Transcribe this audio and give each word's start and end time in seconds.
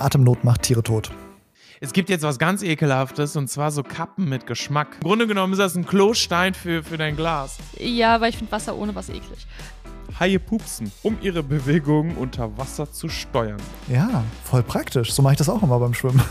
Atemnot 0.00 0.44
macht 0.44 0.62
Tiere 0.62 0.82
tot. 0.82 1.10
Es 1.82 1.94
gibt 1.94 2.10
jetzt 2.10 2.22
was 2.22 2.38
ganz 2.38 2.62
Ekelhaftes 2.62 3.36
und 3.36 3.48
zwar 3.48 3.70
so 3.70 3.82
Kappen 3.82 4.28
mit 4.28 4.46
Geschmack. 4.46 4.98
Im 5.00 5.08
Grunde 5.08 5.26
genommen 5.26 5.54
ist 5.54 5.60
das 5.60 5.74
ein 5.76 5.86
Klostein 5.86 6.52
für, 6.52 6.82
für 6.82 6.98
dein 6.98 7.16
Glas. 7.16 7.56
Ja, 7.78 8.20
weil 8.20 8.28
ich 8.30 8.36
finde 8.36 8.52
Wasser 8.52 8.76
ohne 8.76 8.94
Wasser 8.94 9.14
eklig. 9.14 9.46
Haie 10.18 10.38
pupsen, 10.38 10.92
um 11.02 11.16
ihre 11.22 11.42
Bewegungen 11.42 12.16
unter 12.16 12.58
Wasser 12.58 12.92
zu 12.92 13.08
steuern. 13.08 13.60
Ja, 13.88 14.24
voll 14.44 14.62
praktisch. 14.62 15.10
So 15.12 15.22
mache 15.22 15.32
ich 15.32 15.38
das 15.38 15.48
auch 15.48 15.62
immer 15.62 15.78
beim 15.78 15.94
Schwimmen. 15.94 16.22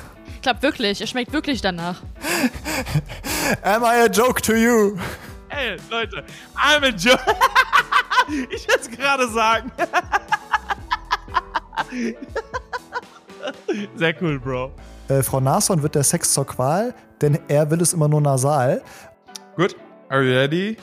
Klappt 0.43 0.61
wirklich, 0.61 1.01
es 1.01 1.09
schmeckt 1.09 1.33
wirklich 1.33 1.61
danach. 1.61 2.03
Am 3.63 3.83
I 3.83 4.03
a 4.03 4.07
joke 4.07 4.41
to 4.43 4.53
you? 4.53 4.97
Ey, 5.49 5.77
Leute, 5.89 6.23
I'm 6.55 6.85
a 6.85 6.89
joke. 6.89 7.19
ich 8.51 8.67
will 8.67 8.75
es 8.79 8.91
gerade 8.91 9.27
sagen. 9.29 9.71
Sehr 13.95 14.15
cool, 14.21 14.39
Bro. 14.39 14.71
Äh, 15.07 15.23
Frau 15.23 15.39
Nashorn 15.39 15.81
wird 15.81 15.95
der 15.95 16.03
Sex 16.03 16.33
zur 16.33 16.45
Qual, 16.45 16.93
denn 17.21 17.39
er 17.47 17.69
will 17.71 17.81
es 17.81 17.93
immer 17.93 18.07
nur 18.07 18.21
nasal. 18.21 18.81
Gut, 19.55 19.75
are 20.09 20.23
you 20.23 20.33
ready? 20.35 20.77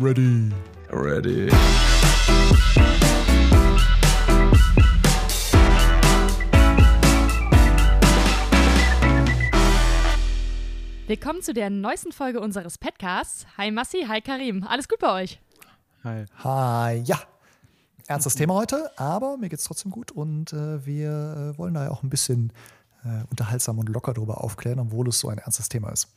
Ready. 0.00 0.50
Ready. 0.90 1.50
Willkommen 11.06 11.42
zu 11.42 11.52
der 11.52 11.68
neuesten 11.68 12.12
Folge 12.12 12.40
unseres 12.40 12.78
Podcasts. 12.78 13.46
Hi 13.58 13.70
Massi, 13.70 14.06
hi 14.08 14.22
Karim. 14.22 14.64
Alles 14.66 14.88
gut 14.88 14.98
bei 14.98 15.22
euch? 15.22 15.40
Hi. 16.04 16.24
Hi, 16.42 17.02
ja. 17.04 17.20
Ernstes 18.06 18.34
Thema 18.34 18.54
heute, 18.54 18.90
aber 18.98 19.36
mir 19.36 19.48
geht's 19.48 19.64
trotzdem 19.64 19.90
gut 19.90 20.10
und 20.10 20.52
äh, 20.52 20.84
wir 20.84 21.52
äh, 21.54 21.58
wollen 21.58 21.74
da 21.74 21.84
ja 21.84 21.90
auch 21.90 22.02
ein 22.02 22.10
bisschen 22.10 22.52
äh, 23.04 23.24
unterhaltsam 23.30 23.78
und 23.78 23.88
locker 23.88 24.12
drüber 24.12 24.42
aufklären, 24.42 24.80
obwohl 24.80 25.08
es 25.08 25.18
so 25.18 25.28
ein 25.28 25.38
ernstes 25.38 25.68
Thema 25.68 25.90
ist. 25.90 26.08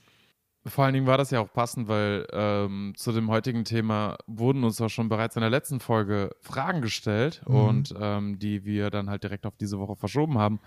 Vor 0.68 0.84
allen 0.84 0.96
Dingen 0.96 1.06
war 1.06 1.18
das 1.20 1.30
ja 1.30 1.42
auch 1.42 1.54
passend, 1.54 1.88
weil 1.88 2.26
ähm, 2.34 2.94
zu 2.98 3.12
dem 3.12 3.30
heutigen 3.30 3.66
Thema 3.66 4.18
wurden 4.26 4.64
uns 4.64 4.82
auch 4.82 4.90
schon 4.90 5.10
bereits 5.10 5.36
in 5.36 5.42
der 5.42 5.52
letzten 5.52 5.80
Folge 5.80 6.32
Fragen 6.42 6.82
gestellt 6.82 7.44
Mhm. 7.48 7.56
und 7.56 7.94
ähm, 8.00 8.40
die 8.40 8.66
wir 8.66 8.90
dann 8.90 9.10
halt 9.10 9.22
direkt 9.24 9.46
auf 9.46 9.56
diese 9.58 9.78
Woche 9.80 9.96
verschoben 9.96 10.40
haben, 10.40 10.60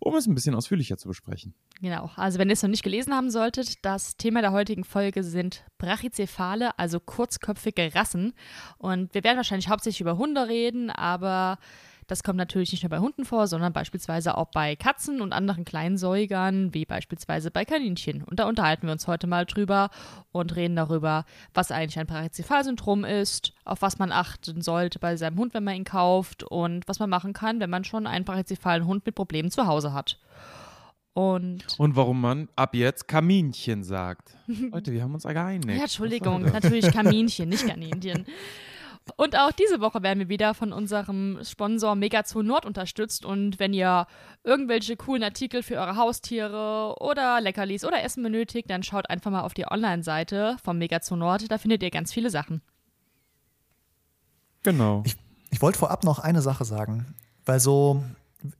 um 0.00 0.16
es 0.16 0.26
ein 0.26 0.34
bisschen 0.34 0.54
ausführlicher 0.56 0.96
zu 0.98 1.06
besprechen. 1.08 1.54
Genau, 1.80 2.10
also 2.16 2.38
wenn 2.40 2.48
ihr 2.48 2.54
es 2.54 2.62
noch 2.62 2.70
nicht 2.70 2.82
gelesen 2.82 3.14
haben 3.14 3.30
solltet, 3.30 3.84
das 3.84 4.16
Thema 4.16 4.40
der 4.40 4.50
heutigen 4.52 4.82
Folge 4.82 5.22
sind 5.22 5.64
Brachycephale, 5.78 6.76
also 6.78 6.98
kurzköpfige 7.00 7.94
Rassen. 7.94 8.32
Und 8.78 9.14
wir 9.14 9.22
werden 9.24 9.36
wahrscheinlich 9.36 9.68
hauptsächlich 9.68 10.00
über 10.00 10.16
Hunde 10.18 10.48
reden, 10.48 10.90
aber 10.90 11.58
das 12.06 12.22
kommt 12.22 12.36
natürlich 12.36 12.72
nicht 12.72 12.82
nur 12.82 12.90
bei 12.90 12.98
Hunden 12.98 13.24
vor, 13.24 13.46
sondern 13.46 13.72
beispielsweise 13.72 14.36
auch 14.36 14.48
bei 14.52 14.76
Katzen 14.76 15.20
und 15.20 15.32
anderen 15.32 15.64
kleinen 15.64 15.96
Säugern, 15.96 16.72
wie 16.72 16.84
beispielsweise 16.84 17.50
bei 17.50 17.64
Kaninchen. 17.64 18.22
Und 18.22 18.38
da 18.38 18.48
unterhalten 18.48 18.86
wir 18.86 18.92
uns 18.92 19.06
heute 19.06 19.26
mal 19.26 19.44
drüber 19.44 19.90
und 20.32 20.54
reden 20.54 20.76
darüber, 20.76 21.24
was 21.54 21.72
eigentlich 21.72 21.98
ein 21.98 22.06
Brachycephalsyndrom 22.06 23.04
ist, 23.04 23.52
auf 23.64 23.82
was 23.82 23.98
man 23.98 24.12
achten 24.12 24.62
sollte 24.62 24.98
bei 24.98 25.16
seinem 25.16 25.38
Hund, 25.38 25.54
wenn 25.54 25.64
man 25.64 25.74
ihn 25.74 25.84
kauft 25.84 26.44
und 26.44 26.86
was 26.86 26.98
man 26.98 27.10
machen 27.10 27.32
kann, 27.32 27.60
wenn 27.60 27.70
man 27.70 27.84
schon 27.84 28.06
einen 28.06 28.24
brachycephalen 28.24 28.86
Hund 28.86 29.04
mit 29.04 29.14
Problemen 29.14 29.50
zu 29.50 29.66
Hause 29.66 29.92
hat. 29.92 30.18
Und 31.12 31.64
Und 31.78 31.96
warum 31.96 32.20
man 32.20 32.48
ab 32.56 32.74
jetzt 32.74 33.08
Kaminchen 33.08 33.82
sagt. 33.82 34.36
Leute, 34.46 34.92
wir 34.92 35.02
haben 35.02 35.14
uns 35.14 35.22
geeinigt. 35.22 35.70
Ja, 35.70 35.84
Entschuldigung, 35.84 36.42
natürlich 36.42 36.92
Kaminchen, 36.92 37.48
nicht 37.48 37.66
Kaninchen. 37.66 38.26
Und 39.14 39.36
auch 39.36 39.52
diese 39.52 39.80
Woche 39.80 40.02
werden 40.02 40.18
wir 40.18 40.28
wieder 40.28 40.52
von 40.52 40.72
unserem 40.72 41.38
Sponsor 41.44 41.94
Megazoo 41.94 42.42
Nord 42.42 42.66
unterstützt. 42.66 43.24
Und 43.24 43.60
wenn 43.60 43.72
ihr 43.72 44.06
irgendwelche 44.42 44.96
coolen 44.96 45.22
Artikel 45.22 45.62
für 45.62 45.76
eure 45.76 45.96
Haustiere 45.96 46.96
oder 46.98 47.40
Leckerlis 47.40 47.84
oder 47.84 48.02
Essen 48.02 48.24
benötigt, 48.24 48.68
dann 48.68 48.82
schaut 48.82 49.08
einfach 49.08 49.30
mal 49.30 49.42
auf 49.42 49.54
die 49.54 49.66
Online-Seite 49.66 50.56
vom 50.62 50.78
Megazoo 50.78 51.16
Nord. 51.16 51.50
Da 51.50 51.58
findet 51.58 51.84
ihr 51.84 51.90
ganz 51.90 52.12
viele 52.12 52.30
Sachen. 52.30 52.62
Genau. 54.64 55.02
Ich, 55.06 55.16
ich 55.50 55.62
wollte 55.62 55.78
vorab 55.78 56.02
noch 56.02 56.18
eine 56.18 56.42
Sache 56.42 56.64
sagen, 56.64 57.14
weil 57.44 57.60
so, 57.60 58.02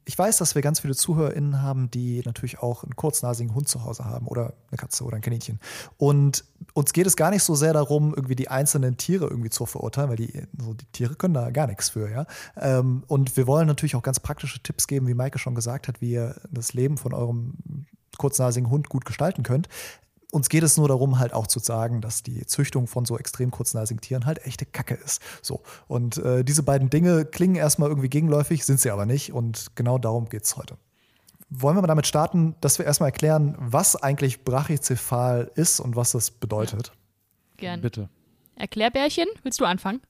ich 0.05 0.19
weiß, 0.19 0.39
dass 0.39 0.55
wir 0.55 0.63
ganz 0.63 0.81
viele 0.81 0.95
ZuhörerInnen 0.95 1.63
haben, 1.63 1.91
die 1.91 2.23
natürlich 2.25 2.59
auch 2.59 2.83
einen 2.83 2.97
kurznasigen 2.97 3.55
Hund 3.55 3.69
zu 3.69 3.85
Hause 3.85 4.05
haben 4.05 4.27
oder 4.27 4.55
eine 4.71 4.79
Katze 4.79 5.05
oder 5.05 5.17
ein 5.17 5.23
Kaninchen. 5.23 5.61
Und 5.97 6.45
uns 6.73 6.93
geht 6.93 7.07
es 7.07 7.17
gar 7.17 7.31
nicht 7.31 7.43
so 7.43 7.55
sehr 7.55 7.73
darum, 7.73 8.15
irgendwie 8.15 8.37
die 8.37 8.49
einzelnen 8.49 8.97
Tiere 8.97 9.27
irgendwie 9.27 9.51
zu 9.51 9.67
verurteilen, 9.67 10.11
weil 10.11 10.17
die, 10.17 10.43
so 10.59 10.75
die 10.75 10.87
Tiere 10.93 11.15
können 11.15 11.35
da 11.35 11.51
gar 11.51 11.67
nichts 11.67 11.91
für, 11.91 12.11
ja. 12.11 12.27
Ähm, 12.57 13.05
und 13.07 13.37
wir 13.37 13.47
wollen 13.47 13.67
natürlich 13.67 13.97
auch 13.97 14.03
ganz 14.03 14.21
praktische 14.21 14.63
Tipps 14.63 14.87
geben, 14.87 15.07
wie 15.07 15.15
Maike 15.15 15.39
schon 15.39 15.55
gesagt 15.55 15.89
hat, 15.89 16.01
wie 16.01 16.13
ihr 16.13 16.41
das 16.51 16.73
Leben 16.73 16.97
von 16.97 17.13
eurem 17.13 17.87
kurznasigen 18.19 18.71
Hund 18.71 18.89
gut 18.89 19.05
gestalten 19.05 19.43
könnt. 19.43 19.69
Uns 20.37 20.51
geht 20.51 20.63
es 20.63 20.77
nur 20.77 20.87
darum, 20.87 21.19
halt 21.19 21.33
auch 21.33 21.47
zu 21.47 21.61
sagen, 21.61 22.03
dass 22.03 22.23
die 22.23 22.45
Züchtung 22.45 22.89
von 22.89 23.07
so 23.07 23.17
extrem 23.17 23.51
kurznasigen 23.51 24.03
Tieren 24.03 24.27
halt 24.27 24.45
echte 24.45 24.67
Kacke 24.67 24.93
ist. 24.93 25.23
So. 25.41 25.63
Und 25.89 26.19
äh, 26.19 26.45
diese 26.45 26.63
beiden 26.63 26.91
Dinge 26.91 27.25
klingen 27.25 27.55
erstmal 27.55 27.89
irgendwie 27.89 28.11
gegenläufig, 28.11 28.67
sind 28.67 28.79
sie 28.79 28.91
aber 28.91 29.07
nicht. 29.07 29.33
Und 29.33 29.69
genau 29.77 29.97
darum 29.97 30.29
geht 30.29 30.45
es 30.45 30.59
heute. 30.59 30.77
Wollen 31.49 31.75
wir 31.75 31.81
mal 31.81 31.87
damit 31.87 32.07
starten, 32.07 32.55
dass 32.61 32.79
wir 32.79 32.85
erstmal 32.85 33.09
erklären, 33.09 33.57
was 33.59 33.97
eigentlich 33.97 34.45
Brachycephal 34.45 35.51
ist 35.55 35.81
und 35.81 35.97
was 35.97 36.13
das 36.13 36.31
bedeutet? 36.31 36.93
Gern. 37.57 37.81
Bitte. 37.81 38.11
Erklärbärchen, 38.57 39.29
willst 39.43 39.59
du 39.59 39.65
anfangen? 39.65 40.03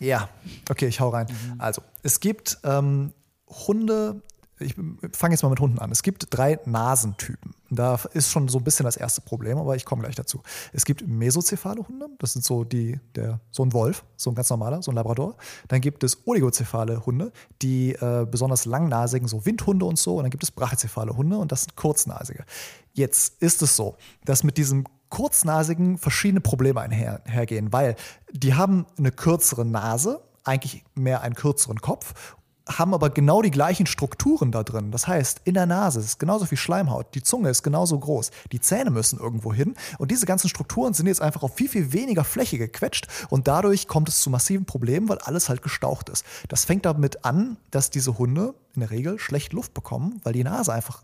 Ja, 0.00 0.30
okay, 0.70 0.86
ich 0.86 1.00
hau 1.00 1.10
rein. 1.10 1.26
Also, 1.58 1.82
es 2.02 2.20
gibt 2.20 2.56
ähm, 2.64 3.12
Hunde, 3.46 4.22
ich 4.64 4.74
fange 5.12 5.34
jetzt 5.34 5.42
mal 5.42 5.50
mit 5.50 5.60
Hunden 5.60 5.78
an. 5.78 5.90
Es 5.90 6.02
gibt 6.02 6.26
drei 6.30 6.58
Nasentypen. 6.64 7.54
Da 7.70 7.98
ist 8.12 8.30
schon 8.30 8.48
so 8.48 8.58
ein 8.58 8.64
bisschen 8.64 8.84
das 8.84 8.96
erste 8.96 9.20
Problem, 9.20 9.58
aber 9.58 9.76
ich 9.76 9.84
komme 9.84 10.02
gleich 10.02 10.14
dazu. 10.14 10.42
Es 10.72 10.84
gibt 10.84 11.06
mesozephale 11.06 11.86
Hunde, 11.86 12.08
das 12.18 12.32
sind 12.32 12.44
so 12.44 12.64
die, 12.64 13.00
der, 13.14 13.40
so 13.50 13.64
ein 13.64 13.72
Wolf, 13.72 14.04
so 14.16 14.30
ein 14.30 14.34
ganz 14.34 14.50
normaler, 14.50 14.82
so 14.82 14.90
ein 14.90 14.94
Labrador. 14.94 15.36
Dann 15.68 15.80
gibt 15.80 16.04
es 16.04 16.26
oligozephale 16.26 17.04
Hunde, 17.04 17.32
die 17.62 17.92
äh, 17.92 18.26
besonders 18.30 18.64
langnasigen, 18.64 19.28
so 19.28 19.44
Windhunde 19.44 19.84
und 19.84 19.98
so. 19.98 20.16
Und 20.16 20.24
dann 20.24 20.30
gibt 20.30 20.42
es 20.42 20.50
brachycephale 20.50 21.16
Hunde 21.16 21.38
und 21.38 21.52
das 21.52 21.62
sind 21.62 21.76
kurznasige. 21.76 22.44
Jetzt 22.92 23.42
ist 23.42 23.62
es 23.62 23.76
so, 23.76 23.96
dass 24.24 24.44
mit 24.44 24.56
diesem 24.56 24.84
kurznasigen 25.08 25.98
verschiedene 25.98 26.40
Probleme 26.40 26.80
einhergehen, 26.80 27.72
weil 27.72 27.96
die 28.32 28.54
haben 28.54 28.86
eine 28.98 29.12
kürzere 29.12 29.64
Nase, 29.64 30.20
eigentlich 30.44 30.84
mehr 30.94 31.22
einen 31.22 31.34
kürzeren 31.34 31.80
Kopf 31.80 32.36
haben 32.66 32.94
aber 32.94 33.10
genau 33.10 33.42
die 33.42 33.50
gleichen 33.50 33.86
Strukturen 33.86 34.50
da 34.50 34.62
drin. 34.62 34.90
Das 34.90 35.06
heißt, 35.06 35.42
in 35.44 35.54
der 35.54 35.66
Nase 35.66 36.00
ist 36.00 36.18
genauso 36.18 36.46
viel 36.46 36.58
Schleimhaut, 36.58 37.14
die 37.14 37.22
Zunge 37.22 37.50
ist 37.50 37.62
genauso 37.62 37.98
groß, 37.98 38.30
die 38.52 38.60
Zähne 38.60 38.90
müssen 38.90 39.18
irgendwo 39.18 39.52
hin 39.52 39.74
und 39.98 40.10
diese 40.10 40.26
ganzen 40.26 40.48
Strukturen 40.48 40.94
sind 40.94 41.06
jetzt 41.06 41.20
einfach 41.20 41.42
auf 41.42 41.54
viel, 41.54 41.68
viel 41.68 41.92
weniger 41.92 42.24
Fläche 42.24 42.58
gequetscht 42.58 43.06
und 43.28 43.48
dadurch 43.48 43.86
kommt 43.86 44.08
es 44.08 44.20
zu 44.20 44.30
massiven 44.30 44.64
Problemen, 44.64 45.08
weil 45.08 45.18
alles 45.18 45.48
halt 45.48 45.62
gestaucht 45.62 46.08
ist. 46.08 46.24
Das 46.48 46.64
fängt 46.64 46.86
damit 46.86 47.24
an, 47.24 47.58
dass 47.70 47.90
diese 47.90 48.18
Hunde 48.18 48.54
in 48.74 48.80
der 48.80 48.90
Regel 48.90 49.18
schlecht 49.18 49.52
Luft 49.52 49.74
bekommen, 49.74 50.20
weil 50.24 50.32
die 50.32 50.44
Nase 50.44 50.72
einfach 50.72 51.02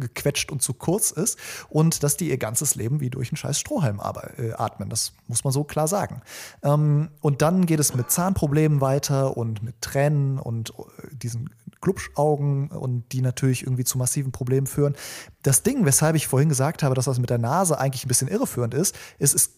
gequetscht 0.00 0.50
und 0.50 0.62
zu 0.62 0.74
kurz 0.74 1.10
ist 1.10 1.38
und 1.68 2.02
dass 2.02 2.16
die 2.16 2.28
ihr 2.28 2.38
ganzes 2.38 2.74
Leben 2.74 3.00
wie 3.00 3.10
durch 3.10 3.30
einen 3.30 3.36
scheiß 3.36 3.58
Strohhalm 3.58 4.00
äh, 4.38 4.52
atmen. 4.52 4.88
Das 4.88 5.12
muss 5.28 5.44
man 5.44 5.52
so 5.52 5.64
klar 5.64 5.88
sagen. 5.88 6.22
Ähm, 6.62 7.10
und 7.20 7.42
dann 7.42 7.66
geht 7.66 7.80
es 7.80 7.94
mit 7.94 8.10
Zahnproblemen 8.10 8.80
weiter 8.80 9.36
und 9.36 9.62
mit 9.62 9.80
Tränen 9.80 10.38
und 10.38 10.70
äh, 10.70 11.14
diesen 11.14 11.50
Glubschaugen 11.80 12.68
und 12.68 13.12
die 13.12 13.22
natürlich 13.22 13.62
irgendwie 13.62 13.84
zu 13.84 13.96
massiven 13.96 14.32
Problemen 14.32 14.66
führen. 14.66 14.94
Das 15.42 15.62
Ding, 15.62 15.84
weshalb 15.86 16.16
ich 16.16 16.26
vorhin 16.26 16.48
gesagt 16.48 16.82
habe, 16.82 16.94
dass 16.94 17.06
das 17.06 17.18
mit 17.18 17.30
der 17.30 17.38
Nase 17.38 17.78
eigentlich 17.78 18.04
ein 18.04 18.08
bisschen 18.08 18.28
irreführend 18.28 18.74
ist, 18.74 18.96
ist, 19.18 19.34
es 19.34 19.50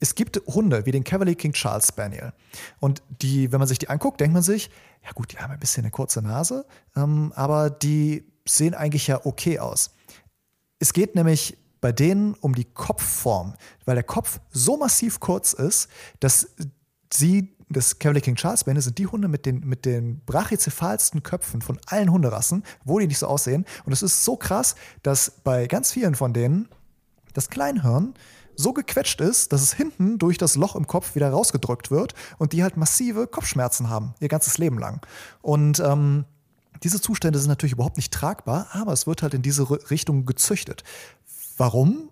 es 0.00 0.14
gibt 0.14 0.40
Hunde 0.46 0.86
wie 0.86 0.92
den 0.92 1.04
Cavalier 1.04 1.34
King 1.34 1.52
Charles 1.52 1.88
Spaniel. 1.88 2.32
Und 2.78 3.02
die, 3.20 3.52
wenn 3.52 3.58
man 3.58 3.68
sich 3.68 3.78
die 3.78 3.88
anguckt, 3.88 4.20
denkt 4.20 4.34
man 4.34 4.42
sich, 4.42 4.70
ja 5.04 5.10
gut, 5.12 5.32
die 5.32 5.38
haben 5.38 5.52
ein 5.52 5.58
bisschen 5.58 5.84
eine 5.84 5.90
kurze 5.90 6.22
Nase, 6.22 6.66
ähm, 6.96 7.32
aber 7.34 7.70
die 7.70 8.24
sehen 8.48 8.74
eigentlich 8.74 9.06
ja 9.06 9.24
okay 9.24 9.58
aus. 9.58 9.90
Es 10.78 10.92
geht 10.92 11.14
nämlich 11.14 11.56
bei 11.80 11.92
denen 11.92 12.34
um 12.34 12.54
die 12.54 12.64
Kopfform, 12.64 13.54
weil 13.84 13.94
der 13.94 14.04
Kopf 14.04 14.40
so 14.50 14.76
massiv 14.76 15.20
kurz 15.20 15.52
ist, 15.52 15.88
dass 16.20 16.48
sie, 17.12 17.56
das 17.68 17.98
Cavalier 17.98 18.22
King 18.22 18.36
Charles 18.36 18.60
Spaniel, 18.60 18.82
sind 18.82 18.98
die 18.98 19.06
Hunde 19.06 19.28
mit 19.28 19.46
den, 19.46 19.60
mit 19.60 19.84
den 19.84 20.20
brachycephalsten 20.24 21.22
Köpfen 21.22 21.62
von 21.62 21.78
allen 21.86 22.10
Hunderassen, 22.10 22.64
wo 22.84 22.98
die 22.98 23.06
nicht 23.06 23.18
so 23.18 23.26
aussehen. 23.26 23.64
Und 23.84 23.92
es 23.92 24.02
ist 24.02 24.24
so 24.24 24.36
krass, 24.36 24.74
dass 25.02 25.30
bei 25.30 25.66
ganz 25.66 25.92
vielen 25.92 26.14
von 26.14 26.32
denen 26.32 26.68
das 27.34 27.50
Kleinhirn 27.50 28.14
so 28.56 28.72
gequetscht 28.72 29.20
ist, 29.20 29.52
dass 29.52 29.62
es 29.62 29.72
hinten 29.72 30.18
durch 30.18 30.36
das 30.36 30.56
Loch 30.56 30.74
im 30.74 30.88
Kopf 30.88 31.14
wieder 31.14 31.30
rausgedrückt 31.30 31.92
wird 31.92 32.14
und 32.38 32.52
die 32.52 32.64
halt 32.64 32.76
massive 32.76 33.28
Kopfschmerzen 33.28 33.88
haben, 33.88 34.14
ihr 34.18 34.28
ganzes 34.28 34.58
Leben 34.58 34.78
lang. 34.78 35.00
Und 35.42 35.78
ähm, 35.78 36.24
diese 36.82 37.00
Zustände 37.00 37.38
sind 37.38 37.48
natürlich 37.48 37.72
überhaupt 37.72 37.96
nicht 37.96 38.12
tragbar, 38.12 38.68
aber 38.72 38.92
es 38.92 39.06
wird 39.06 39.22
halt 39.22 39.34
in 39.34 39.42
diese 39.42 39.68
Richtung 39.90 40.26
gezüchtet. 40.26 40.84
Warum? 41.56 42.10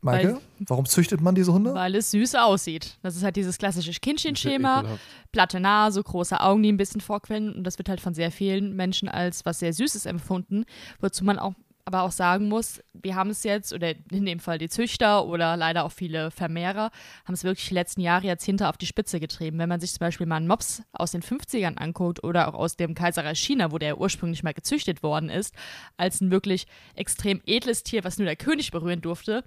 Maike, 0.00 0.34
Weil- 0.34 0.40
warum 0.68 0.84
züchtet 0.84 1.22
man 1.22 1.34
diese 1.34 1.52
Hunde? 1.54 1.72
Weil 1.72 1.94
es 1.94 2.10
süß 2.10 2.34
aussieht. 2.34 2.98
Das 3.02 3.16
ist 3.16 3.22
halt 3.22 3.36
dieses 3.36 3.56
klassische 3.56 3.92
Kindchenschema. 3.92 4.84
Platte 5.32 5.60
Nase, 5.60 6.02
große 6.02 6.38
Augen, 6.40 6.62
die 6.62 6.70
ein 6.70 6.76
bisschen 6.76 7.00
vorquellen. 7.00 7.54
Und 7.54 7.64
das 7.64 7.78
wird 7.78 7.88
halt 7.88 8.02
von 8.02 8.12
sehr 8.12 8.30
vielen 8.30 8.76
Menschen 8.76 9.08
als 9.08 9.46
was 9.46 9.60
sehr 9.60 9.72
Süßes 9.72 10.04
empfunden. 10.04 10.66
Wozu 11.00 11.24
man 11.24 11.38
auch 11.38 11.54
aber 11.86 12.02
auch 12.02 12.12
sagen 12.12 12.48
muss, 12.48 12.82
wir 12.94 13.14
haben 13.14 13.30
es 13.30 13.42
jetzt, 13.44 13.72
oder 13.72 13.94
in 14.10 14.24
dem 14.24 14.40
Fall 14.40 14.58
die 14.58 14.68
Züchter 14.68 15.26
oder 15.26 15.56
leider 15.56 15.84
auch 15.84 15.92
viele 15.92 16.30
Vermehrer, 16.30 16.90
haben 17.24 17.34
es 17.34 17.44
wirklich 17.44 17.68
die 17.68 17.74
letzten 17.74 18.00
Jahre, 18.00 18.26
Jahrzehnte 18.26 18.68
auf 18.68 18.78
die 18.78 18.86
Spitze 18.86 19.20
getrieben. 19.20 19.58
Wenn 19.58 19.68
man 19.68 19.80
sich 19.80 19.92
zum 19.92 20.00
Beispiel 20.00 20.26
mal 20.26 20.36
einen 20.36 20.48
Mops 20.48 20.82
aus 20.92 21.12
den 21.12 21.22
50ern 21.22 21.76
anguckt 21.76 22.24
oder 22.24 22.48
auch 22.48 22.54
aus 22.54 22.76
dem 22.76 22.94
Kaiserreich 22.94 23.38
China, 23.38 23.70
wo 23.70 23.78
der 23.78 23.98
ursprünglich 23.98 24.42
mal 24.42 24.54
gezüchtet 24.54 25.02
worden 25.02 25.28
ist, 25.28 25.54
als 25.96 26.20
ein 26.20 26.30
wirklich 26.30 26.66
extrem 26.94 27.42
edles 27.46 27.82
Tier, 27.82 28.04
was 28.04 28.18
nur 28.18 28.26
der 28.26 28.36
König 28.36 28.70
berühren 28.70 29.02
durfte, 29.02 29.44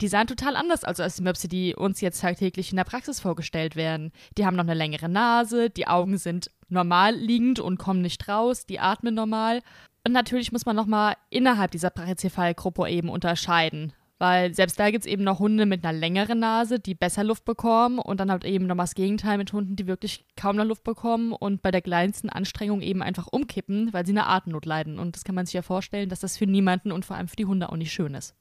die 0.00 0.08
sahen 0.08 0.26
total 0.26 0.56
anders 0.56 0.84
als 0.84 1.16
die 1.16 1.22
Möpse, 1.22 1.48
die 1.48 1.74
uns 1.74 2.00
jetzt 2.00 2.20
tagtäglich 2.20 2.70
in 2.70 2.76
der 2.76 2.84
Praxis 2.84 3.20
vorgestellt 3.20 3.76
werden. 3.76 4.12
Die 4.36 4.44
haben 4.44 4.56
noch 4.56 4.64
eine 4.64 4.74
längere 4.74 5.08
Nase, 5.08 5.70
die 5.70 5.86
Augen 5.86 6.18
sind 6.18 6.50
normal 6.68 7.14
liegend 7.14 7.60
und 7.60 7.78
kommen 7.78 8.02
nicht 8.02 8.28
raus, 8.28 8.66
die 8.66 8.80
atmen 8.80 9.14
normal. 9.14 9.62
Und 10.06 10.12
natürlich 10.12 10.52
muss 10.52 10.64
man 10.64 10.76
nochmal 10.76 11.16
innerhalb 11.30 11.72
dieser 11.72 11.90
Brachycephalgruppe 11.90 12.88
eben 12.88 13.08
unterscheiden. 13.08 13.92
Weil 14.20 14.54
selbst 14.54 14.78
da 14.78 14.92
gibt 14.92 15.04
es 15.04 15.10
eben 15.10 15.24
noch 15.24 15.40
Hunde 15.40 15.66
mit 15.66 15.84
einer 15.84 15.98
längeren 15.98 16.38
Nase, 16.38 16.78
die 16.78 16.94
besser 16.94 17.24
Luft 17.24 17.44
bekommen 17.44 17.98
und 17.98 18.20
dann 18.20 18.30
halt 18.30 18.44
eben 18.44 18.66
nochmal 18.66 18.84
das 18.86 18.94
Gegenteil 18.94 19.36
mit 19.36 19.52
Hunden, 19.52 19.74
die 19.74 19.88
wirklich 19.88 20.24
kaum 20.36 20.54
noch 20.54 20.64
Luft 20.64 20.84
bekommen 20.84 21.32
und 21.32 21.60
bei 21.60 21.72
der 21.72 21.82
kleinsten 21.82 22.30
Anstrengung 22.30 22.82
eben 22.82 23.02
einfach 23.02 23.26
umkippen, 23.28 23.92
weil 23.92 24.06
sie 24.06 24.12
eine 24.12 24.28
Atemnot 24.28 24.64
leiden. 24.64 25.00
Und 25.00 25.16
das 25.16 25.24
kann 25.24 25.34
man 25.34 25.44
sich 25.44 25.54
ja 25.54 25.62
vorstellen, 25.62 26.08
dass 26.08 26.20
das 26.20 26.36
für 26.36 26.46
niemanden 26.46 26.92
und 26.92 27.04
vor 27.04 27.16
allem 27.16 27.26
für 27.26 27.34
die 27.34 27.46
Hunde 27.46 27.68
auch 27.68 27.76
nicht 27.76 27.90
schön 27.90 28.14
ist. 28.14 28.36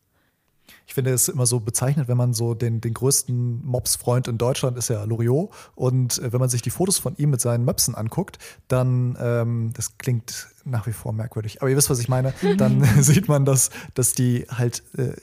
Ich 0.86 0.94
finde 0.94 1.14
es 1.14 1.30
immer 1.30 1.48
so 1.48 1.60
bezeichnet, 1.60 2.08
wenn 2.08 2.18
man 2.18 2.34
so 2.34 2.54
den, 2.54 2.80
den 2.80 2.94
größten 2.94 3.66
Mops-Freund 3.66 4.28
in 4.28 4.38
Deutschland 4.38 4.78
ist 4.78 4.90
ja 4.90 5.04
Loriot. 5.04 5.50
Und 5.74 6.20
äh, 6.20 6.32
wenn 6.32 6.40
man 6.40 6.50
sich 6.50 6.62
die 6.62 6.70
Fotos 6.70 7.00
von 7.00 7.16
ihm 7.18 7.32
mit 7.32 7.42
seinen 7.42 7.66
Möpsen 7.66 7.96
anguckt, 7.96 8.38
dann, 8.68 9.18
ähm, 9.20 9.72
das 9.74 9.98
klingt 9.98 10.48
nach 10.66 10.88
wie 10.88 10.92
vor 10.92 11.14
merkwürdig, 11.14 11.62
aber 11.62 11.70
ihr 11.70 11.78
wisst, 11.78 11.90
was 11.90 12.00
ich 12.00 12.10
meine, 12.10 12.34
dann 12.58 12.84
sieht 13.02 13.28
man, 13.28 13.46
dass, 13.46 13.70
dass 13.94 14.14
die 14.14 14.46
halt 14.50 14.84
äh, 14.98 15.14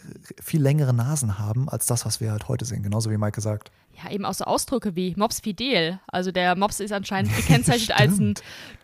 viel 0.40 0.62
längere 0.62 0.94
Nasen 0.94 1.38
haben 1.38 1.68
als 1.68 1.86
das, 1.86 2.06
was 2.06 2.20
wir 2.20 2.30
halt 2.30 2.48
heute 2.48 2.64
sehen. 2.64 2.82
Genauso 2.82 3.10
wie 3.10 3.16
Maike 3.16 3.40
sagt. 3.40 3.70
ja, 4.02 4.10
eben 4.10 4.24
auch 4.24 4.34
so 4.34 4.44
Ausdrücke 4.44 4.96
wie 4.96 5.14
Mops 5.16 5.40
fidel. 5.40 6.00
Also 6.06 6.30
der 6.32 6.56
Mops 6.56 6.80
ist 6.80 6.92
anscheinend 6.92 7.34
gekennzeichnet 7.36 7.98
als 7.98 8.18
ein 8.18 8.34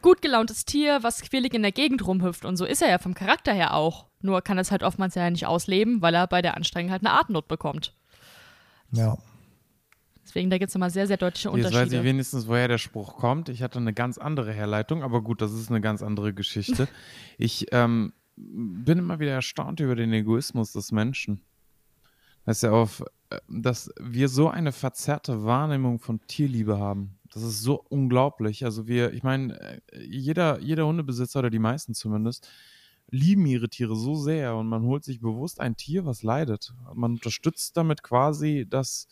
gut 0.03 0.21
gelauntes 0.21 0.65
Tier, 0.65 1.03
was 1.03 1.23
quirlig 1.23 1.55
in 1.55 1.63
der 1.63 1.73
Gegend 1.73 2.07
rumhüpft. 2.07 2.45
Und 2.45 2.57
so 2.57 2.65
ist 2.65 2.83
er 2.83 2.91
ja 2.91 2.99
vom 2.99 3.15
Charakter 3.15 3.53
her 3.53 3.75
auch. 3.75 4.07
Nur 4.21 4.43
kann 4.43 4.59
es 4.59 4.73
halt 4.73 4.83
oftmals 4.83 5.15
ja 5.15 5.31
nicht 5.31 5.47
ausleben, 5.47 6.03
weil 6.03 6.15
er 6.15 6.27
bei 6.27 6.43
der 6.43 6.57
Anstrengung 6.57 6.91
halt 6.91 7.07
eine 7.07 7.13
Atemnot 7.13 7.47
bekommt. 7.47 7.95
Ja. 8.91 9.17
Deswegen, 10.29 10.51
da 10.51 10.59
gibt 10.59 10.69
es 10.69 10.75
nochmal 10.75 10.91
sehr, 10.91 11.07
sehr 11.07 11.17
deutliche 11.17 11.49
Jetzt 11.49 11.55
weiß 11.55 11.71
ich 11.71 11.79
Unterschiede. 11.79 12.05
wenigstens, 12.05 12.47
woher 12.49 12.69
der 12.69 12.77
Spruch 12.77 13.17
kommt. 13.17 13.49
Ich 13.49 13.63
hatte 13.63 13.79
eine 13.79 13.95
ganz 13.95 14.19
andere 14.19 14.53
Herleitung, 14.53 15.03
aber 15.03 15.23
gut, 15.23 15.41
das 15.41 15.55
ist 15.55 15.71
eine 15.71 15.81
ganz 15.81 16.03
andere 16.03 16.35
Geschichte. 16.35 16.87
ich 17.39 17.69
ähm, 17.73 18.13
bin 18.37 18.99
immer 18.99 19.21
wieder 19.21 19.31
erstaunt 19.31 19.81
über 19.81 19.97
den 19.97 20.13
Egoismus 20.13 20.73
des 20.75 20.93
Menschen. 20.93 21.41
Dass, 22.45 22.63
er 22.63 22.75
auf, 22.75 23.03
äh, 23.31 23.39
dass 23.49 23.91
wir 23.99 24.29
so 24.29 24.51
eine 24.51 24.73
verzerrte 24.73 25.45
Wahrnehmung 25.45 25.99
von 25.99 26.21
Tierliebe 26.27 26.79
haben. 26.79 27.19
Das 27.33 27.43
ist 27.43 27.63
so 27.63 27.83
unglaublich. 27.89 28.67
Also 28.67 28.87
wir, 28.87 29.15
ich 29.15 29.23
meine, 29.23 29.59
äh, 29.59 29.81
jeder, 30.05 30.61
jeder 30.61 30.87
Hundebesitzer 30.87 31.39
oder 31.39 31.51
die 31.51 31.59
meisten 31.59 31.95
zumindest, 31.95 32.47
lieben 33.11 33.47
ihre 33.47 33.71
Tiere 33.71 33.97
so 33.97 34.15
sehr 34.15 34.57
und 34.57 34.69
man 34.69 34.83
holt 34.83 35.05
sich 35.05 35.21
bewusst 35.21 35.59
ein 35.59 35.77
Tier, 35.77 36.05
was 36.05 36.23
leidet. 36.23 36.75
Man 36.93 37.13
unterstützt 37.13 37.79
damit 37.79 38.03
quasi, 38.03 38.67
dass 38.69 39.09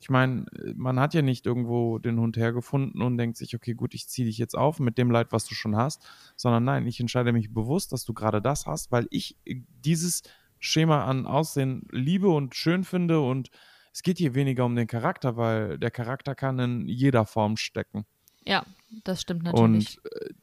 ich 0.00 0.10
meine, 0.10 0.46
man 0.74 1.00
hat 1.00 1.14
ja 1.14 1.22
nicht 1.22 1.46
irgendwo 1.46 1.98
den 1.98 2.20
Hund 2.20 2.36
hergefunden 2.36 3.00
und 3.02 3.16
denkt 3.16 3.36
sich, 3.36 3.54
okay, 3.54 3.74
gut, 3.74 3.94
ich 3.94 4.08
ziehe 4.08 4.26
dich 4.26 4.38
jetzt 4.38 4.56
auf 4.56 4.78
mit 4.78 4.98
dem 4.98 5.10
Leid, 5.10 5.28
was 5.30 5.46
du 5.46 5.54
schon 5.54 5.76
hast, 5.76 6.06
sondern 6.36 6.64
nein, 6.64 6.86
ich 6.86 7.00
entscheide 7.00 7.32
mich 7.32 7.52
bewusst, 7.52 7.92
dass 7.92 8.04
du 8.04 8.12
gerade 8.12 8.42
das 8.42 8.66
hast, 8.66 8.92
weil 8.92 9.06
ich 9.10 9.36
äh, 9.44 9.62
dieses 9.84 10.22
Schema 10.58 11.04
an 11.04 11.26
Aussehen 11.26 11.86
liebe 11.90 12.28
und 12.28 12.54
schön 12.54 12.84
finde 12.84 13.20
und 13.20 13.50
es 13.92 14.02
geht 14.02 14.18
hier 14.18 14.34
weniger 14.34 14.64
um 14.66 14.76
den 14.76 14.86
Charakter, 14.86 15.36
weil 15.36 15.78
der 15.78 15.90
Charakter 15.90 16.34
kann 16.34 16.58
in 16.58 16.88
jeder 16.88 17.24
Form 17.24 17.56
stecken. 17.56 18.04
Ja, 18.44 18.64
das 19.04 19.22
stimmt 19.22 19.44
natürlich. 19.44 19.98
Und 19.98 20.12
äh, 20.12 20.34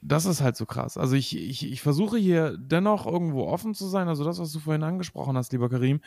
das 0.00 0.24
ist 0.24 0.40
halt 0.40 0.56
so 0.56 0.66
krass. 0.66 0.96
Also 0.96 1.14
ich, 1.14 1.36
ich, 1.36 1.70
ich 1.70 1.80
versuche 1.80 2.18
hier 2.18 2.56
dennoch 2.58 3.06
irgendwo 3.06 3.46
offen 3.46 3.74
zu 3.74 3.86
sein. 3.86 4.08
Also 4.08 4.24
das, 4.24 4.38
was 4.38 4.52
du 4.52 4.60
vorhin 4.60 4.82
angesprochen 4.82 5.36
hast, 5.36 5.52
lieber 5.52 5.68
Karim, 5.68 6.00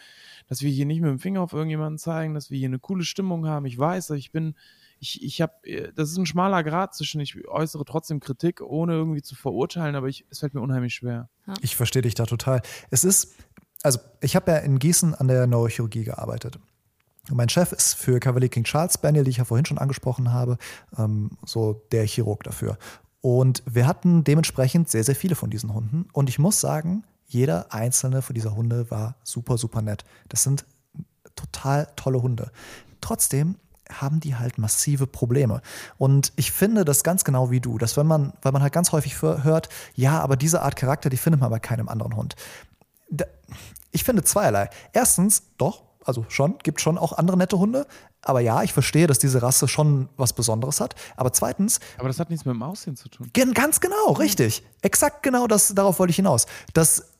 dass 0.47 0.61
wir 0.61 0.69
hier 0.69 0.85
nicht 0.85 1.01
mit 1.01 1.09
dem 1.09 1.19
Finger 1.19 1.41
auf 1.41 1.53
irgendjemanden 1.53 1.97
zeigen, 1.97 2.33
dass 2.33 2.51
wir 2.51 2.57
hier 2.57 2.67
eine 2.67 2.79
coole 2.79 3.03
Stimmung 3.03 3.47
haben. 3.47 3.65
Ich 3.65 3.77
weiß, 3.77 4.11
ich 4.11 4.31
bin, 4.31 4.55
ich, 4.99 5.23
ich 5.23 5.41
habe, 5.41 5.53
das 5.95 6.11
ist 6.11 6.17
ein 6.17 6.25
schmaler 6.25 6.63
Grad 6.63 6.93
zwischen, 6.95 7.21
ich 7.21 7.47
äußere 7.47 7.85
trotzdem 7.85 8.19
Kritik, 8.19 8.61
ohne 8.61 8.93
irgendwie 8.93 9.21
zu 9.21 9.35
verurteilen, 9.35 9.95
aber 9.95 10.07
ich, 10.07 10.25
es 10.29 10.39
fällt 10.39 10.53
mir 10.53 10.61
unheimlich 10.61 10.93
schwer. 10.93 11.29
Ich 11.61 11.75
verstehe 11.75 12.01
dich 12.01 12.15
da 12.15 12.25
total. 12.25 12.61
Es 12.89 13.03
ist, 13.03 13.35
also 13.83 13.99
ich 14.21 14.35
habe 14.35 14.51
ja 14.51 14.57
in 14.57 14.79
Gießen 14.79 15.15
an 15.15 15.27
der 15.27 15.47
Neurochirurgie 15.47 16.03
gearbeitet. 16.03 16.59
Und 17.29 17.37
mein 17.37 17.49
Chef 17.49 17.71
ist 17.71 17.93
für 17.93 18.19
Cavalier 18.19 18.49
King 18.49 18.63
Charles 18.63 18.95
Spaniel, 18.95 19.23
die 19.23 19.29
ich 19.29 19.37
ja 19.37 19.45
vorhin 19.45 19.65
schon 19.65 19.77
angesprochen 19.77 20.33
habe, 20.33 20.57
ähm, 20.97 21.37
so 21.45 21.85
der 21.91 22.05
Chirurg 22.05 22.43
dafür. 22.43 22.77
Und 23.21 23.63
wir 23.65 23.87
hatten 23.87 24.23
dementsprechend 24.23 24.89
sehr, 24.89 25.03
sehr 25.03 25.15
viele 25.15 25.35
von 25.35 25.49
diesen 25.49 25.73
Hunden. 25.73 26.07
Und 26.11 26.27
ich 26.27 26.39
muss 26.39 26.59
sagen, 26.59 27.03
jeder 27.27 27.73
einzelne 27.73 28.21
von 28.21 28.33
dieser 28.33 28.55
Hunde 28.55 28.89
war 28.89 29.15
super, 29.23 29.57
super 29.57 29.81
nett. 29.81 30.03
Das 30.27 30.43
sind 30.43 30.65
total 31.35 31.87
tolle 31.95 32.21
Hunde. 32.21 32.51
Trotzdem 32.99 33.55
haben 33.89 34.19
die 34.19 34.35
halt 34.35 34.57
massive 34.57 35.07
Probleme. 35.07 35.61
Und 35.97 36.33
ich 36.35 36.51
finde 36.51 36.85
das 36.85 37.03
ganz 37.03 37.23
genau 37.23 37.51
wie 37.51 37.59
du, 37.59 37.77
dass 37.77 37.97
wenn 37.97 38.07
man, 38.07 38.33
weil 38.41 38.51
man 38.51 38.61
halt 38.61 38.73
ganz 38.73 38.91
häufig 38.91 39.21
hört, 39.21 39.69
ja, 39.95 40.19
aber 40.19 40.35
diese 40.35 40.61
Art 40.61 40.75
Charakter, 40.75 41.09
die 41.09 41.17
findet 41.17 41.41
man 41.41 41.49
bei 41.49 41.59
keinem 41.59 41.89
anderen 41.89 42.15
Hund. 42.15 42.35
Ich 43.91 44.03
finde 44.03 44.23
zweierlei. 44.23 44.69
Erstens, 44.93 45.43
doch, 45.57 45.83
also 46.05 46.25
schon, 46.29 46.57
gibt 46.59 46.81
schon 46.81 46.97
auch 46.97 47.13
andere 47.13 47.37
nette 47.37 47.59
Hunde. 47.59 47.85
Aber 48.23 48.39
ja, 48.39 48.61
ich 48.63 48.73
verstehe, 48.73 49.07
dass 49.07 49.19
diese 49.19 49.41
Rasse 49.41 49.67
schon 49.67 50.09
was 50.17 50.33
Besonderes 50.33 50.79
hat. 50.79 50.95
Aber 51.15 51.33
zweitens, 51.33 51.79
Aber 51.97 52.07
das 52.07 52.19
hat 52.19 52.29
nichts 52.29 52.45
mit 52.45 52.53
dem 52.53 52.63
Aussehen 52.63 52.95
zu 52.95 53.09
tun. 53.09 53.29
Gen 53.33 53.53
ganz 53.53 53.79
genau, 53.79 54.11
richtig. 54.13 54.63
Exakt 54.81 55.23
genau 55.23 55.47
das, 55.47 55.73
darauf 55.73 55.99
wollte 55.99 56.11
ich 56.11 56.17
hinaus. 56.17 56.45
Dass 56.73 57.11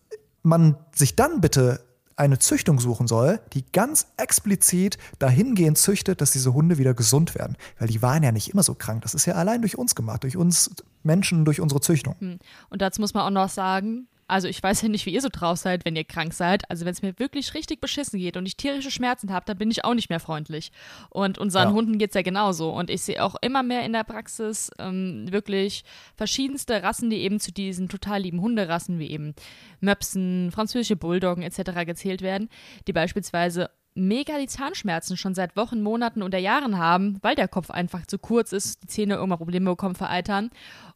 man 0.44 0.76
sich 0.94 1.16
dann 1.16 1.42
bitte 1.42 1.84
eine 2.16 2.38
Züchtung 2.38 2.80
suchen 2.80 3.08
soll, 3.08 3.40
die 3.54 3.64
ganz 3.72 4.08
explizit 4.18 4.98
dahingehend 5.18 5.78
züchtet, 5.78 6.22
dass 6.22 6.32
diese 6.32 6.54
Hunde 6.54 6.78
wieder 6.78 6.94
gesund 6.94 7.34
werden. 7.34 7.58
Weil 7.80 7.88
die 7.88 8.02
waren 8.02 8.22
ja 8.22 8.32
nicht 8.32 8.50
immer 8.50 8.62
so 8.62 8.76
krank. 8.76 9.02
Das 9.02 9.16
ist 9.16 9.26
ja 9.26 9.34
allein 9.34 9.62
durch 9.62 9.78
uns 9.78 9.96
gemacht, 9.96 10.24
durch 10.24 10.38
uns 10.38 10.70
Menschen, 11.02 11.46
durch 11.46 11.62
unsere 11.62 11.82
Züchtung. 11.82 12.40
Und 12.70 12.82
dazu 12.82 13.02
muss 13.02 13.16
man 13.16 13.26
auch 13.26 13.32
noch 13.32 13.50
sagen, 13.50 14.08
also 14.32 14.48
ich 14.48 14.64
weiß 14.64 14.82
ja 14.82 14.88
nicht, 14.88 15.06
wie 15.06 15.14
ihr 15.14 15.22
so 15.22 15.28
drauf 15.30 15.58
seid, 15.58 15.84
wenn 15.84 15.96
ihr 15.96 16.06
krank 16.06 16.34
seid. 16.34 16.70
Also 16.70 16.86
wenn 16.86 16.94
es 16.94 17.02
mir 17.02 17.20
wirklich 17.20 17.54
richtig 17.54 17.82
beschissen 17.82 18.18
geht 18.18 18.38
und 18.38 18.46
ich 18.46 18.56
tierische 18.56 18.90
Schmerzen 18.90 19.32
habe, 19.34 19.46
dann 19.46 19.58
bin 19.58 19.70
ich 19.70 19.84
auch 19.84 19.94
nicht 19.94 20.10
mehr 20.10 20.22
freundlich. 20.22 20.72
Und 21.10 21.38
unseren 21.38 21.70
Ja. 21.70 21.74
Hunden 21.74 21.98
geht 21.98 22.12
es 22.12 22.16
ja 22.16 22.22
genauso. 22.22 22.72
Und 22.72 22.90
ich 22.90 23.02
sehe 23.02 23.22
auch 23.22 23.36
immer 23.42 23.62
mehr 23.62 23.84
in 23.84 23.92
der 23.92 24.06
Praxis 24.06 24.72
ähm, 24.80 25.32
wirklich 25.32 25.84
verschiedenste 26.16 26.82
Rassen, 26.82 27.10
die 27.10 27.18
eben 27.18 27.40
zu 27.42 27.52
diesen 27.52 27.90
total 27.90 28.22
lieben 28.22 28.40
Hunderassen 28.42 29.00
wie 29.00 29.10
eben 29.12 29.36
Möpsen, 29.82 30.52
französische 30.52 30.96
Bulldoggen 30.96 31.44
etc. 31.44 31.86
gezählt 31.86 32.22
werden, 32.22 32.48
die 32.88 32.94
beispielsweise 32.94 33.70
mega 33.94 34.38
die 34.38 34.48
Zahnschmerzen 34.48 35.18
schon 35.18 35.36
seit 35.36 35.58
Wochen, 35.58 35.82
Monaten 35.82 36.24
oder 36.24 36.38
Jahren 36.38 36.78
haben, 36.78 37.18
weil 37.22 37.36
der 37.36 37.50
Kopf 37.50 37.70
einfach 37.70 38.06
zu 38.06 38.18
kurz 38.18 38.54
ist, 38.54 38.84
die 38.84 38.88
Zähne 38.88 39.16
irgendwann 39.16 39.40
Probleme 39.40 39.70
bekommen, 39.70 39.96
vereitern. 39.96 40.50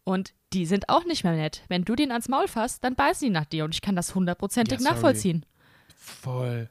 Und 0.06 0.34
die 0.54 0.66
sind 0.66 0.88
auch 0.88 1.04
nicht 1.04 1.24
mehr 1.24 1.34
nett. 1.34 1.64
Wenn 1.68 1.84
du 1.84 1.96
den 1.96 2.12
ans 2.12 2.30
Maul 2.30 2.48
fasst, 2.48 2.84
dann 2.84 2.96
beißen 2.96 3.28
die 3.28 3.34
nach 3.34 3.46
dir 3.46 3.66
und 3.66 3.74
ich 3.74 3.82
kann 3.82 3.96
das 3.96 4.16
hundertprozentig 4.16 4.80
Ja, 4.80 4.92
nachvollziehen. 4.92 5.46
Voll. 5.98 6.70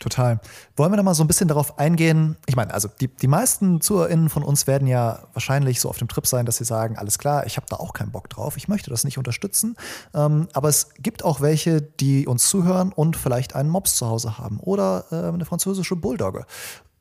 Total. 0.00 0.40
Wollen 0.76 0.92
wir 0.92 0.96
da 0.96 1.02
mal 1.02 1.12
so 1.12 1.22
ein 1.22 1.26
bisschen 1.26 1.48
darauf 1.48 1.78
eingehen? 1.78 2.36
Ich 2.46 2.56
meine, 2.56 2.72
also 2.72 2.88
die, 2.88 3.08
die 3.08 3.26
meisten 3.26 3.82
ZuhörerInnen 3.82 4.30
von 4.30 4.42
uns 4.42 4.66
werden 4.66 4.88
ja 4.88 5.24
wahrscheinlich 5.34 5.78
so 5.78 5.90
auf 5.90 5.98
dem 5.98 6.08
Trip 6.08 6.26
sein, 6.26 6.46
dass 6.46 6.56
sie 6.56 6.64
sagen, 6.64 6.96
alles 6.96 7.18
klar, 7.18 7.44
ich 7.44 7.58
habe 7.58 7.66
da 7.68 7.76
auch 7.76 7.92
keinen 7.92 8.10
Bock 8.10 8.30
drauf, 8.30 8.56
ich 8.56 8.66
möchte 8.66 8.88
das 8.88 9.04
nicht 9.04 9.18
unterstützen. 9.18 9.76
Ähm, 10.14 10.48
aber 10.54 10.70
es 10.70 10.94
gibt 10.94 11.22
auch 11.22 11.42
welche, 11.42 11.82
die 11.82 12.26
uns 12.26 12.48
zuhören 12.48 12.92
und 12.92 13.14
vielleicht 13.14 13.54
einen 13.54 13.68
Mops 13.68 13.96
zu 13.96 14.06
Hause 14.08 14.38
haben 14.38 14.58
oder 14.58 15.04
äh, 15.10 15.34
eine 15.34 15.44
französische 15.44 15.96
Bulldogge. 15.96 16.46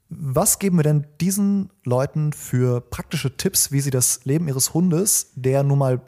Was 0.10 0.58
geben 0.58 0.78
wir 0.78 0.84
denn 0.84 1.06
diesen 1.22 1.72
Leuten 1.86 2.34
für 2.34 2.82
praktische 2.82 3.38
Tipps, 3.38 3.72
wie 3.72 3.80
sie 3.80 3.92
das 3.92 4.26
Leben 4.26 4.48
ihres 4.48 4.74
Hundes, 4.74 5.32
der 5.36 5.62
nun 5.62 5.78
mal 5.78 6.02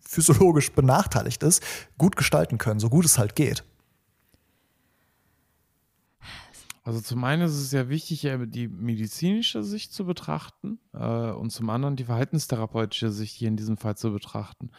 physiologisch 0.00 0.72
benachteiligt 0.72 1.42
ist, 1.42 1.62
gut 1.96 2.16
gestalten 2.16 2.58
können, 2.58 2.80
so 2.80 2.90
gut 2.90 3.06
es 3.06 3.18
halt 3.18 3.34
geht? 3.34 3.64
Also 6.82 7.00
zum 7.00 7.22
einen 7.24 7.42
ist 7.42 7.56
es 7.56 7.72
ja 7.72 7.88
wichtig, 7.88 8.26
die 8.46 8.66
medizinische 8.66 9.62
Sicht 9.62 9.92
zu 9.92 10.06
betrachten 10.06 10.78
äh, 10.94 11.30
und 11.30 11.50
zum 11.50 11.70
anderen 11.70 11.94
die 11.94 12.04
verhaltenstherapeutische 12.04 13.10
Sicht 13.10 13.36
hier 13.36 13.48
in 13.48 13.56
diesem 13.56 13.76
Fall 13.76 13.96
zu 13.96 14.12
betrachten. 14.12 14.70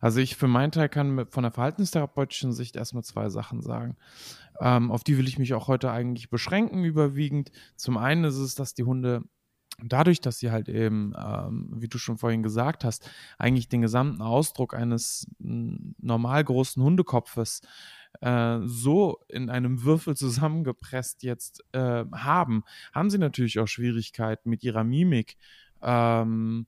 Also 0.00 0.20
ich 0.20 0.36
für 0.36 0.48
meinen 0.48 0.72
Teil 0.72 0.88
kann 0.88 1.26
von 1.28 1.42
der 1.42 1.52
verhaltenstherapeutischen 1.52 2.52
Sicht 2.52 2.76
erstmal 2.76 3.04
zwei 3.04 3.28
Sachen 3.28 3.60
sagen. 3.60 3.96
Ähm, 4.60 4.90
auf 4.90 5.04
die 5.04 5.18
will 5.18 5.28
ich 5.28 5.38
mich 5.38 5.54
auch 5.54 5.68
heute 5.68 5.90
eigentlich 5.90 6.30
beschränken, 6.30 6.84
überwiegend. 6.84 7.50
Zum 7.76 7.96
einen 7.96 8.24
ist 8.24 8.36
es, 8.36 8.54
dass 8.54 8.74
die 8.74 8.84
Hunde 8.84 9.22
dadurch, 9.82 10.20
dass 10.20 10.38
sie 10.38 10.50
halt 10.50 10.68
eben, 10.68 11.14
ähm, 11.16 11.70
wie 11.74 11.88
du 11.88 11.96
schon 11.98 12.18
vorhin 12.18 12.42
gesagt 12.42 12.84
hast, 12.84 13.08
eigentlich 13.38 13.68
den 13.68 13.80
gesamten 13.80 14.20
Ausdruck 14.20 14.74
eines 14.74 15.26
normal 15.38 16.44
großen 16.44 16.82
Hundekopfes 16.82 17.62
äh, 18.20 18.58
so 18.64 19.20
in 19.28 19.48
einem 19.48 19.82
Würfel 19.82 20.16
zusammengepresst 20.16 21.22
jetzt 21.22 21.64
äh, 21.72 22.04
haben, 22.12 22.64
haben 22.92 23.08
sie 23.08 23.18
natürlich 23.18 23.58
auch 23.58 23.68
Schwierigkeiten 23.68 24.50
mit 24.50 24.62
ihrer 24.62 24.84
Mimik. 24.84 25.36
Ähm, 25.82 26.66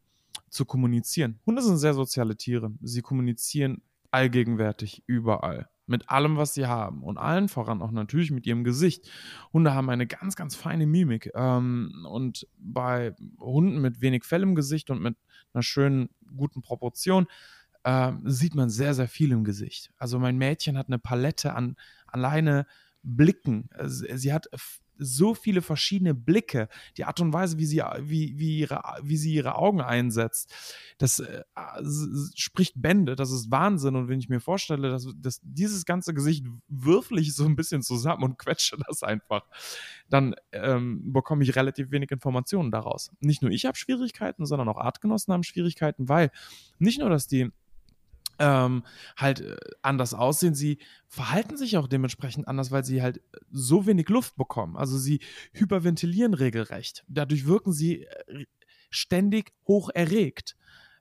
zu 0.49 0.65
kommunizieren. 0.67 1.41
Hunde 1.47 1.63
sind 1.63 1.79
sehr 1.79 1.95
soziale 1.95 2.37
Tiere. 2.37 2.73
Sie 2.83 3.03
kommunizieren 3.03 3.83
allgegenwärtig, 4.11 5.03
überall 5.07 5.69
mit 5.93 6.11
allem, 6.11 6.37
was 6.37 6.55
sie 6.55 6.67
haben 6.67 7.05
und 7.05 7.19
allen 7.19 7.49
voran 7.49 7.81
auch 7.81 7.93
natürlich 7.93 8.33
mit 8.33 8.47
ihrem 8.47 8.65
Gesicht. 8.65 9.09
Hunde 9.53 9.75
haben 9.75 9.89
eine 9.91 10.09
ganz, 10.09 10.35
ganz 10.35 10.57
feine 10.57 10.87
Mimik 10.87 11.31
ähm, 11.35 12.05
und 12.11 12.49
bei 12.59 13.15
Hunden 13.39 13.81
mit 13.81 14.01
wenig 14.01 14.25
Fell 14.25 14.43
im 14.43 14.57
Gesicht 14.57 14.91
und 14.91 15.01
mit 15.01 15.17
einer 15.55 15.63
schönen, 15.63 16.09
guten 16.37 16.63
Proportion 16.63 17.27
äh, 17.85 18.13
sieht 18.25 18.55
man 18.55 18.71
sehr, 18.71 18.95
sehr 18.95 19.09
viel 19.09 19.33
im 19.33 19.45
Gesicht. 19.45 19.93
Also 19.99 20.19
mein 20.19 20.39
Mädchen 20.39 20.79
hat 20.79 20.89
eine 20.89 20.99
Palette 20.99 21.55
an 21.55 21.77
alleine 22.07 22.67
Blicken. 23.03 23.69
Sie 23.85 24.33
hat 24.33 24.49
so 25.03 25.35
viele 25.35 25.63
verschiedene 25.63 26.15
Blicke, 26.15 26.69
die 26.97 27.05
Art 27.05 27.21
und 27.21 27.33
Weise, 27.33 27.59
wie 27.59 27.67
sie, 27.67 27.83
wie, 28.01 28.39
wie, 28.39 28.61
ihre, 28.61 28.83
wie 29.03 29.17
sie 29.17 29.35
ihre 29.35 29.57
Augen 29.57 29.81
einsetzt, 29.81 30.53
das 30.99 31.19
äh, 31.19 31.43
spricht 32.35 32.81
Bände, 32.81 33.17
das 33.17 33.31
ist 33.31 33.51
Wahnsinn. 33.51 33.97
Und 33.97 34.09
wenn 34.09 34.19
ich 34.19 34.29
mir 34.29 34.41
vorstelle, 34.41 34.91
dass, 34.91 35.09
dass 35.17 35.41
dieses 35.43 35.85
ganze 35.85 36.15
Gesicht 36.15 36.47
würfel 36.69 37.19
ich 37.19 37.35
so 37.35 37.45
ein 37.45 37.57
bisschen 37.57 37.83
zusammen 37.83 38.25
und 38.25 38.39
quetsche 38.39 38.77
das 38.87 39.03
einfach, 39.03 39.45
dann 40.09 40.35
ähm, 40.53 41.13
bekomme 41.13 41.45
ich 41.45 41.57
relativ 41.57 41.91
wenig 41.91 42.11
Informationen 42.11 42.71
daraus. 42.71 43.11
Nicht 43.21 43.43
nur 43.43 43.51
ich 43.51 43.67
habe 43.67 43.77
Schwierigkeiten, 43.77 44.47
sondern 44.47 44.69
auch 44.69 44.79
Artgenossen 44.79 45.33
haben 45.33 45.43
Schwierigkeiten, 45.43 46.09
weil 46.09 46.31
nicht 46.79 47.01
nur, 47.01 47.11
dass 47.11 47.27
die 47.27 47.51
ähm, 48.43 48.83
halt 49.17 49.41
äh, 49.41 49.57
anders 49.83 50.15
aussehen. 50.15 50.55
Sie 50.55 50.79
verhalten 51.07 51.57
sich 51.57 51.77
auch 51.79 51.87
dementsprechend 51.87 52.49
anders, 52.49 52.73
weil 52.73 52.85
sie 52.85 53.01
halt 53.01 53.23
so 53.51 53.87
wenig 53.87 54.09
Luft 54.09 54.37
bekommen. 54.37 54.77
Also 54.77 54.99
sie 54.99 55.21
hyperventilieren 55.53 56.35
regelrecht. 56.35 57.05
Dadurch 57.07 57.47
wirken 57.47 57.73
sie 57.73 58.03
äh, 58.03 58.45
ständig 58.91 59.53
hoch 59.67 59.91
erregt. 59.95 60.57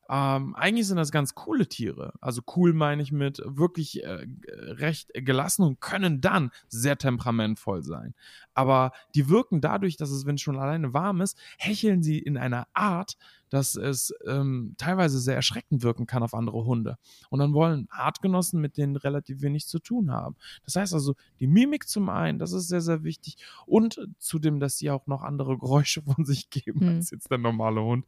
Ähm, 0.08 0.56
eigentlich 0.56 0.88
sind 0.88 0.98
das 0.98 1.12
ganz 1.12 1.34
coole 1.34 1.68
Tiere. 1.68 2.14
Also 2.22 2.42
cool 2.56 2.74
meine 2.74 3.02
ich 3.02 3.12
mit 3.12 3.42
wirklich 3.46 4.04
äh, 4.04 4.28
recht 4.48 5.10
gelassen 5.14 5.64
und 5.64 5.82
können 5.82 6.22
dann 6.22 6.52
sehr 6.68 6.98
temperamentvoll 6.98 7.82
sein. 7.82 8.14
Aber 8.54 8.92
die 9.16 9.30
wirken 9.30 9.62
dadurch, 9.62 9.98
dass 9.98 10.12
es, 10.12 10.26
wenn 10.26 10.36
es 10.36 10.42
schon 10.42 10.60
alleine 10.60 10.94
warm 10.94 11.22
ist, 11.22 11.38
hecheln 11.58 12.04
sie 12.04 12.20
in 12.20 12.38
einer 12.38 12.68
Art, 12.74 13.18
dass 13.52 13.76
es 13.76 14.14
ähm, 14.26 14.76
teilweise 14.78 15.20
sehr 15.20 15.36
erschreckend 15.36 15.84
wirken 15.84 16.08
kann 16.08 16.24
auf 16.24 16.34
andere 16.34 16.66
Hunde. 16.66 16.98
Und 17.30 17.40
dann 17.40 17.54
wollen 17.54 17.88
Artgenossen 17.92 18.62
mit 18.62 18.78
denen 18.78 18.96
relativ 18.96 19.42
wenig 19.42 19.68
zu 19.68 19.80
tun 19.80 20.10
haben. 20.10 20.38
Das 20.64 20.78
heißt 20.78 20.94
also, 20.94 21.16
die 21.40 21.48
Mimik 21.48 21.88
zum 21.88 22.08
einen, 22.08 22.40
das 22.40 22.54
ist 22.54 22.70
sehr, 22.70 22.80
sehr 22.80 23.04
wichtig. 23.04 23.36
Und 23.66 24.08
zudem, 24.20 24.62
dass 24.62 24.78
sie 24.78 24.90
auch 24.90 25.06
noch 25.06 25.22
andere 25.22 25.58
Geräusche 25.58 26.02
von 26.16 26.24
sich 26.24 26.50
geben 26.50 26.80
hm. 26.80 26.88
als 26.88 27.12
jetzt 27.12 27.30
der 27.30 27.38
normale 27.38 27.84
Hund, 27.84 28.06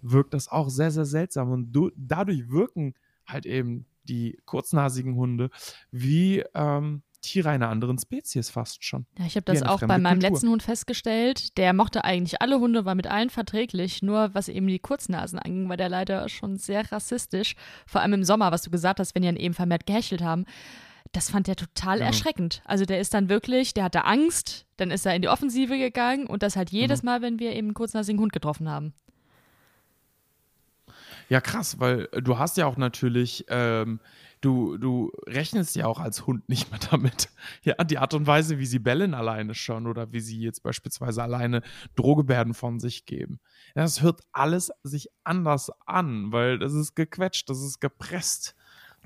wirkt 0.00 0.32
das 0.32 0.48
auch 0.48 0.70
sehr, 0.70 0.90
sehr 0.90 1.04
seltsam. 1.04 1.50
Und 1.50 1.72
du, 1.72 1.90
dadurch 1.94 2.48
wirken 2.48 2.94
halt 3.26 3.44
eben 3.44 3.84
die 4.04 4.38
kurznasigen 4.46 5.16
Hunde 5.16 5.50
wie 5.90 6.42
ähm, 6.54 7.02
Tiere 7.26 7.50
einer 7.50 7.68
anderen 7.68 7.98
Spezies 7.98 8.50
fast 8.50 8.84
schon. 8.84 9.06
Ja, 9.18 9.26
ich 9.26 9.36
habe 9.36 9.44
das 9.44 9.62
auch 9.62 9.80
bei 9.80 9.98
meinem 9.98 10.20
Kultur. 10.20 10.30
letzten 10.30 10.48
Hund 10.48 10.62
festgestellt. 10.62 11.56
Der 11.58 11.72
mochte 11.72 12.04
eigentlich 12.04 12.40
alle 12.40 12.60
Hunde, 12.60 12.84
war 12.84 12.94
mit 12.94 13.06
allen 13.06 13.30
verträglich. 13.30 14.02
Nur 14.02 14.34
was 14.34 14.48
eben 14.48 14.66
die 14.68 14.78
Kurznasen 14.78 15.38
anging, 15.38 15.68
war 15.68 15.76
der 15.76 15.88
leider 15.88 16.28
schon 16.28 16.56
sehr 16.56 16.90
rassistisch. 16.92 17.56
Vor 17.86 18.00
allem 18.00 18.12
im 18.14 18.24
Sommer, 18.24 18.52
was 18.52 18.62
du 18.62 18.70
gesagt 18.70 19.00
hast, 19.00 19.14
wenn 19.14 19.22
die 19.22 19.28
dann 19.28 19.36
eben 19.36 19.54
vermehrt 19.54 19.86
gehechelt 19.86 20.22
haben. 20.22 20.44
Das 21.12 21.30
fand 21.30 21.48
er 21.48 21.56
total 21.56 22.00
ja. 22.00 22.06
erschreckend. 22.06 22.62
Also 22.64 22.84
der 22.84 23.00
ist 23.00 23.14
dann 23.14 23.28
wirklich, 23.28 23.74
der 23.74 23.84
hatte 23.84 24.04
Angst, 24.04 24.66
dann 24.76 24.90
ist 24.90 25.06
er 25.06 25.14
in 25.14 25.22
die 25.22 25.28
Offensive 25.28 25.78
gegangen 25.78 26.26
und 26.26 26.42
das 26.42 26.56
halt 26.56 26.70
jedes 26.70 27.02
mhm. 27.02 27.06
Mal, 27.06 27.22
wenn 27.22 27.38
wir 27.38 27.52
eben 27.52 27.68
einen 27.68 27.74
kurznasigen 27.74 28.20
Hund 28.20 28.32
getroffen 28.32 28.68
haben. 28.68 28.94
Ja, 31.28 31.40
krass, 31.40 31.80
weil 31.80 32.08
du 32.12 32.38
hast 32.38 32.56
ja 32.56 32.66
auch 32.66 32.76
natürlich 32.76 33.44
ähm, 33.48 33.98
du, 34.40 34.78
du 34.78 35.10
rechnest 35.26 35.76
ja 35.76 35.86
auch 35.86 35.98
als 35.98 36.26
Hund 36.26 36.48
nicht 36.48 36.70
mehr 36.70 36.80
damit. 36.90 37.28
Ja, 37.62 37.74
die 37.84 37.98
Art 37.98 38.14
und 38.14 38.26
Weise, 38.26 38.58
wie 38.58 38.66
sie 38.66 38.78
bellen 38.78 39.14
alleine 39.14 39.54
schon 39.54 39.86
oder 39.86 40.12
wie 40.12 40.20
sie 40.20 40.40
jetzt 40.40 40.62
beispielsweise 40.62 41.22
alleine 41.22 41.62
Drohgebärden 41.96 42.54
von 42.54 42.80
sich 42.80 43.06
geben. 43.06 43.40
Ja, 43.74 43.82
das 43.82 44.02
hört 44.02 44.20
alles 44.32 44.70
sich 44.82 45.08
anders 45.24 45.70
an, 45.86 46.32
weil 46.32 46.58
das 46.58 46.72
ist 46.72 46.94
gequetscht, 46.94 47.48
das 47.50 47.60
ist 47.60 47.80
gepresst. 47.80 48.54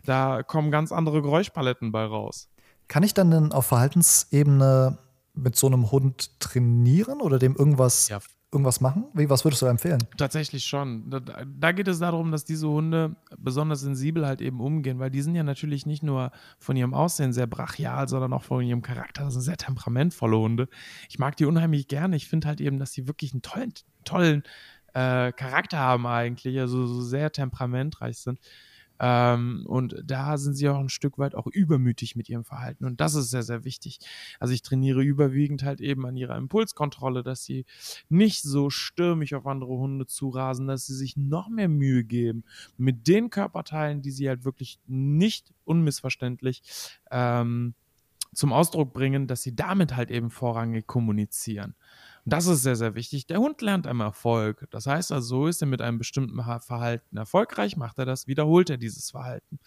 Da 0.05 0.43
kommen 0.43 0.71
ganz 0.71 0.93
andere 0.93 1.23
Geräuschpaletten 1.23 1.93
bei 1.93 2.05
raus. 2.05 2.49
Kann 2.89 3.03
ich 3.03 3.15
dann 3.15 3.31
denn 3.31 3.53
auf 3.53 3.67
Verhaltensebene 3.67 4.99
mit 5.35 5.57
so 5.57 5.67
einem 5.67 5.91
Hund 5.91 6.41
trainieren 6.41 7.21
oder 7.21 7.39
dem 7.39 7.55
irgendwas 7.55 8.09
ja, 8.09 8.19
irgendwas 8.53 8.81
machen? 8.81 9.05
Wie, 9.15 9.31
was 9.31 9.45
würdest 9.45 9.63
du 9.63 9.67
empfehlen? 9.67 10.01
Tatsächlich 10.17 10.65
schon. 10.65 11.09
Da, 11.09 11.21
da, 11.21 11.73
geht 11.73 11.87
es 11.87 12.01
darum, 12.01 12.33
dass 12.33 12.45
diese 12.45 12.69
Hunde 12.69 13.15
besonders 13.39 13.81
sensibel 13.81 14.27
halt 14.27 14.41
eben 14.41 14.61
umgehen, 14.61 14.99
weil 14.99 15.11
die 15.11 15.23
sind 15.23 15.37
ja 15.37 15.45
natürlich 15.45 15.87
nicht 15.87 16.03
nur 16.03 16.33
von 16.59 16.77
ihrem 16.77 16.93
Aussehen 16.93 17.33
sehr 17.33 17.47
brachial, 17.47 18.09
sondern 18.09 18.33
auch 18.33 18.43
von 18.43 18.63
ihrem 18.63 18.83
Charakter. 18.83 19.25
Das 19.25 19.35
sind 19.35 19.43
sehr 19.43 19.57
temperamentvolle 19.57 20.37
Hunde. 20.37 20.69
Ich 21.09 21.19
mag 21.19 21.37
die 21.37 21.45
unheimlich 21.45 21.87
gerne. 21.87 22.17
Ich 22.17 22.27
finde 22.27 22.49
halt 22.49 22.61
eben, 22.61 22.79
dass 22.79 22.93
sie 22.93 23.07
wirklich 23.07 23.33
einen 23.33 23.43
tollen, 23.43 23.73
tollen 24.05 24.43
äh, 24.95 25.31
Charakter 25.33 25.79
haben 25.79 26.07
eigentlich, 26.07 26.59
also 26.59 26.87
so 26.87 27.03
sehr 27.03 27.31
temperamentreich 27.31 28.19
sind. 28.19 28.41
Ähm, 29.03 29.65
und 29.67 29.97
da 30.05 30.37
sind 30.37 30.55
sie 30.55 30.69
auch 30.69 30.79
ein 30.79 30.91
Stück 30.91 31.19
weit 31.19 31.35
auch 31.35 31.47
übermütig 31.47 32.17
mit 32.17 32.29
ihrem 32.29 32.45
Verhalten. 32.45 32.85
Und 32.85 33.01
das 33.01 33.15
ist 33.15 33.31
sehr, 33.31 33.43
sehr 33.43 33.65
wichtig. 33.65 33.99
Also 34.39 34.53
ich 34.53 34.61
trainiere 34.61 35.03
überwiegend 35.03 35.63
halt 35.63 35.81
eben 35.81 36.05
an 36.05 36.17
ihrer 36.17 36.37
Impulskontrolle, 36.37 37.23
dass 37.23 37.43
sie 37.43 37.65
nicht 38.11 38.43
so 38.43 38.69
stürmisch 38.69 39.33
auf 39.33 39.47
andere 39.47 39.73
Hunde 39.73 40.07
zurasen, 40.07 40.67
dass 40.67 40.87
sie 40.87 40.95
sich 40.95 41.17
noch 41.17 41.49
mehr 41.49 41.69
Mühe 41.69 42.05
geben 42.05 42.45
mit 42.77 43.09
den 43.09 43.31
Körperteilen, 43.31 44.03
die 44.03 44.11
sie 44.11 44.29
halt 44.29 44.45
wirklich 44.45 44.79
nicht 44.87 45.55
unmissverständlich 45.65 46.63
ähm, 47.11 47.75
zum 48.35 48.53
Ausdruck 48.53 48.93
bringen, 48.93 49.27
dass 49.27 49.43
sie 49.43 49.57
damit 49.57 49.97
halt 49.97 50.11
eben 50.11 50.31
vorrangig 50.31 50.87
kommunizieren. 50.87 51.75
Und 52.25 52.33
das 52.33 52.47
ist 52.47 52.63
sehr, 52.63 52.77
sehr 52.77 52.95
wichtig. 52.95 53.27
Der 53.27 53.39
Hund 53.39 53.63
lernt 53.63 53.87
am 53.87 54.01
Erfolg. 54.01 54.67
Das 54.71 54.87
heißt 54.87 55.13
also, 55.13 55.29
so 55.29 55.47
ist 55.47 55.63
er 55.63 55.69
mit 55.69 55.81
einem 55.81 55.99
bestimmten 55.99 56.43
Verhalten 56.61 57.17
erfolgreich, 57.17 57.77
macht 57.77 57.99
er 57.99 58.05
das, 58.05 58.27
wiederholt 58.27 58.71
er 58.71 58.77
dieses 58.77 59.11
Verhalten. 59.11 59.59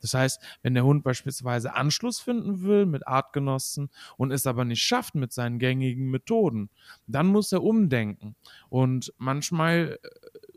Das 0.00 0.14
heißt, 0.14 0.40
wenn 0.62 0.74
der 0.74 0.84
Hund 0.84 1.04
beispielsweise 1.04 1.74
Anschluss 1.74 2.20
finden 2.20 2.62
will 2.62 2.86
mit 2.86 3.06
Artgenossen 3.06 3.90
und 4.16 4.32
es 4.32 4.46
aber 4.46 4.64
nicht 4.64 4.82
schafft 4.82 5.14
mit 5.14 5.32
seinen 5.32 5.58
gängigen 5.58 6.10
Methoden, 6.10 6.70
dann 7.06 7.26
muss 7.26 7.52
er 7.52 7.62
umdenken. 7.62 8.36
Und 8.68 9.12
manchmal 9.18 9.98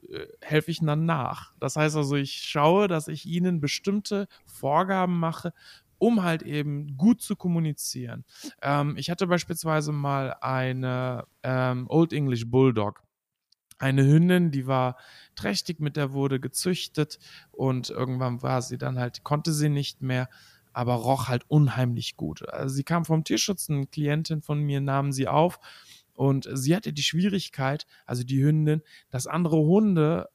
äh, 0.10 0.28
helfe 0.42 0.72
ich 0.72 0.80
dann 0.80 1.06
nach. 1.06 1.54
Das 1.60 1.76
heißt 1.76 1.96
also, 1.96 2.16
ich 2.16 2.34
schaue, 2.34 2.88
dass 2.88 3.08
ich 3.08 3.26
ihnen 3.26 3.60
bestimmte 3.60 4.28
Vorgaben 4.46 5.20
mache, 5.20 5.54
um 6.04 6.22
halt 6.22 6.44
eben 6.44 6.98
gut 6.98 7.22
zu 7.22 7.38
kommunizieren. 7.38 8.26
Ähm, 8.62 8.98
ich 8.98 9.10
hatte 9.10 9.26
beispielsweise 9.26 9.94
mal 9.94 10.36
eine 10.42 11.26
ähm, 11.44 11.86
Old 11.88 12.12
English 12.12 12.46
Bulldog. 12.52 13.02
Eine 13.80 14.04
Hündin, 14.04 14.52
die 14.52 14.68
war 14.68 14.98
trächtig, 15.36 15.80
mit 15.80 15.96
der 15.96 16.12
wurde 16.12 16.42
gezüchtet 16.42 17.20
und 17.52 17.90
irgendwann 17.90 18.42
war 18.42 18.62
sie 18.62 18.78
dann 18.78 19.00
halt, 19.00 19.24
konnte 19.24 19.54
sie 19.54 19.70
nicht 19.70 20.02
mehr, 20.02 20.28
aber 20.74 20.96
roch 20.96 21.30
halt 21.30 21.46
unheimlich 21.48 22.18
gut. 22.18 22.48
Also 22.50 22.76
sie 22.76 22.84
kam 22.84 23.06
vom 23.06 23.24
Tierschutz, 23.24 23.70
eine 23.70 23.88
Klientin 23.88 24.42
von 24.42 24.60
mir 24.60 24.82
nahm 24.82 25.14
sie 25.14 25.30
auf 25.30 25.58
und 26.14 26.50
sie 26.52 26.76
hatte 26.76 26.92
die 26.92 27.04
Schwierigkeit, 27.04 27.88
also 28.06 28.24
die 28.24 28.44
Hündin, 28.44 28.82
dass 29.10 29.26
andere 29.26 29.58
Hunde 29.58 30.28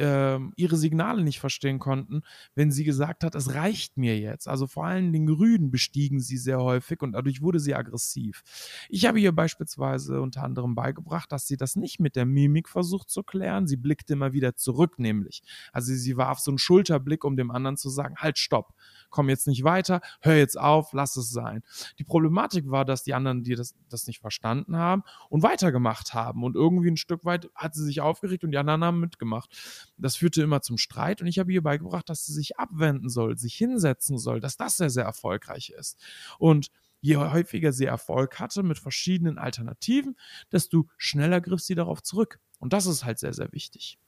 äh, 0.00 0.38
ihre 0.56 0.76
Signale 0.76 1.22
nicht 1.22 1.40
verstehen 1.40 1.78
konnten, 1.78 2.22
wenn 2.54 2.70
sie 2.70 2.84
gesagt 2.84 3.22
hat, 3.24 3.34
es 3.34 3.54
reicht 3.54 3.96
mir 3.96 4.18
jetzt. 4.18 4.48
Also 4.48 4.66
vor 4.66 4.86
allem 4.86 5.12
den 5.12 5.28
Rüden 5.28 5.70
bestiegen 5.70 6.20
sie 6.20 6.38
sehr 6.38 6.60
häufig 6.60 7.02
und 7.02 7.12
dadurch 7.12 7.42
wurde 7.42 7.60
sie 7.60 7.74
aggressiv. 7.74 8.42
Ich 8.88 9.06
habe 9.06 9.20
ihr 9.20 9.32
beispielsweise 9.32 10.20
unter 10.20 10.42
anderem 10.42 10.74
beigebracht, 10.74 11.30
dass 11.30 11.46
sie 11.46 11.56
das 11.56 11.76
nicht 11.76 12.00
mit 12.00 12.16
der 12.16 12.26
Mimik 12.26 12.68
versucht 12.68 13.10
zu 13.10 13.22
klären. 13.22 13.66
Sie 13.66 13.76
blickte 13.76 14.14
immer 14.14 14.32
wieder 14.32 14.56
zurück, 14.56 14.98
nämlich. 14.98 15.42
Also 15.72 15.94
sie 15.94 16.16
warf 16.16 16.38
so 16.38 16.50
einen 16.50 16.58
Schulterblick, 16.58 17.24
um 17.24 17.36
dem 17.36 17.50
anderen 17.50 17.76
zu 17.76 17.90
sagen, 17.90 18.16
halt, 18.16 18.38
stopp 18.38 18.74
komm 19.10 19.28
jetzt 19.28 19.46
nicht 19.46 19.64
weiter, 19.64 20.00
hör 20.20 20.36
jetzt 20.36 20.58
auf, 20.58 20.92
lass 20.92 21.16
es 21.16 21.30
sein. 21.30 21.62
Die 21.98 22.04
Problematik 22.04 22.70
war, 22.70 22.84
dass 22.84 23.02
die 23.02 23.14
anderen, 23.14 23.42
die 23.42 23.54
das, 23.54 23.74
das 23.88 24.06
nicht 24.06 24.20
verstanden 24.20 24.76
haben 24.76 25.02
und 25.28 25.42
weitergemacht 25.42 26.14
haben. 26.14 26.44
Und 26.44 26.56
irgendwie 26.56 26.90
ein 26.90 26.96
Stück 26.96 27.24
weit 27.24 27.48
hat 27.54 27.74
sie 27.74 27.84
sich 27.84 28.00
aufgeregt 28.00 28.44
und 28.44 28.52
die 28.52 28.58
anderen 28.58 28.84
haben 28.84 29.00
mitgemacht. 29.00 29.50
Das 29.96 30.16
führte 30.16 30.42
immer 30.42 30.62
zum 30.62 30.78
Streit 30.78 31.20
und 31.20 31.26
ich 31.26 31.38
habe 31.38 31.52
ihr 31.52 31.62
beigebracht, 31.62 32.08
dass 32.08 32.26
sie 32.26 32.32
sich 32.32 32.58
abwenden 32.58 33.08
soll, 33.08 33.36
sich 33.36 33.54
hinsetzen 33.54 34.18
soll, 34.18 34.40
dass 34.40 34.56
das 34.56 34.76
sehr, 34.76 34.90
sehr 34.90 35.04
erfolgreich 35.04 35.70
ist. 35.70 35.98
Und 36.38 36.70
je 37.00 37.16
häufiger 37.16 37.72
sie 37.72 37.86
Erfolg 37.86 38.38
hatte 38.38 38.62
mit 38.62 38.78
verschiedenen 38.78 39.38
Alternativen, 39.38 40.16
desto 40.52 40.88
schneller 40.96 41.40
griff 41.40 41.60
sie 41.60 41.74
darauf 41.74 42.02
zurück. 42.02 42.38
Und 42.58 42.72
das 42.72 42.86
ist 42.86 43.04
halt 43.04 43.18
sehr, 43.18 43.32
sehr 43.32 43.52
wichtig. 43.52 43.98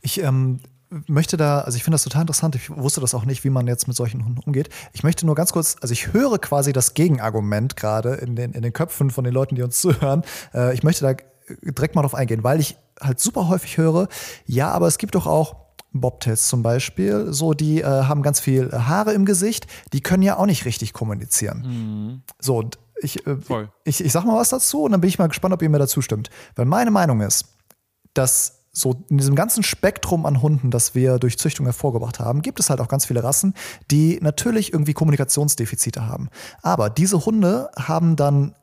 Ich 0.00 0.20
ähm, 0.20 0.60
möchte 1.06 1.36
da, 1.36 1.60
also 1.60 1.76
ich 1.76 1.84
finde 1.84 1.94
das 1.94 2.04
total 2.04 2.22
interessant, 2.22 2.54
ich 2.54 2.70
wusste 2.70 3.00
das 3.00 3.14
auch 3.14 3.24
nicht, 3.24 3.44
wie 3.44 3.50
man 3.50 3.66
jetzt 3.66 3.88
mit 3.88 3.96
solchen 3.96 4.24
Hunden 4.24 4.40
umgeht. 4.44 4.68
Ich 4.92 5.02
möchte 5.02 5.26
nur 5.26 5.34
ganz 5.34 5.52
kurz, 5.52 5.76
also 5.80 5.92
ich 5.92 6.12
höre 6.12 6.38
quasi 6.38 6.72
das 6.72 6.94
Gegenargument 6.94 7.76
gerade 7.76 8.14
in 8.14 8.36
den, 8.36 8.52
in 8.52 8.62
den 8.62 8.72
Köpfen 8.72 9.10
von 9.10 9.24
den 9.24 9.34
Leuten, 9.34 9.54
die 9.54 9.62
uns 9.62 9.78
zuhören. 9.80 10.22
Äh, 10.54 10.74
ich 10.74 10.82
möchte 10.82 11.04
da 11.04 11.14
direkt 11.62 11.94
mal 11.94 12.02
drauf 12.02 12.14
eingehen, 12.14 12.44
weil 12.44 12.60
ich 12.60 12.76
halt 13.00 13.20
super 13.20 13.48
häufig 13.48 13.78
höre, 13.78 14.08
ja, 14.46 14.70
aber 14.70 14.86
es 14.86 14.98
gibt 14.98 15.14
doch 15.14 15.26
auch 15.26 15.56
Bobtails 15.92 16.48
zum 16.48 16.62
Beispiel, 16.62 17.32
so 17.32 17.54
die 17.54 17.80
äh, 17.80 17.84
haben 17.84 18.22
ganz 18.22 18.40
viel 18.40 18.70
Haare 18.72 19.12
im 19.12 19.24
Gesicht, 19.24 19.66
die 19.92 20.02
können 20.02 20.22
ja 20.22 20.36
auch 20.36 20.46
nicht 20.46 20.64
richtig 20.64 20.92
kommunizieren. 20.92 21.62
Mhm. 21.64 22.22
So, 22.38 22.58
und 22.58 22.78
ich, 23.00 23.26
äh, 23.26 23.36
ich, 23.84 24.04
ich 24.04 24.12
sag 24.12 24.24
mal 24.24 24.36
was 24.36 24.50
dazu 24.50 24.82
und 24.82 24.92
dann 24.92 25.00
bin 25.00 25.08
ich 25.08 25.18
mal 25.18 25.28
gespannt, 25.28 25.54
ob 25.54 25.62
ihr 25.62 25.70
mir 25.70 25.78
dazu 25.78 26.02
stimmt. 26.02 26.30
Weil 26.56 26.66
meine 26.66 26.90
Meinung 26.90 27.20
ist, 27.20 27.46
dass 28.14 28.57
so 28.72 29.04
in 29.08 29.18
diesem 29.18 29.34
ganzen 29.34 29.62
Spektrum 29.62 30.26
an 30.26 30.42
Hunden, 30.42 30.70
das 30.70 30.94
wir 30.94 31.18
durch 31.18 31.38
Züchtung 31.38 31.66
hervorgebracht 31.66 32.20
haben, 32.20 32.42
gibt 32.42 32.60
es 32.60 32.70
halt 32.70 32.80
auch 32.80 32.88
ganz 32.88 33.06
viele 33.06 33.24
Rassen, 33.24 33.54
die 33.90 34.18
natürlich 34.22 34.72
irgendwie 34.72 34.92
Kommunikationsdefizite 34.92 36.06
haben. 36.06 36.28
Aber 36.62 36.90
diese 36.90 37.24
Hunde 37.24 37.70
haben 37.76 38.16
dann 38.16 38.54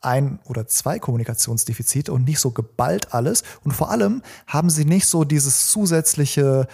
ein 0.00 0.40
oder 0.46 0.66
zwei 0.66 0.98
Kommunikationsdefizite 0.98 2.12
und 2.12 2.24
nicht 2.24 2.40
so 2.40 2.50
geballt 2.50 3.14
alles. 3.14 3.44
Und 3.64 3.72
vor 3.72 3.90
allem 3.90 4.22
haben 4.46 4.68
sie 4.68 4.84
nicht 4.84 5.06
so 5.06 5.24
dieses 5.24 5.68
zusätzliche 5.70 6.66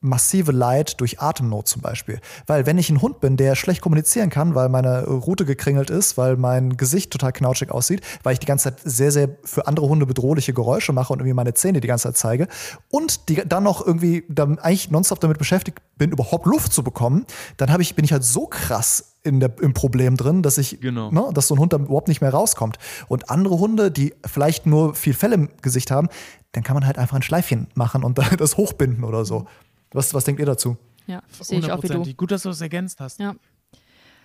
massive 0.00 0.52
Leid 0.52 1.00
durch 1.00 1.20
Atemnot 1.20 1.68
zum 1.68 1.82
Beispiel. 1.82 2.20
Weil 2.46 2.66
wenn 2.66 2.78
ich 2.78 2.90
ein 2.90 3.02
Hund 3.02 3.20
bin, 3.20 3.36
der 3.36 3.54
schlecht 3.54 3.82
kommunizieren 3.82 4.30
kann, 4.30 4.54
weil 4.54 4.68
meine 4.68 5.06
Rute 5.06 5.44
gekringelt 5.44 5.90
ist, 5.90 6.16
weil 6.16 6.36
mein 6.36 6.76
Gesicht 6.76 7.10
total 7.10 7.32
knautschig 7.32 7.70
aussieht, 7.70 8.00
weil 8.22 8.32
ich 8.32 8.38
die 8.38 8.46
ganze 8.46 8.70
Zeit 8.70 8.80
sehr, 8.84 9.12
sehr 9.12 9.28
für 9.44 9.66
andere 9.66 9.88
Hunde 9.88 10.06
bedrohliche 10.06 10.54
Geräusche 10.54 10.92
mache 10.92 11.12
und 11.12 11.20
irgendwie 11.20 11.34
meine 11.34 11.54
Zähne 11.54 11.80
die 11.80 11.88
ganze 11.88 12.08
Zeit 12.08 12.16
zeige 12.16 12.48
und 12.90 13.28
die 13.28 13.42
dann 13.46 13.62
noch 13.62 13.86
irgendwie 13.86 14.24
dann 14.28 14.58
eigentlich 14.58 14.90
nonstop 14.90 15.20
damit 15.20 15.38
beschäftigt 15.38 15.80
bin, 15.96 16.12
überhaupt 16.12 16.46
Luft 16.46 16.72
zu 16.72 16.82
bekommen, 16.82 17.26
dann 17.56 17.80
ich, 17.80 17.94
bin 17.94 18.04
ich 18.04 18.12
halt 18.12 18.24
so 18.24 18.46
krass 18.46 19.16
in 19.22 19.40
der, 19.40 19.52
im 19.60 19.74
Problem 19.74 20.16
drin, 20.16 20.42
dass 20.42 20.58
ich, 20.58 20.80
genau. 20.80 21.10
ne, 21.10 21.30
dass 21.34 21.48
so 21.48 21.54
ein 21.54 21.58
Hund 21.58 21.72
dann 21.72 21.84
überhaupt 21.84 22.08
nicht 22.08 22.20
mehr 22.20 22.30
rauskommt. 22.30 22.78
Und 23.08 23.30
andere 23.30 23.58
Hunde, 23.58 23.90
die 23.90 24.14
vielleicht 24.26 24.66
nur 24.66 24.94
viel 24.94 25.14
Fell 25.14 25.32
im 25.32 25.50
Gesicht 25.62 25.90
haben, 25.90 26.08
dann 26.52 26.64
kann 26.64 26.74
man 26.74 26.86
halt 26.86 26.98
einfach 26.98 27.16
ein 27.16 27.22
Schleifchen 27.22 27.68
machen 27.74 28.02
und 28.02 28.18
das 28.38 28.56
hochbinden 28.56 29.04
oder 29.04 29.24
so. 29.24 29.46
Was, 29.92 30.14
was 30.14 30.24
denkt 30.24 30.40
ihr 30.40 30.46
dazu? 30.46 30.76
Ja, 31.06 31.22
sehe 31.40 31.58
ich 31.58 31.70
auch 31.70 31.82
wie 31.82 31.88
du. 31.88 32.14
Gut, 32.14 32.30
dass 32.30 32.42
du 32.42 32.50
das 32.50 32.60
ergänzt 32.60 33.00
hast. 33.00 33.18
Ja. 33.18 33.34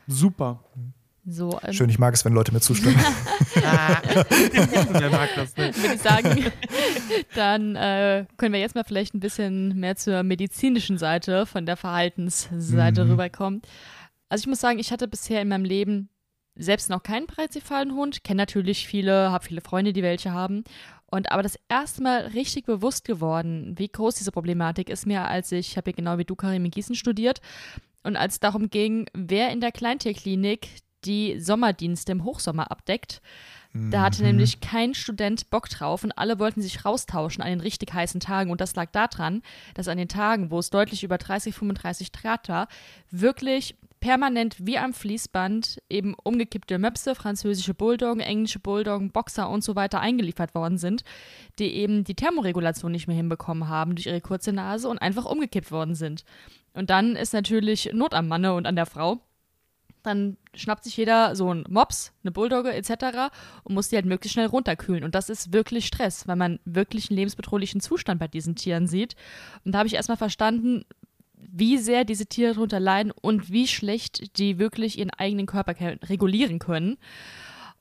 Super. 0.07 0.59
So, 1.27 1.59
ähm 1.63 1.73
Schön, 1.73 1.89
ich 1.89 1.97
mag 1.97 2.13
es, 2.13 2.23
wenn 2.23 2.33
Leute 2.33 2.53
mir 2.53 2.61
zustimmen. 2.61 2.95
Wer 3.55 5.09
mag 5.09 5.29
das 5.35 5.57
nicht? 5.57 5.81
Würde 5.81 5.95
ich 5.95 6.01
sagen, 6.01 6.51
dann 7.33 7.75
äh, 7.75 8.25
können 8.37 8.53
wir 8.53 8.59
jetzt 8.59 8.75
mal 8.75 8.83
vielleicht 8.83 9.15
ein 9.15 9.19
bisschen 9.19 9.79
mehr 9.79 9.95
zur 9.95 10.21
medizinischen 10.21 10.99
Seite 10.99 11.47
von 11.47 11.65
der 11.65 11.77
Verhaltensseite 11.77 13.05
mhm. 13.05 13.11
rüberkommen. 13.11 13.61
Also 14.29 14.43
ich 14.43 14.47
muss 14.47 14.59
sagen, 14.59 14.77
ich 14.77 14.91
hatte 14.91 15.07
bisher 15.07 15.41
in 15.41 15.47
meinem 15.47 15.65
Leben 15.65 16.09
selbst 16.55 16.89
noch 16.89 17.01
keinen 17.01 17.25
präzifalen 17.25 17.95
Hund, 17.95 18.23
kenne 18.23 18.37
natürlich 18.37 18.87
viele, 18.87 19.31
habe 19.31 19.45
viele 19.45 19.61
Freunde, 19.61 19.93
die 19.93 20.03
welche 20.03 20.31
haben 20.31 20.63
und 21.11 21.31
aber 21.31 21.43
das 21.43 21.59
erste 21.69 22.01
Mal 22.03 22.27
richtig 22.27 22.65
bewusst 22.65 23.05
geworden, 23.05 23.75
wie 23.77 23.87
groß 23.87 24.15
diese 24.15 24.31
Problematik 24.31 24.89
ist 24.89 25.05
mir, 25.05 25.27
als 25.27 25.51
ich, 25.51 25.71
ich 25.71 25.77
habe 25.77 25.91
ja 25.91 25.95
genau 25.95 26.17
wie 26.17 26.25
du 26.25 26.35
Karim 26.35 26.65
in 26.65 26.71
Gießen 26.71 26.95
studiert 26.95 27.41
und 28.03 28.15
als 28.15 28.35
es 28.35 28.39
darum 28.39 28.69
ging, 28.69 29.07
wer 29.13 29.51
in 29.51 29.61
der 29.61 29.71
Kleintierklinik 29.71 30.67
die 31.05 31.39
Sommerdienste 31.39 32.11
im 32.11 32.23
Hochsommer 32.23 32.71
abdeckt. 32.71 33.21
Da 33.77 34.03
hatte 34.03 34.21
mhm. 34.21 34.29
nämlich 34.29 34.61
kein 34.61 34.93
Student 34.93 35.49
Bock 35.49 35.67
drauf 35.67 36.05
und 36.05 36.17
alle 36.17 36.39
wollten 36.39 36.61
sich 36.61 36.85
raustauschen 36.85 37.43
an 37.43 37.49
den 37.49 37.59
richtig 37.59 37.93
heißen 37.93 38.21
Tagen. 38.21 38.49
Und 38.49 38.61
das 38.61 38.73
lag 38.75 38.89
daran, 38.91 39.41
dass 39.73 39.89
an 39.89 39.97
den 39.97 40.07
Tagen, 40.07 40.49
wo 40.49 40.59
es 40.59 40.69
deutlich 40.69 41.03
über 41.03 41.17
30, 41.17 41.53
35 41.53 42.13
Grad 42.13 42.47
war, 42.47 42.69
wirklich 43.11 43.75
permanent 44.05 44.57
wie 44.59 44.77
am 44.77 44.93
Fließband 44.93 45.81
eben 45.89 46.13
umgekippte 46.13 46.77
Möpse, 46.77 47.15
französische 47.15 47.73
Bulldoggen, 47.73 48.19
englische 48.19 48.59
Bulldoggen, 48.59 49.09
Boxer 49.09 49.49
und 49.49 49.63
so 49.63 49.75
weiter 49.75 49.99
eingeliefert 49.99 50.53
worden 50.53 50.77
sind, 50.77 51.03
die 51.57 51.73
eben 51.73 52.03
die 52.03 52.13
Thermoregulation 52.13 52.91
nicht 52.91 53.07
mehr 53.07 53.15
hinbekommen 53.15 53.67
haben 53.67 53.95
durch 53.95 54.05
ihre 54.05 54.21
kurze 54.21 54.53
Nase 54.53 54.89
und 54.89 54.99
einfach 54.99 55.25
umgekippt 55.25 55.71
worden 55.71 55.95
sind. 55.95 56.23
Und 56.73 56.91
dann 56.91 57.15
ist 57.15 57.33
natürlich 57.33 57.89
Not 57.93 58.13
am 58.13 58.27
Manne 58.27 58.53
und 58.53 58.67
an 58.67 58.75
der 58.75 58.85
Frau. 58.85 59.21
Dann 60.03 60.37
schnappt 60.53 60.83
sich 60.83 60.95
jeder 60.97 61.35
so 61.35 61.49
einen 61.49 61.65
Mops, 61.67 62.13
eine 62.23 62.31
Bulldogge 62.31 62.75
etc. 62.75 63.31
und 63.63 63.73
muss 63.73 63.89
die 63.89 63.95
halt 63.95 64.05
möglichst 64.05 64.33
schnell 64.33 64.45
runterkühlen. 64.45 65.03
Und 65.03 65.15
das 65.15 65.29
ist 65.29 65.51
wirklich 65.51 65.87
Stress, 65.87 66.27
weil 66.27 66.35
man 66.35 66.59
wirklich 66.63 67.09
einen 67.09 67.17
lebensbedrohlichen 67.17 67.81
Zustand 67.81 68.19
bei 68.19 68.27
diesen 68.27 68.55
Tieren 68.55 68.85
sieht. 68.85 69.15
Und 69.63 69.71
da 69.71 69.79
habe 69.79 69.87
ich 69.87 69.95
erstmal 69.95 70.17
verstanden, 70.17 70.85
wie 71.57 71.77
sehr 71.77 72.03
diese 72.03 72.25
Tiere 72.25 72.53
darunter 72.53 72.79
leiden 72.79 73.11
und 73.11 73.51
wie 73.51 73.67
schlecht 73.67 74.37
die 74.37 74.59
wirklich 74.59 74.99
ihren 74.99 75.11
eigenen 75.11 75.45
Körper 75.45 75.73
regulieren 76.09 76.59
können. 76.59 76.97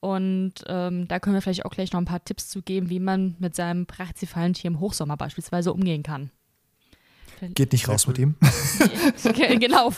Und 0.00 0.54
ähm, 0.66 1.08
da 1.08 1.18
können 1.18 1.34
wir 1.34 1.40
vielleicht 1.40 1.64
auch 1.64 1.70
gleich 1.70 1.92
noch 1.92 2.00
ein 2.00 2.04
paar 2.04 2.24
Tipps 2.24 2.48
zu 2.48 2.62
geben, 2.62 2.90
wie 2.90 3.00
man 3.00 3.36
mit 3.38 3.56
seinem 3.56 3.86
brachziphalen 3.86 4.52
Tier 4.52 4.68
im 4.68 4.78
Hochsommer 4.78 5.16
beispielsweise 5.16 5.72
umgehen 5.72 6.02
kann. 6.02 6.30
Geht 7.54 7.72
nicht 7.72 7.88
raus 7.88 8.06
mit 8.06 8.18
ihm. 8.18 8.36
genau. 9.58 9.90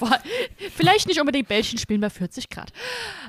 Vielleicht 0.74 1.06
nicht 1.06 1.20
unbedingt 1.20 1.48
Bällchen 1.48 1.78
spielen 1.78 2.00
bei 2.00 2.10
40 2.10 2.48
Grad. 2.48 2.72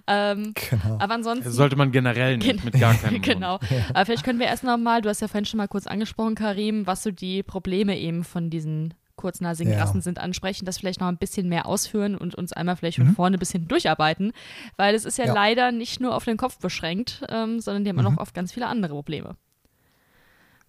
Ähm, 0.08 0.54
genau. 0.70 0.98
Aber 1.00 1.14
ansonsten. 1.14 1.52
Sollte 1.52 1.76
man 1.76 1.92
generell 1.92 2.38
nicht, 2.38 2.64
mit 2.64 2.80
gar 2.80 2.94
keinem 2.94 3.22
Genau. 3.22 3.60
Ja. 3.70 3.86
Aber 3.90 4.06
vielleicht 4.06 4.24
können 4.24 4.40
wir 4.40 4.48
erst 4.48 4.64
noch 4.64 4.78
mal, 4.78 5.02
du 5.02 5.10
hast 5.10 5.22
ja 5.22 5.28
vorhin 5.28 5.46
schon 5.46 5.58
mal 5.58 5.68
kurz 5.68 5.88
angesprochen, 5.88 6.36
Karim, 6.36 6.88
was 6.88 7.04
so 7.04 7.12
die 7.12 7.44
Probleme 7.44 8.00
eben 8.00 8.24
von 8.24 8.50
diesen 8.50 8.94
kurznasigen 9.18 9.74
ja. 9.74 9.80
Rassen 9.80 10.02
sind, 10.02 10.20
ansprechen, 10.20 10.66
das 10.66 10.78
vielleicht 10.78 11.02
noch 11.02 11.08
ein 11.08 11.18
bisschen 11.18 11.50
mehr 11.50 11.66
ausführen 11.66 12.16
und 12.16 12.36
uns 12.36 12.54
einmal 12.54 12.78
vielleicht 12.78 12.98
von 12.98 13.08
mhm. 13.08 13.16
vorne 13.16 13.38
bis 13.38 13.52
hinten 13.52 13.68
durcharbeiten, 13.68 14.32
weil 14.78 14.96
es 14.96 15.04
ist 15.04 15.18
ja, 15.18 15.26
ja, 15.26 15.34
leider 15.34 15.74
nicht 15.74 16.00
nur 16.00 16.16
auf 16.16 16.24
den 16.24 16.38
Kopf 16.38 16.58
beschränkt, 16.60 17.24
ähm, 17.28 17.60
sondern 17.60 17.84
die 17.84 17.90
haben 17.90 17.98
mhm. 17.98 18.18
auch 18.18 18.22
oft 18.22 18.34
ganz 18.34 18.54
viele 18.54 18.68
andere 18.68 18.94
Probleme. 18.94 19.36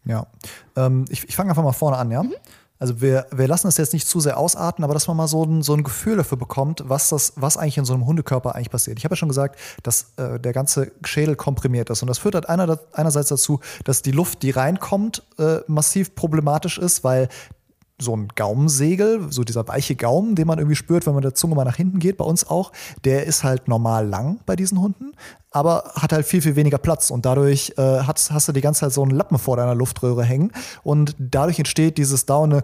Ja, 0.05 0.27
ähm, 0.75 1.05
ich, 1.11 1.29
ich 1.29 1.37
fange 1.37 1.51
einfach 1.51 1.63
mal 1.63 1.73
vorne 1.73 1.99
an, 1.99 2.11
ja. 2.11 2.23
Mhm. 2.25 2.35
Also 2.81 3.01
wir, 3.01 3.27
wir 3.33 3.49
lassen 3.49 3.67
es 3.67 3.77
jetzt 3.77 3.93
nicht 3.93 4.07
zu 4.07 4.21
sehr 4.21 4.39
ausarten, 4.39 4.85
aber 4.85 4.95
dass 4.95 5.09
man 5.09 5.17
mal 5.17 5.27
so 5.27 5.45
ein, 5.45 5.63
so 5.63 5.75
ein 5.75 5.83
Gefühl 5.83 6.17
dafür 6.17 6.39
bekommt, 6.39 6.85
was, 6.87 7.09
das, 7.09 7.33
was 7.37 7.57
eigentlich 7.57 7.79
in 7.79 7.85
so 7.85 7.93
einem 7.93 8.07
Hundekörper 8.07 8.55
eigentlich 8.55 8.71
passiert. 8.71 8.99
Ich 8.99 9.05
habe 9.05 9.15
ja 9.15 9.17
schon 9.17 9.29
gesagt, 9.29 9.59
dass 9.83 10.13
äh, 10.17 10.39
der 10.39 10.53
ganze 10.53 10.93
Schädel 11.05 11.35
komprimiert 11.35 11.91
ist. 11.91 12.03
Und 12.03 12.09
das 12.09 12.19
führt 12.19 12.37
halt 12.37 12.49
einer, 12.49 12.79
einerseits 12.93 13.31
dazu, 13.31 13.61
dass 13.83 14.03
die 14.03 14.13
Luft, 14.13 14.43
die 14.43 14.51
reinkommt, 14.51 15.25
äh, 15.39 15.59
massiv 15.67 16.15
problematisch 16.15 16.79
ist, 16.79 17.03
weil 17.03 17.29
so 18.01 18.17
ein 18.17 18.29
Gaumensegel, 18.35 19.31
so 19.31 19.43
dieser 19.43 19.67
weiche 19.67 19.97
Gaumen, 19.97 20.35
den 20.35 20.47
man 20.47 20.59
irgendwie 20.59 20.77
spürt, 20.77 21.07
wenn 21.07 21.15
man 21.15 21.23
der 21.23 21.35
Zunge 21.35 21.55
mal 21.55 21.65
nach 21.65 21.77
hinten 21.77 21.99
geht, 21.99 22.17
bei 22.17 22.25
uns 22.25 22.49
auch, 22.49 22.73
der 23.05 23.27
ist 23.27 23.45
halt 23.45 23.69
normal 23.69 24.07
lang 24.07 24.41
bei 24.47 24.57
diesen 24.57 24.81
Hunden, 24.81 25.13
aber 25.51 25.93
hat 25.95 26.13
halt 26.13 26.27
viel, 26.27 26.41
viel 26.41 26.57
weniger 26.57 26.79
Platz 26.79 27.11
und 27.11 27.27
dadurch 27.27 27.75
äh, 27.77 27.83
hast, 27.83 28.31
hast 28.31 28.49
du 28.49 28.53
die 28.53 28.61
ganze 28.61 28.81
Zeit 28.81 28.93
so 28.93 29.03
einen 29.03 29.11
Lappen 29.11 29.39
vor 29.39 29.57
deiner 29.57 29.75
Luftröhre 29.75 30.25
hängen 30.25 30.53
und 30.85 31.17
dadurch 31.19 31.59
entsteht 31.59 31.99
dieses 31.99 32.27
Daune, 32.27 32.63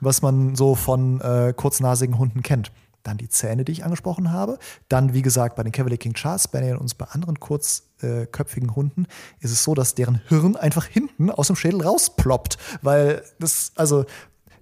was 0.00 0.22
man 0.22 0.56
so 0.56 0.74
von 0.74 1.20
äh, 1.20 1.52
kurznasigen 1.56 2.18
Hunden 2.18 2.42
kennt 2.42 2.72
dann 3.04 3.18
die 3.18 3.28
Zähne, 3.28 3.64
die 3.64 3.72
ich 3.72 3.84
angesprochen 3.84 4.32
habe. 4.32 4.58
Dann, 4.88 5.14
wie 5.14 5.22
gesagt, 5.22 5.56
bei 5.56 5.62
den 5.62 5.72
Cavalier 5.72 5.98
King 5.98 6.14
Charles 6.14 6.44
Spaniel 6.44 6.76
und 6.76 6.96
bei 6.98 7.06
anderen 7.06 7.38
kurzköpfigen 7.38 8.74
Hunden 8.74 9.06
ist 9.40 9.52
es 9.52 9.62
so, 9.62 9.74
dass 9.74 9.94
deren 9.94 10.20
Hirn 10.28 10.56
einfach 10.56 10.86
hinten 10.86 11.30
aus 11.30 11.46
dem 11.46 11.56
Schädel 11.56 11.82
rausploppt. 11.82 12.58
Weil 12.82 13.22
das, 13.38 13.72
also, 13.76 14.04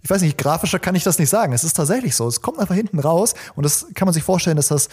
ich 0.02 0.10
weiß 0.10 0.22
nicht, 0.22 0.36
grafischer 0.36 0.78
kann 0.78 0.94
ich 0.94 1.04
das 1.04 1.18
nicht 1.18 1.30
sagen. 1.30 1.52
Es 1.52 1.64
ist 1.64 1.74
tatsächlich 1.74 2.14
so. 2.16 2.26
Es 2.26 2.42
kommt 2.42 2.58
einfach 2.58 2.74
hinten 2.74 2.98
raus 2.98 3.34
und 3.54 3.64
das 3.64 3.86
kann 3.94 4.06
man 4.06 4.12
sich 4.12 4.24
vorstellen, 4.24 4.56
dass 4.56 4.68
das 4.68 4.88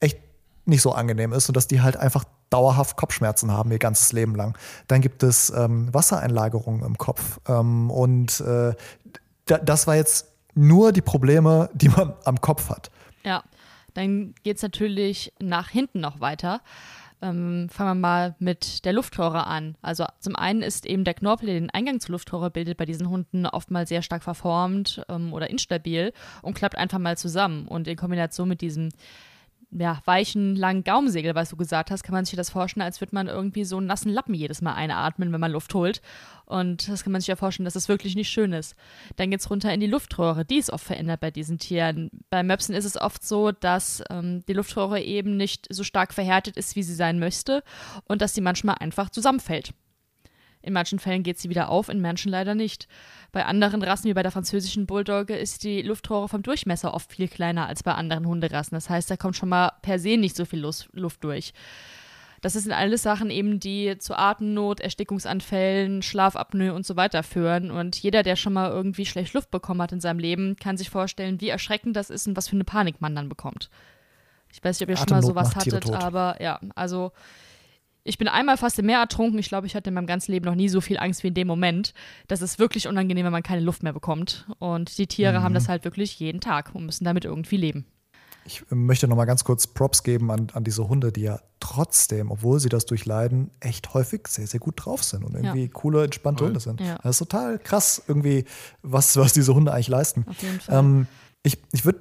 echt 0.00 0.18
nicht 0.64 0.82
so 0.82 0.92
angenehm 0.92 1.32
ist 1.32 1.48
und 1.48 1.56
dass 1.56 1.66
die 1.66 1.82
halt 1.82 1.96
einfach 1.96 2.24
dauerhaft 2.50 2.96
Kopfschmerzen 2.96 3.50
haben 3.50 3.70
ihr 3.72 3.78
ganzes 3.78 4.12
Leben 4.12 4.34
lang. 4.36 4.56
Dann 4.86 5.00
gibt 5.00 5.22
es 5.22 5.50
ähm, 5.50 5.92
Wassereinlagerungen 5.92 6.84
im 6.84 6.96
Kopf 6.96 7.40
ähm, 7.48 7.90
und 7.90 8.40
äh, 8.40 8.74
das 9.46 9.86
war 9.86 9.96
jetzt 9.96 10.33
nur 10.54 10.92
die 10.92 11.02
Probleme, 11.02 11.70
die 11.74 11.88
man 11.88 12.14
am 12.24 12.40
Kopf 12.40 12.70
hat. 12.70 12.90
Ja, 13.24 13.42
dann 13.94 14.34
geht 14.42 14.56
es 14.56 14.62
natürlich 14.62 15.32
nach 15.40 15.68
hinten 15.68 16.00
noch 16.00 16.20
weiter. 16.20 16.60
Ähm, 17.22 17.68
fangen 17.70 17.90
wir 17.90 18.08
mal 18.08 18.34
mit 18.38 18.84
der 18.84 18.92
Luftröhre 18.92 19.46
an. 19.46 19.76
Also 19.80 20.04
zum 20.20 20.36
einen 20.36 20.62
ist 20.62 20.84
eben 20.84 21.04
der 21.04 21.14
Knorpel, 21.14 21.46
der 21.46 21.54
den 21.54 21.70
Eingang 21.70 22.00
zur 22.00 22.12
Luftröhre 22.12 22.50
bildet, 22.50 22.76
bei 22.76 22.84
diesen 22.84 23.08
Hunden 23.08 23.46
oftmals 23.46 23.88
sehr 23.88 24.02
stark 24.02 24.22
verformt 24.22 25.02
ähm, 25.08 25.32
oder 25.32 25.48
instabil 25.48 26.12
und 26.42 26.54
klappt 26.54 26.76
einfach 26.76 26.98
mal 26.98 27.16
zusammen. 27.16 27.66
Und 27.66 27.88
in 27.88 27.96
Kombination 27.96 28.48
mit 28.48 28.60
diesem 28.60 28.90
ja, 29.70 30.00
weichen, 30.04 30.56
langen 30.56 30.84
Gaumensegel, 30.84 31.34
was 31.34 31.50
du 31.50 31.56
gesagt 31.56 31.90
hast, 31.90 32.02
kann 32.02 32.14
man 32.14 32.24
sich 32.24 32.36
das 32.36 32.50
vorstellen, 32.50 32.84
als 32.84 33.00
würde 33.00 33.14
man 33.14 33.28
irgendwie 33.28 33.64
so 33.64 33.76
einen 33.76 33.86
nassen 33.86 34.12
Lappen 34.12 34.34
jedes 34.34 34.62
Mal 34.62 34.74
einatmen, 34.74 35.32
wenn 35.32 35.40
man 35.40 35.52
Luft 35.52 35.74
holt. 35.74 36.00
Und 36.46 36.88
das 36.88 37.04
kann 37.04 37.12
man 37.12 37.20
sich 37.20 37.28
ja 37.28 37.36
vorstellen, 37.36 37.64
dass 37.64 37.74
das 37.74 37.88
wirklich 37.88 38.16
nicht 38.16 38.28
schön 38.28 38.52
ist. 38.52 38.76
Dann 39.16 39.30
geht 39.30 39.40
es 39.40 39.50
runter 39.50 39.72
in 39.72 39.80
die 39.80 39.86
Luftrohre. 39.86 40.44
Die 40.44 40.58
ist 40.58 40.70
oft 40.70 40.84
verändert 40.84 41.20
bei 41.20 41.30
diesen 41.30 41.58
Tieren. 41.58 42.10
Bei 42.30 42.42
Möpsen 42.42 42.74
ist 42.74 42.84
es 42.84 43.00
oft 43.00 43.26
so, 43.26 43.52
dass 43.52 44.02
ähm, 44.10 44.44
die 44.46 44.52
Luftrohre 44.52 45.00
eben 45.00 45.36
nicht 45.36 45.66
so 45.70 45.84
stark 45.84 46.12
verhärtet 46.12 46.56
ist, 46.56 46.76
wie 46.76 46.82
sie 46.82 46.94
sein 46.94 47.18
möchte 47.18 47.62
und 48.06 48.20
dass 48.20 48.34
sie 48.34 48.40
manchmal 48.40 48.76
einfach 48.78 49.10
zusammenfällt. 49.10 49.72
In 50.64 50.72
manchen 50.72 50.98
Fällen 50.98 51.22
geht 51.22 51.38
sie 51.38 51.50
wieder 51.50 51.68
auf, 51.68 51.88
in 51.88 52.00
manchen 52.00 52.30
leider 52.30 52.54
nicht. 52.54 52.88
Bei 53.32 53.44
anderen 53.44 53.82
Rassen, 53.82 54.08
wie 54.08 54.14
bei 54.14 54.22
der 54.22 54.32
französischen 54.32 54.86
Bulldogge, 54.86 55.36
ist 55.36 55.62
die 55.62 55.82
Luftrohre 55.82 56.28
vom 56.28 56.42
Durchmesser 56.42 56.94
oft 56.94 57.12
viel 57.12 57.28
kleiner 57.28 57.66
als 57.66 57.82
bei 57.82 57.92
anderen 57.92 58.26
Hunderassen. 58.26 58.74
Das 58.74 58.88
heißt, 58.88 59.10
da 59.10 59.16
kommt 59.16 59.36
schon 59.36 59.50
mal 59.50 59.72
per 59.82 59.98
se 59.98 60.16
nicht 60.16 60.36
so 60.36 60.44
viel 60.44 60.60
Luft 60.60 61.22
durch. 61.22 61.52
Das 62.40 62.52
sind 62.52 62.72
alles 62.72 63.02
Sachen 63.02 63.30
eben, 63.30 63.58
die 63.58 63.96
zu 63.98 64.14
Atemnot, 64.18 64.80
Erstickungsanfällen, 64.80 66.02
Schlafapnoe 66.02 66.74
und 66.74 66.84
so 66.84 66.94
weiter 66.94 67.22
führen. 67.22 67.70
Und 67.70 67.96
jeder, 67.96 68.22
der 68.22 68.36
schon 68.36 68.52
mal 68.52 68.70
irgendwie 68.70 69.06
schlecht 69.06 69.32
Luft 69.32 69.50
bekommen 69.50 69.80
hat 69.80 69.92
in 69.92 70.00
seinem 70.00 70.18
Leben, 70.18 70.56
kann 70.56 70.76
sich 70.76 70.90
vorstellen, 70.90 71.40
wie 71.40 71.48
erschreckend 71.48 71.96
das 71.96 72.10
ist 72.10 72.26
und 72.26 72.36
was 72.36 72.48
für 72.48 72.56
eine 72.56 72.64
Panik 72.64 73.00
man 73.00 73.14
dann 73.14 73.30
bekommt. 73.30 73.70
Ich 74.52 74.62
weiß 74.62 74.78
nicht, 74.78 74.86
ob 74.86 74.90
ihr 74.90 74.96
schon 74.96 75.08
mal 75.08 75.22
sowas 75.22 75.56
hattet, 75.56 75.90
aber 75.90 76.36
ja, 76.40 76.60
also 76.74 77.12
ich 78.04 78.18
bin 78.18 78.28
einmal 78.28 78.58
fast 78.58 78.78
im 78.78 78.86
Meer 78.86 78.98
ertrunken. 78.98 79.38
Ich 79.38 79.48
glaube, 79.48 79.66
ich 79.66 79.74
hatte 79.74 79.88
in 79.88 79.94
meinem 79.94 80.06
ganzen 80.06 80.32
Leben 80.32 80.44
noch 80.44 80.54
nie 80.54 80.68
so 80.68 80.80
viel 80.80 80.98
Angst 80.98 81.22
wie 81.22 81.28
in 81.28 81.34
dem 81.34 81.46
Moment. 81.46 81.94
Das 82.28 82.42
ist 82.42 82.58
wirklich 82.58 82.86
unangenehm, 82.86 83.24
wenn 83.24 83.32
man 83.32 83.42
keine 83.42 83.62
Luft 83.62 83.82
mehr 83.82 83.94
bekommt. 83.94 84.46
Und 84.58 84.98
die 84.98 85.06
Tiere 85.06 85.38
mhm. 85.40 85.42
haben 85.42 85.54
das 85.54 85.68
halt 85.68 85.84
wirklich 85.84 86.18
jeden 86.20 86.40
Tag 86.40 86.74
und 86.74 86.84
müssen 86.84 87.04
damit 87.04 87.24
irgendwie 87.24 87.56
leben. 87.56 87.86
Ich 88.46 88.62
möchte 88.68 89.08
noch 89.08 89.16
mal 89.16 89.24
ganz 89.24 89.42
kurz 89.44 89.66
Props 89.66 90.02
geben 90.02 90.30
an, 90.30 90.48
an 90.52 90.64
diese 90.64 90.86
Hunde, 90.86 91.12
die 91.12 91.22
ja 91.22 91.40
trotzdem, 91.60 92.30
obwohl 92.30 92.60
sie 92.60 92.68
das 92.68 92.84
durchleiden, 92.84 93.50
echt 93.60 93.94
häufig 93.94 94.28
sehr, 94.28 94.46
sehr 94.46 94.60
gut 94.60 94.74
drauf 94.84 95.02
sind 95.02 95.24
und 95.24 95.34
irgendwie 95.34 95.62
ja. 95.62 95.70
coole, 95.72 96.04
entspannte. 96.04 96.44
Hunde 96.44 96.60
sind. 96.60 96.82
Ja. 96.82 96.96
Das 96.96 97.12
ist 97.12 97.18
total 97.20 97.58
krass, 97.58 98.02
irgendwie, 98.06 98.44
was, 98.82 99.16
was 99.16 99.32
diese 99.32 99.54
Hunde 99.54 99.72
eigentlich 99.72 99.88
leisten. 99.88 100.26
Auf 100.28 100.42
jeden 100.42 100.60
Fall. 100.60 100.78
Ähm, 100.78 101.06
ich 101.42 101.56
ich 101.72 101.86
würde 101.86 102.00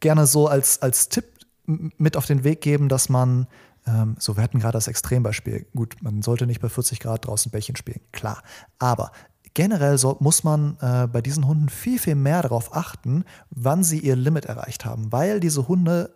gerne 0.00 0.26
so 0.26 0.48
als, 0.48 0.82
als 0.82 1.08
Tipp 1.08 1.24
mit 1.66 2.18
auf 2.18 2.26
den 2.26 2.44
Weg 2.44 2.60
geben, 2.60 2.90
dass 2.90 3.08
man 3.08 3.46
ähm, 3.86 4.16
so, 4.18 4.36
wir 4.36 4.42
hatten 4.42 4.60
gerade 4.60 4.72
das 4.72 4.88
Extrembeispiel. 4.88 5.66
Gut, 5.74 5.96
man 6.00 6.22
sollte 6.22 6.46
nicht 6.46 6.60
bei 6.60 6.68
40 6.68 7.00
Grad 7.00 7.26
draußen 7.26 7.50
Bällchen 7.50 7.76
spielen, 7.76 8.00
klar. 8.12 8.42
Aber 8.78 9.12
generell 9.54 9.98
so, 9.98 10.16
muss 10.20 10.44
man 10.44 10.76
äh, 10.80 11.06
bei 11.06 11.20
diesen 11.20 11.46
Hunden 11.46 11.68
viel, 11.68 11.98
viel 11.98 12.14
mehr 12.14 12.42
darauf 12.42 12.74
achten, 12.74 13.24
wann 13.50 13.84
sie 13.84 13.98
ihr 13.98 14.16
Limit 14.16 14.46
erreicht 14.46 14.84
haben, 14.84 15.12
weil 15.12 15.40
diese 15.40 15.68
Hunde 15.68 16.10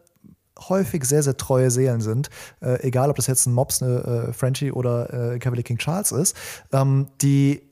häufig 0.69 1.05
sehr, 1.05 1.23
sehr 1.23 1.37
treue 1.37 1.71
Seelen 1.71 2.01
sind, 2.01 2.31
äh, 2.61 2.83
egal 2.83 3.11
ob 3.11 3.17
das 3.17 3.29
jetzt 3.29 3.47
ein 3.47 3.53
Mops, 3.53 3.83
eine 3.83 4.29
äh, 4.29 4.33
Frenchie 4.33 4.73
oder 4.73 5.35
äh, 5.35 5.39
Cavalier 5.39 5.63
King 5.63 5.79
Charles 5.79 6.11
ist, 6.11 6.37
ähm, 6.73 7.07
die 7.21 7.63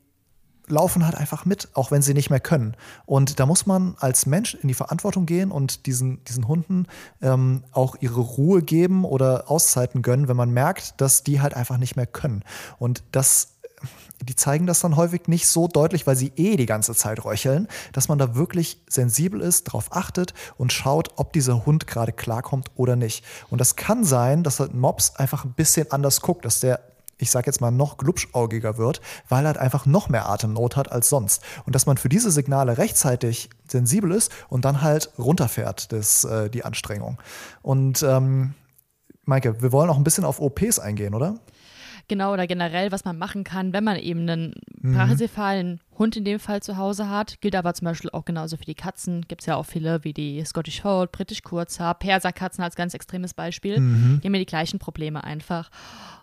laufen 0.68 1.04
halt 1.04 1.14
einfach 1.14 1.44
mit, 1.44 1.68
auch 1.74 1.90
wenn 1.90 2.02
sie 2.02 2.14
nicht 2.14 2.30
mehr 2.30 2.40
können. 2.40 2.76
Und 3.04 3.40
da 3.40 3.46
muss 3.46 3.66
man 3.66 3.96
als 3.98 4.26
Mensch 4.26 4.54
in 4.54 4.68
die 4.68 4.74
Verantwortung 4.74 5.26
gehen 5.26 5.50
und 5.50 5.86
diesen, 5.86 6.22
diesen 6.24 6.48
Hunden 6.48 6.86
ähm, 7.22 7.64
auch 7.72 7.96
ihre 8.00 8.20
Ruhe 8.20 8.62
geben 8.62 9.04
oder 9.04 9.50
Auszeiten 9.50 10.02
gönnen, 10.02 10.28
wenn 10.28 10.36
man 10.36 10.50
merkt, 10.50 11.00
dass 11.00 11.22
die 11.22 11.40
halt 11.40 11.54
einfach 11.54 11.78
nicht 11.78 11.96
mehr 11.96 12.06
können. 12.06 12.42
Und 12.78 13.02
das 13.12 13.56
die 14.22 14.34
zeigen 14.34 14.66
das 14.66 14.80
dann 14.80 14.96
häufig 14.96 15.28
nicht 15.28 15.46
so 15.46 15.68
deutlich, 15.68 16.06
weil 16.06 16.16
sie 16.16 16.32
eh 16.36 16.56
die 16.56 16.66
ganze 16.66 16.94
Zeit 16.94 17.24
röcheln, 17.24 17.68
dass 17.92 18.08
man 18.08 18.18
da 18.18 18.34
wirklich 18.34 18.80
sensibel 18.88 19.40
ist, 19.40 19.68
darauf 19.68 19.94
achtet 19.94 20.32
und 20.56 20.72
schaut, 20.72 21.10
ob 21.16 21.32
dieser 21.32 21.66
Hund 21.66 21.86
gerade 21.86 22.12
klarkommt 22.12 22.70
oder 22.76 22.96
nicht. 22.96 23.24
Und 23.50 23.60
das 23.60 23.76
kann 23.76 24.04
sein, 24.04 24.42
dass 24.42 24.60
halt 24.60 24.74
Mops 24.74 25.16
einfach 25.16 25.44
ein 25.44 25.52
bisschen 25.52 25.90
anders 25.90 26.22
guckt, 26.22 26.44
dass 26.44 26.60
der 26.60 26.80
ich 27.18 27.30
sage 27.30 27.46
jetzt 27.46 27.60
mal, 27.60 27.70
noch 27.70 27.96
glubschaugiger 27.96 28.78
wird, 28.78 29.00
weil 29.28 29.44
er 29.44 29.48
halt 29.48 29.58
einfach 29.58 29.86
noch 29.86 30.08
mehr 30.08 30.28
Atemnot 30.28 30.76
hat 30.76 30.92
als 30.92 31.08
sonst. 31.08 31.42
Und 31.64 31.74
dass 31.74 31.86
man 31.86 31.96
für 31.96 32.08
diese 32.08 32.30
Signale 32.30 32.78
rechtzeitig 32.78 33.50
sensibel 33.66 34.12
ist 34.12 34.32
und 34.48 34.64
dann 34.64 34.82
halt 34.82 35.10
runterfährt, 35.18 35.92
das, 35.92 36.24
äh, 36.24 36.50
die 36.50 36.64
Anstrengung. 36.64 37.18
Und 37.62 38.02
ähm, 38.02 38.54
Maike, 39.24 39.60
wir 39.62 39.72
wollen 39.72 39.90
auch 39.90 39.96
ein 39.96 40.04
bisschen 40.04 40.24
auf 40.24 40.40
OPs 40.40 40.78
eingehen, 40.78 41.14
oder? 41.14 41.36
Genau, 42.08 42.32
oder 42.32 42.46
generell, 42.46 42.92
was 42.92 43.04
man 43.04 43.18
machen 43.18 43.42
kann, 43.42 43.72
wenn 43.72 43.82
man 43.82 43.96
eben 43.96 44.20
einen 44.20 44.54
mhm. 44.80 44.94
brachycephalen 44.94 45.80
Hund 45.98 46.16
in 46.16 46.24
dem 46.24 46.38
Fall 46.38 46.62
zu 46.62 46.76
Hause 46.76 47.08
hat. 47.10 47.40
Gilt 47.40 47.56
aber 47.56 47.74
zum 47.74 47.86
Beispiel 47.86 48.10
auch 48.10 48.24
genauso 48.24 48.56
für 48.56 48.64
die 48.64 48.76
Katzen. 48.76 49.22
Gibt 49.26 49.42
es 49.42 49.46
ja 49.46 49.56
auch 49.56 49.66
viele, 49.66 50.04
wie 50.04 50.12
die 50.12 50.44
Scottish 50.44 50.82
Fold, 50.82 51.10
British 51.10 51.42
Kurzhaar, 51.42 51.98
Perserkatzen 51.98 52.62
als 52.62 52.76
ganz 52.76 52.94
extremes 52.94 53.34
Beispiel. 53.34 53.80
Mhm. 53.80 54.20
Die 54.22 54.28
haben 54.28 54.34
ja 54.34 54.38
die 54.38 54.46
gleichen 54.46 54.78
Probleme 54.78 55.24
einfach. 55.24 55.70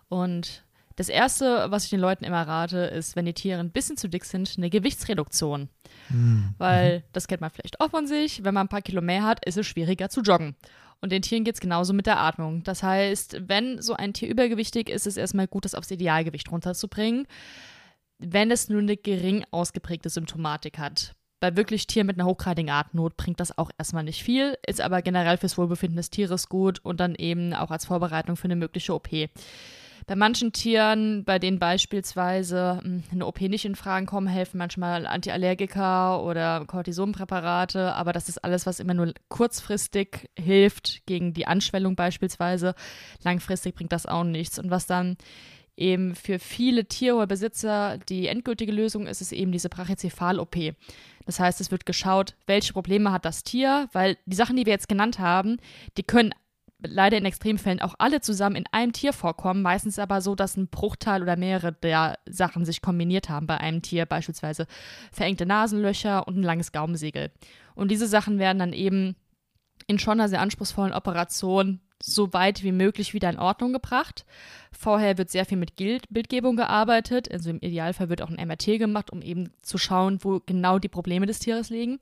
Und 0.08 0.63
das 0.96 1.08
erste, 1.08 1.70
was 1.70 1.84
ich 1.84 1.90
den 1.90 2.00
Leuten 2.00 2.24
immer 2.24 2.46
rate, 2.46 2.78
ist, 2.78 3.16
wenn 3.16 3.26
die 3.26 3.34
Tiere 3.34 3.60
ein 3.60 3.70
bisschen 3.70 3.96
zu 3.96 4.08
dick 4.08 4.24
sind, 4.24 4.54
eine 4.56 4.70
Gewichtsreduktion. 4.70 5.68
Mhm. 6.08 6.54
Weil 6.58 7.04
das 7.12 7.26
kennt 7.26 7.40
man 7.40 7.50
vielleicht 7.50 7.80
auch 7.80 7.90
von 7.90 8.06
sich. 8.06 8.44
Wenn 8.44 8.54
man 8.54 8.66
ein 8.66 8.68
paar 8.68 8.82
Kilo 8.82 9.00
mehr 9.00 9.24
hat, 9.24 9.44
ist 9.44 9.58
es 9.58 9.66
schwieriger 9.66 10.08
zu 10.08 10.20
joggen. 10.20 10.54
Und 11.00 11.10
den 11.10 11.22
Tieren 11.22 11.44
geht 11.44 11.56
es 11.56 11.60
genauso 11.60 11.92
mit 11.92 12.06
der 12.06 12.20
Atmung. 12.20 12.62
Das 12.62 12.82
heißt, 12.82 13.48
wenn 13.48 13.82
so 13.82 13.94
ein 13.94 14.14
Tier 14.14 14.28
übergewichtig 14.28 14.88
ist, 14.88 15.06
ist 15.06 15.14
es 15.14 15.16
erstmal 15.16 15.48
gut, 15.48 15.64
das 15.64 15.74
aufs 15.74 15.90
Idealgewicht 15.90 16.50
runterzubringen. 16.50 17.26
Wenn 18.18 18.50
es 18.50 18.68
nur 18.68 18.80
eine 18.80 18.96
gering 18.96 19.44
ausgeprägte 19.50 20.08
Symptomatik 20.08 20.78
hat. 20.78 21.14
Bei 21.40 21.56
wirklich 21.56 21.86
Tieren 21.86 22.06
mit 22.06 22.18
einer 22.18 22.26
hochgradigen 22.26 22.70
Atemnot 22.70 23.18
bringt 23.18 23.38
das 23.38 23.58
auch 23.58 23.70
erstmal 23.76 24.04
nicht 24.04 24.22
viel, 24.22 24.56
ist 24.66 24.80
aber 24.80 25.02
generell 25.02 25.36
fürs 25.36 25.58
Wohlbefinden 25.58 25.96
des 25.96 26.08
Tieres 26.08 26.48
gut 26.48 26.78
und 26.82 27.00
dann 27.00 27.14
eben 27.16 27.52
auch 27.52 27.70
als 27.70 27.84
Vorbereitung 27.84 28.36
für 28.36 28.44
eine 28.44 28.56
mögliche 28.56 28.94
OP. 28.94 29.08
Bei 30.06 30.16
manchen 30.16 30.52
Tieren, 30.52 31.24
bei 31.24 31.38
denen 31.38 31.58
beispielsweise 31.58 32.80
hm, 32.82 33.04
eine 33.10 33.26
OP 33.26 33.40
nicht 33.40 33.64
in 33.64 33.74
Fragen 33.74 34.06
kommen, 34.06 34.26
helfen 34.26 34.58
manchmal 34.58 35.06
Antiallergika 35.06 36.18
oder 36.18 36.64
Cortisonpräparate, 36.66 37.94
aber 37.94 38.12
das 38.12 38.28
ist 38.28 38.44
alles, 38.44 38.66
was 38.66 38.80
immer 38.80 38.94
nur 38.94 39.14
kurzfristig 39.28 40.28
hilft 40.38 41.06
gegen 41.06 41.32
die 41.32 41.46
Anschwellung 41.46 41.96
beispielsweise. 41.96 42.74
Langfristig 43.22 43.74
bringt 43.74 43.92
das 43.92 44.06
auch 44.06 44.24
nichts. 44.24 44.58
Und 44.58 44.70
was 44.70 44.86
dann 44.86 45.16
eben 45.76 46.14
für 46.14 46.38
viele 46.38 46.84
Tierwohlbesitzer 46.84 47.98
die 48.08 48.28
endgültige 48.28 48.72
Lösung 48.72 49.06
ist, 49.06 49.20
ist 49.20 49.32
eben 49.32 49.52
diese 49.52 49.68
Brachycephal-OP. 49.68 50.74
Das 51.26 51.40
heißt, 51.40 51.60
es 51.60 51.70
wird 51.70 51.86
geschaut, 51.86 52.34
welche 52.46 52.72
Probleme 52.72 53.10
hat 53.10 53.24
das 53.24 53.42
Tier, 53.42 53.88
weil 53.92 54.18
die 54.26 54.36
Sachen, 54.36 54.56
die 54.56 54.66
wir 54.66 54.72
jetzt 54.72 54.88
genannt 54.88 55.18
haben, 55.18 55.56
die 55.96 56.02
können 56.02 56.34
leider 56.86 57.18
in 57.18 57.24
Extremfällen 57.24 57.80
auch 57.80 57.94
alle 57.98 58.20
zusammen 58.20 58.56
in 58.56 58.64
einem 58.72 58.92
Tier 58.92 59.12
vorkommen, 59.12 59.62
meistens 59.62 59.98
aber 59.98 60.20
so, 60.20 60.34
dass 60.34 60.56
ein 60.56 60.68
Bruchteil 60.68 61.22
oder 61.22 61.36
mehrere 61.36 61.72
der 61.72 62.18
Sachen 62.26 62.64
sich 62.64 62.82
kombiniert 62.82 63.28
haben 63.28 63.46
bei 63.46 63.58
einem 63.58 63.82
Tier, 63.82 64.06
beispielsweise 64.06 64.66
verengte 65.12 65.46
Nasenlöcher 65.46 66.26
und 66.26 66.36
ein 66.36 66.42
langes 66.42 66.72
Gaumensegel. 66.72 67.30
Und 67.74 67.90
diese 67.90 68.06
Sachen 68.06 68.38
werden 68.38 68.58
dann 68.58 68.72
eben 68.72 69.16
in 69.86 69.98
schon 69.98 70.20
einer 70.20 70.28
sehr 70.28 70.40
anspruchsvollen 70.40 70.92
Operation 70.92 71.80
so 72.02 72.32
weit 72.32 72.62
wie 72.62 72.72
möglich 72.72 73.14
wieder 73.14 73.30
in 73.30 73.38
Ordnung 73.38 73.72
gebracht. 73.72 74.26
Vorher 74.72 75.16
wird 75.16 75.30
sehr 75.30 75.46
viel 75.46 75.56
mit 75.56 75.76
Bildgebung 75.76 76.56
gearbeitet, 76.56 77.30
also 77.32 77.50
im 77.50 77.60
Idealfall 77.60 78.08
wird 78.08 78.20
auch 78.20 78.30
ein 78.30 78.46
MRT 78.46 78.78
gemacht, 78.78 79.10
um 79.10 79.22
eben 79.22 79.50
zu 79.62 79.78
schauen, 79.78 80.18
wo 80.22 80.40
genau 80.44 80.78
die 80.78 80.88
Probleme 80.88 81.26
des 81.26 81.38
Tieres 81.38 81.70
liegen. 81.70 81.98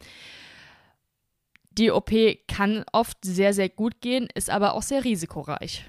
Die 1.78 1.90
OP 1.90 2.10
kann 2.48 2.84
oft 2.92 3.18
sehr, 3.24 3.54
sehr 3.54 3.68
gut 3.68 4.00
gehen, 4.00 4.28
ist 4.34 4.50
aber 4.50 4.74
auch 4.74 4.82
sehr 4.82 5.04
risikoreich. 5.04 5.88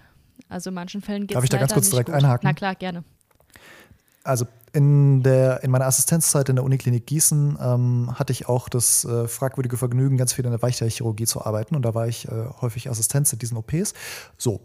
Also 0.50 0.70
in 0.70 0.76
manchen 0.76 1.02
Fällen 1.02 1.28
geht 1.28 1.32
es 1.32 1.36
Darf 1.36 1.44
ich 1.44 1.50
da 1.50 1.58
ganz 1.58 1.74
kurz 1.74 1.90
direkt 1.90 2.08
gut. 2.08 2.16
einhaken? 2.16 2.48
Na 2.48 2.54
klar, 2.54 2.76
gerne. 2.76 3.04
Also 4.24 4.46
in, 4.72 5.22
der, 5.22 5.64
in 5.64 5.72
meiner 5.72 5.86
Assistenzzeit 5.86 6.50
in 6.50 6.56
der 6.56 6.64
Uniklinik 6.64 7.06
Gießen 7.06 7.58
ähm, 7.62 8.12
hatte 8.18 8.32
ich 8.32 8.48
auch 8.48 8.70
das 8.70 9.06
äh, 9.06 9.28
fragwürdige 9.28 9.78
Vergnügen, 9.78 10.18
ganz 10.18 10.34
viel 10.34 10.46
in 10.46 10.52
der 10.52 10.62
Weichteilchirurgie 10.62 11.26
zu 11.26 11.46
arbeiten. 11.46 11.76
Und 11.76 11.84
da 11.84 11.94
war 11.94 12.08
ich 12.08 12.28
äh, 12.28 12.32
häufig 12.62 12.90
Assistenz 12.90 13.34
in 13.34 13.40
diesen 13.40 13.58
OPs. 13.58 13.94
So, 14.38 14.62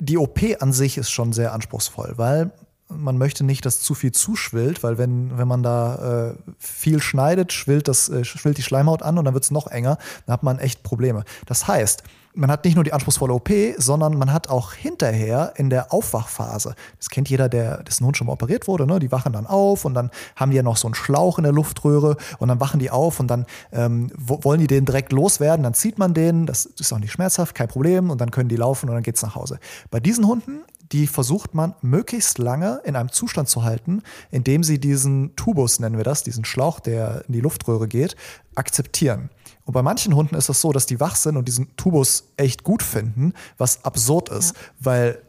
die 0.00 0.18
OP 0.18 0.40
an 0.60 0.72
sich 0.72 0.98
ist 0.98 1.10
schon 1.10 1.32
sehr 1.32 1.52
anspruchsvoll, 1.52 2.14
weil 2.16 2.52
man 2.88 3.18
möchte 3.18 3.44
nicht, 3.44 3.66
dass 3.66 3.80
zu 3.80 3.94
viel 3.94 4.12
zuschwillt, 4.12 4.82
weil 4.82 4.98
wenn, 4.98 5.36
wenn 5.36 5.48
man 5.48 5.62
da 5.62 6.30
äh, 6.30 6.34
viel 6.58 7.00
schneidet, 7.00 7.52
schwillt, 7.52 7.88
das, 7.88 8.08
äh, 8.08 8.24
schwillt 8.24 8.58
die 8.58 8.62
Schleimhaut 8.62 9.02
an 9.02 9.18
und 9.18 9.24
dann 9.24 9.34
wird 9.34 9.44
es 9.44 9.50
noch 9.50 9.66
enger, 9.66 9.98
dann 10.26 10.32
hat 10.32 10.42
man 10.42 10.58
echt 10.58 10.82
Probleme. 10.82 11.24
Das 11.46 11.68
heißt, 11.68 12.02
man 12.34 12.50
hat 12.50 12.64
nicht 12.64 12.76
nur 12.76 12.84
die 12.84 12.92
anspruchsvolle 12.92 13.34
OP, 13.34 13.50
sondern 13.78 14.16
man 14.16 14.32
hat 14.32 14.48
auch 14.48 14.72
hinterher 14.72 15.54
in 15.56 15.70
der 15.70 15.92
Aufwachphase, 15.92 16.74
das 16.96 17.10
kennt 17.10 17.28
jeder, 17.28 17.48
der 17.48 17.82
dessen 17.82 18.06
Hund 18.06 18.16
schon 18.16 18.28
mal 18.28 18.34
operiert 18.34 18.68
wurde, 18.68 18.86
ne? 18.86 19.00
die 19.00 19.10
wachen 19.10 19.32
dann 19.32 19.46
auf 19.46 19.84
und 19.84 19.94
dann 19.94 20.10
haben 20.36 20.50
die 20.50 20.56
ja 20.56 20.62
noch 20.62 20.76
so 20.76 20.86
einen 20.86 20.94
Schlauch 20.94 21.38
in 21.38 21.44
der 21.44 21.52
Luftröhre 21.52 22.16
und 22.38 22.48
dann 22.48 22.60
wachen 22.60 22.78
die 22.78 22.90
auf 22.90 23.18
und 23.18 23.28
dann 23.28 23.44
ähm, 23.72 24.10
wollen 24.16 24.60
die 24.60 24.66
den 24.66 24.84
direkt 24.84 25.12
loswerden, 25.12 25.64
dann 25.64 25.74
zieht 25.74 25.98
man 25.98 26.14
den, 26.14 26.46
das 26.46 26.66
ist 26.66 26.92
auch 26.92 26.98
nicht 26.98 27.12
schmerzhaft, 27.12 27.54
kein 27.54 27.68
Problem 27.68 28.10
und 28.10 28.20
dann 28.20 28.30
können 28.30 28.48
die 28.48 28.56
laufen 28.56 28.88
und 28.88 28.94
dann 28.94 29.02
geht 29.02 29.16
es 29.16 29.22
nach 29.22 29.34
Hause. 29.34 29.58
Bei 29.90 29.98
diesen 29.98 30.26
Hunden 30.26 30.60
die 30.92 31.06
versucht 31.06 31.54
man 31.54 31.74
möglichst 31.82 32.38
lange 32.38 32.80
in 32.84 32.96
einem 32.96 33.12
Zustand 33.12 33.48
zu 33.48 33.64
halten, 33.64 34.02
indem 34.30 34.62
sie 34.62 34.78
diesen 34.78 35.36
Tubus, 35.36 35.80
nennen 35.80 35.96
wir 35.96 36.04
das, 36.04 36.22
diesen 36.22 36.44
Schlauch, 36.44 36.80
der 36.80 37.24
in 37.26 37.34
die 37.34 37.40
Luftröhre 37.40 37.88
geht, 37.88 38.16
akzeptieren. 38.54 39.30
Und 39.64 39.74
bei 39.74 39.82
manchen 39.82 40.14
Hunden 40.14 40.34
ist 40.34 40.48
es 40.48 40.60
so, 40.60 40.72
dass 40.72 40.86
die 40.86 40.98
wach 41.00 41.16
sind 41.16 41.36
und 41.36 41.46
diesen 41.46 41.76
Tubus 41.76 42.32
echt 42.36 42.64
gut 42.64 42.82
finden, 42.82 43.34
was 43.58 43.84
absurd 43.84 44.30
ist, 44.30 44.54
ja. 44.54 44.62
weil 44.80 45.22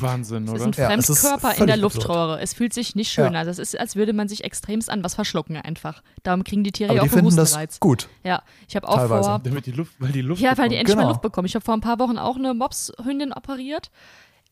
Wahnsinn, 0.00 0.48
oder? 0.48 0.54
Es 0.54 0.60
ist 0.60 0.66
ein 0.66 1.02
Fremdkörper 1.02 1.54
ja, 1.54 1.60
in 1.60 1.66
der 1.66 1.76
Luftröhre. 1.76 2.32
Absurd. 2.32 2.42
Es 2.42 2.54
fühlt 2.54 2.74
sich 2.74 2.94
nicht 2.96 3.10
schön 3.10 3.24
ja. 3.24 3.30
an. 3.30 3.36
Also 3.36 3.50
es 3.50 3.58
ist, 3.58 3.78
als 3.78 3.96
würde 3.96 4.12
man 4.12 4.28
sich 4.28 4.44
extremst 4.44 4.90
an 4.90 5.04
was 5.04 5.14
verschlucken 5.14 5.56
einfach. 5.56 6.02
Darum 6.22 6.44
kriegen 6.44 6.64
die 6.64 6.72
Tiere 6.72 6.90
Aber 6.90 6.96
ja 6.96 7.02
auch 7.02 7.06
die 7.06 7.14
finden 7.14 7.36
das 7.36 7.80
gut. 7.80 8.08
Ja, 8.24 8.42
ich 8.68 8.76
habe 8.76 8.88
auch 8.88 8.96
Teilweise. 8.96 9.28
vor... 9.28 9.40
Damit 9.44 9.66
die 9.66 9.72
Luft, 9.72 9.92
weil 9.98 10.12
die 10.12 10.22
Luft 10.22 10.42
Ja, 10.42 10.58
weil 10.58 10.68
die 10.68 10.76
endlich 10.76 10.94
genau. 10.94 11.06
mal 11.06 11.12
Luft 11.12 11.22
bekommen. 11.22 11.46
Ich 11.46 11.54
habe 11.54 11.64
vor 11.64 11.74
ein 11.74 11.80
paar 11.80 11.98
Wochen 11.98 12.18
auch 12.18 12.36
eine 12.36 12.54
Mopshündin 12.54 13.32
operiert 13.32 13.90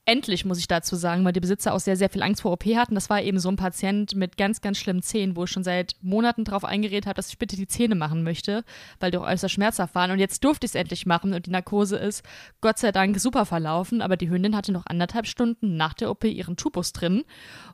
endlich, 0.07 0.45
muss 0.45 0.59
ich 0.59 0.69
dazu 0.69 0.97
sagen, 0.97 1.25
weil 1.25 1.33
die 1.33 1.40
Besitzer 1.40 1.73
auch 1.73 1.81
sehr, 1.81 1.97
sehr 1.97 2.11
viel 2.11 2.23
Angst 2.23 2.43
vor 2.43 2.53
OP 2.53 2.64
hatten. 2.67 2.95
Das 2.95 3.09
war 3.09 3.23
eben 3.23 3.38
so 3.38 3.49
ein 3.49 3.57
Patient 3.57 4.14
mit 4.14 4.37
ganz, 4.37 4.61
ganz 4.61 4.79
schlimmen 4.79 5.03
Zähnen, 5.03 5.35
wo 5.35 5.45
ich 5.45 5.51
schon 5.51 5.64
seit 5.64 5.97
Monaten 6.03 6.45
darauf 6.45 6.64
eingeredet 6.64 7.07
habe, 7.07 7.14
dass 7.14 7.29
ich 7.29 7.38
bitte 7.38 7.57
die 7.57 7.67
Zähne 7.67 7.95
machen 7.95 8.23
möchte, 8.23 8.64
weil 9.01 9.11
die 9.11 9.19
auch 9.19 9.27
äußerst 9.27 9.55
schmerzhaft 9.55 9.95
waren. 9.95 10.11
Und 10.11 10.19
jetzt 10.19 10.45
durfte 10.45 10.67
ich 10.67 10.73
es 10.73 10.75
endlich 10.75 11.07
machen 11.07 11.33
und 11.33 11.47
die 11.47 11.51
Narkose 11.51 11.97
ist 11.97 12.23
Gott 12.61 12.79
sei 12.79 12.93
Dank 12.93 13.19
super 13.19 13.47
verlaufen. 13.47 14.03
Aber 14.03 14.17
die 14.17 14.29
Hündin 14.29 14.55
hatte 14.55 14.73
noch 14.73 14.87
anderthalb 14.87 15.27
Stunden 15.27 15.77
nach 15.77 15.95
der 15.95 16.11
OP 16.11 16.25
ihren 16.25 16.57
Tubus 16.57 16.93
drin. 16.93 17.25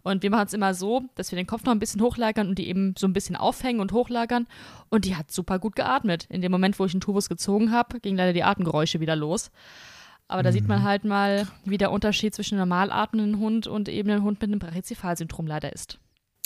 Und 0.03 0.23
wir 0.23 0.31
machen 0.31 0.47
es 0.47 0.55
immer 0.55 0.73
so, 0.75 1.03
dass 1.17 1.33
wir 1.33 1.37
den 1.37 1.47
Kopf 1.47 1.65
noch 1.65 1.73
ein 1.73 1.81
bisschen 1.81 2.01
hochlagern 2.01 2.49
und 2.49 2.59
die 2.59 2.69
eben 2.69 2.95
so 2.97 3.09
ein 3.09 3.13
bisschen 3.13 3.35
aufhängen 3.35 3.81
und 3.81 3.93
hochlagern. 3.93 4.47
Und 4.89 5.05
die 5.05 5.17
hat 5.17 5.33
super 5.33 5.59
gut 5.59 5.75
geatmet. 5.75 6.27
In 6.29 6.43
dem 6.43 6.53
Moment, 6.53 6.79
wo 6.79 6.85
ich 6.85 6.93
den 6.93 7.01
Tubus 7.01 7.29
gezogen 7.29 7.73
habe, 7.73 7.99
gingen 7.99 8.17
leider 8.17 8.33
die 8.33 8.45
Atemgeräusche 8.45 9.01
wieder 9.01 9.17
los. 9.17 9.51
Aber 10.31 10.45
da 10.45 10.51
mhm. 10.51 10.55
sieht 10.55 10.69
man 10.69 10.81
mhm. 10.81 10.85
halt 10.85 11.05
mal, 11.05 11.47
wie 11.65 11.77
der 11.77 11.91
Unterschied 11.91 12.35
zwischen 12.35 12.55
einem 12.55 12.69
normal 12.69 12.93
atmenden 12.93 13.41
Hund 13.41 13.67
und 13.67 13.89
eben 13.89 14.11
einem 14.11 14.23
Hund 14.23 14.41
mit 14.41 14.51
einem 14.51 14.61
Brachycephalsyndrom 14.61 15.47
leider 15.47 15.73
ist. 15.73 15.99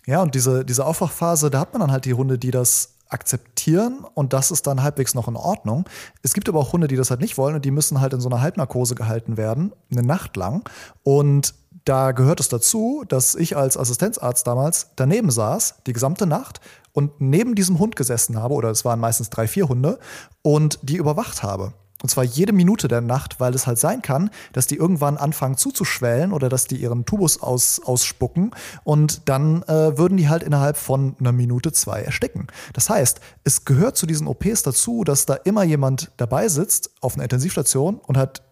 Ja, 0.07 0.23
und 0.23 0.35
diese, 0.35 0.65
diese 0.65 0.87
Aufwachphase, 0.87 1.51
da 1.51 1.61
hat 1.61 1.73
man 1.73 1.81
dann 1.81 1.93
halt 1.93 2.07
die 2.07 2.15
Hunde, 2.15 2.39
die 2.39 2.51
das 2.51 2.95
akzeptieren 3.09 4.05
und 4.15 4.33
das 4.33 4.51
ist 4.51 4.67
dann 4.67 4.83
halbwegs 4.83 5.15
noch 5.15 5.29
in 5.29 5.37
Ordnung. 5.37 5.89
Es 6.23 6.33
gibt 6.33 6.49
aber 6.49 6.59
auch 6.59 6.73
Hunde, 6.73 6.89
die 6.89 6.97
das 6.97 7.11
halt 7.11 7.21
nicht 7.21 7.37
wollen 7.37 7.55
und 7.55 7.65
die 7.65 7.71
müssen 7.71 8.01
halt 8.01 8.15
in 8.15 8.21
so 8.21 8.29
einer 8.29 8.41
Halbnarkose 8.41 8.95
gehalten 8.95 9.37
werden, 9.37 9.73
eine 9.93 10.03
Nacht 10.03 10.37
lang. 10.37 10.69
Und 11.03 11.55
da 11.85 12.13
gehört 12.13 12.41
es 12.41 12.49
dazu, 12.49 13.05
dass 13.07 13.35
ich 13.35 13.57
als 13.57 13.77
Assistenzarzt 13.77 14.47
damals 14.47 14.91
daneben 14.97 15.31
saß, 15.31 15.83
die 15.87 15.93
gesamte 15.93 16.27
Nacht 16.27 16.61
und 16.93 17.21
neben 17.21 17.55
diesem 17.55 17.79
Hund 17.79 17.97
gesessen 17.97 18.39
habe, 18.39 18.55
oder 18.55 18.71
es 18.71 18.85
waren 18.87 19.01
meistens 19.01 19.29
drei, 19.29 19.47
vier 19.47 19.69
Hunde, 19.69 19.99
und 20.43 20.79
die 20.83 20.97
überwacht 20.97 21.43
habe. 21.43 21.75
Und 22.03 22.09
zwar 22.11 22.25
jede 22.25 22.53
Minute 22.53 22.87
der 22.89 23.01
Nacht, 23.01 23.41
weil 23.41 23.55
es 23.55 23.67
halt 23.67 23.79
sein 23.79 24.03
kann, 24.03 24.31
dass 24.53 24.67
die 24.67 24.77
irgendwann 24.77 25.17
anfangen 25.17 25.57
zuzuschwellen 25.57 26.33
oder 26.33 26.49
dass 26.49 26.67
die 26.67 26.77
ihren 26.77 27.07
Tubus 27.07 27.41
aus, 27.41 27.81
ausspucken 27.83 28.51
und 28.83 29.29
dann 29.29 29.63
äh, 29.63 29.97
würden 29.97 30.19
die 30.19 30.29
halt 30.29 30.43
innerhalb 30.43 30.77
von 30.77 31.17
einer 31.19 31.33
Minute, 31.33 31.73
zwei 31.73 32.03
ersticken. 32.03 32.49
Das 32.75 32.91
heißt, 32.91 33.21
es 33.45 33.65
gehört 33.65 33.97
zu 33.97 34.07
diesen 34.07 34.27
OPs 34.27 34.65
dazu, 34.65 35.05
dass 35.05 35.25
da 35.25 35.35
immer 35.35 35.63
jemand 35.63 36.11
dabei 36.19 36.49
sitzt 36.49 36.91
auf 37.01 37.15
einer 37.15 37.23
Intensivstation 37.23 37.97
und 37.97 38.19
halt 38.19 38.43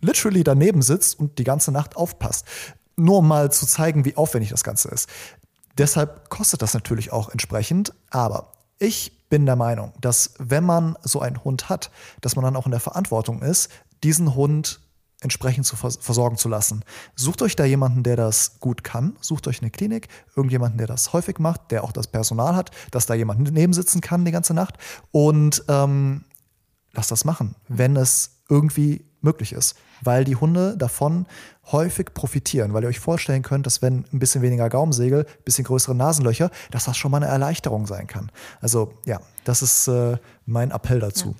literally 0.00 0.44
daneben 0.44 0.82
sitzt 0.82 1.18
und 1.18 1.38
die 1.38 1.44
ganze 1.44 1.72
Nacht 1.72 1.96
aufpasst. 1.96 2.46
Nur 2.96 3.18
um 3.18 3.28
mal 3.28 3.50
zu 3.52 3.66
zeigen, 3.66 4.04
wie 4.04 4.16
aufwendig 4.16 4.50
das 4.50 4.64
Ganze 4.64 4.88
ist. 4.88 5.08
Deshalb 5.78 6.28
kostet 6.28 6.62
das 6.62 6.74
natürlich 6.74 7.12
auch 7.12 7.30
entsprechend, 7.30 7.94
aber 8.10 8.52
ich 8.78 9.21
bin 9.32 9.46
der 9.46 9.56
Meinung, 9.56 9.94
dass 9.98 10.34
wenn 10.38 10.62
man 10.62 10.94
so 11.04 11.22
einen 11.22 11.42
Hund 11.42 11.70
hat, 11.70 11.90
dass 12.20 12.36
man 12.36 12.44
dann 12.44 12.54
auch 12.54 12.66
in 12.66 12.70
der 12.70 12.80
Verantwortung 12.80 13.40
ist, 13.40 13.70
diesen 14.04 14.34
Hund 14.34 14.80
entsprechend 15.22 15.64
zu 15.64 15.74
versorgen 15.74 16.36
zu 16.36 16.50
lassen. 16.50 16.84
Sucht 17.16 17.40
euch 17.40 17.56
da 17.56 17.64
jemanden, 17.64 18.02
der 18.02 18.16
das 18.16 18.60
gut 18.60 18.84
kann. 18.84 19.16
Sucht 19.22 19.48
euch 19.48 19.62
eine 19.62 19.70
Klinik, 19.70 20.08
irgendjemanden, 20.36 20.76
der 20.76 20.86
das 20.86 21.14
häufig 21.14 21.38
macht, 21.38 21.70
der 21.70 21.82
auch 21.82 21.92
das 21.92 22.08
Personal 22.08 22.54
hat, 22.54 22.72
dass 22.90 23.06
da 23.06 23.14
jemand 23.14 23.50
neben 23.52 23.72
sitzen 23.72 24.02
kann 24.02 24.26
die 24.26 24.32
ganze 24.32 24.52
Nacht. 24.52 24.76
Und 25.12 25.64
ähm, 25.68 26.26
lasst 26.92 27.10
das 27.10 27.24
machen, 27.24 27.54
wenn 27.68 27.96
es 27.96 28.42
irgendwie 28.50 29.06
möglich 29.22 29.52
ist, 29.52 29.76
weil 30.02 30.24
die 30.24 30.36
Hunde 30.36 30.76
davon 30.76 31.26
häufig 31.70 32.12
profitieren, 32.14 32.74
weil 32.74 32.82
ihr 32.82 32.88
euch 32.88 33.00
vorstellen 33.00 33.42
könnt, 33.42 33.66
dass 33.66 33.82
wenn 33.82 34.04
ein 34.12 34.18
bisschen 34.18 34.42
weniger 34.42 34.68
Gaumensegel, 34.68 35.24
ein 35.24 35.44
bisschen 35.44 35.64
größere 35.64 35.94
Nasenlöcher, 35.94 36.50
dass 36.70 36.84
das 36.84 36.96
schon 36.96 37.10
mal 37.10 37.18
eine 37.18 37.26
Erleichterung 37.26 37.86
sein 37.86 38.06
kann. 38.06 38.30
Also 38.60 38.94
ja, 39.06 39.20
das 39.44 39.62
ist 39.62 39.88
äh, 39.88 40.16
mein 40.44 40.70
Appell 40.70 41.00
dazu. 41.00 41.34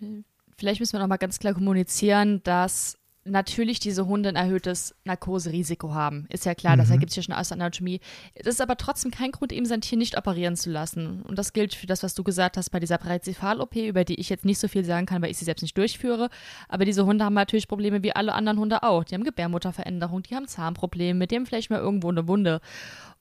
Ja. 0.00 0.08
Vielleicht 0.56 0.80
müssen 0.80 0.92
wir 0.92 1.00
noch 1.00 1.08
mal 1.08 1.16
ganz 1.16 1.38
klar 1.38 1.54
kommunizieren, 1.54 2.40
dass 2.44 2.96
natürlich 3.24 3.78
diese 3.78 4.06
Hunde 4.06 4.28
ein 4.28 4.36
erhöhtes 4.36 4.94
Narkoserisiko 5.04 5.94
haben. 5.94 6.26
Ist 6.28 6.44
ja 6.44 6.54
klar, 6.54 6.74
mhm. 6.74 6.80
das 6.80 6.90
ergibt 6.90 7.12
sich 7.12 7.18
ja 7.18 7.22
schon 7.22 7.34
aus 7.34 7.48
der 7.48 7.56
Anatomie. 7.56 8.00
Es 8.34 8.46
ist 8.46 8.60
aber 8.60 8.76
trotzdem 8.76 9.10
kein 9.10 9.30
Grund, 9.30 9.52
eben 9.52 9.66
sein 9.66 9.80
Tier 9.80 9.98
nicht 9.98 10.18
operieren 10.18 10.56
zu 10.56 10.70
lassen. 10.70 11.22
Und 11.22 11.38
das 11.38 11.52
gilt 11.52 11.74
für 11.74 11.86
das, 11.86 12.02
was 12.02 12.14
du 12.14 12.24
gesagt 12.24 12.56
hast 12.56 12.70
bei 12.70 12.80
dieser 12.80 12.98
Brachycephal-OP, 12.98 13.76
über 13.76 14.04
die 14.04 14.18
ich 14.18 14.28
jetzt 14.28 14.44
nicht 14.44 14.58
so 14.58 14.68
viel 14.68 14.84
sagen 14.84 15.06
kann, 15.06 15.22
weil 15.22 15.30
ich 15.30 15.38
sie 15.38 15.44
selbst 15.44 15.62
nicht 15.62 15.76
durchführe. 15.78 16.30
Aber 16.68 16.84
diese 16.84 17.06
Hunde 17.06 17.24
haben 17.24 17.34
natürlich 17.34 17.68
Probleme 17.68 18.02
wie 18.02 18.14
alle 18.14 18.32
anderen 18.34 18.58
Hunde 18.58 18.82
auch. 18.82 19.04
Die 19.04 19.14
haben 19.14 19.24
Gebärmutterveränderung, 19.24 20.22
die 20.22 20.34
haben 20.34 20.48
Zahnprobleme, 20.48 21.26
die 21.26 21.36
haben 21.36 21.46
vielleicht 21.46 21.70
mal 21.70 21.78
irgendwo 21.78 22.08
eine 22.08 22.26
Wunde. 22.26 22.60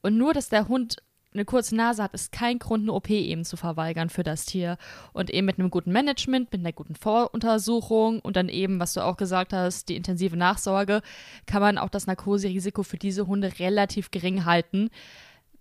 Und 0.02 0.18
nur, 0.18 0.34
dass 0.34 0.50
der 0.50 0.68
Hund 0.68 0.98
eine 1.34 1.46
kurze 1.46 1.76
Nase 1.76 2.04
hat, 2.04 2.13
ist 2.13 2.32
kein 2.32 2.60
Grund, 2.60 2.84
eine 2.84 2.94
OP 2.94 3.10
eben 3.10 3.46
zu 3.46 3.56
verweigern 3.56 4.10
für 4.10 4.24
das 4.24 4.46
Tier. 4.46 4.78
Und 5.13 5.30
eben 5.30 5.46
mit 5.46 5.60
einem 5.60 5.70
guten 5.70 5.91
Management, 5.91 6.52
mit 6.52 6.60
einer 6.60 6.74
guten 6.74 6.96
Voruntersuchung 6.96 8.20
und 8.20 8.36
dann 8.36 8.50
eben, 8.50 8.80
was 8.80 8.94
du 8.94 9.02
auch 9.02 9.17
gesagt 9.17 9.54
hast, 9.54 9.89
die 9.89 9.96
intensive 9.96 10.36
Nachsorge, 10.36 11.02
kann 11.46 11.62
man 11.62 11.78
auch 11.78 11.89
das 11.89 12.08
Narkoserisiko 12.08 12.84
für 12.84 12.98
diese 12.98 13.28
Hunde 13.28 13.60
relativ 13.60 14.12
gering 14.12 14.46
halten, 14.46 14.89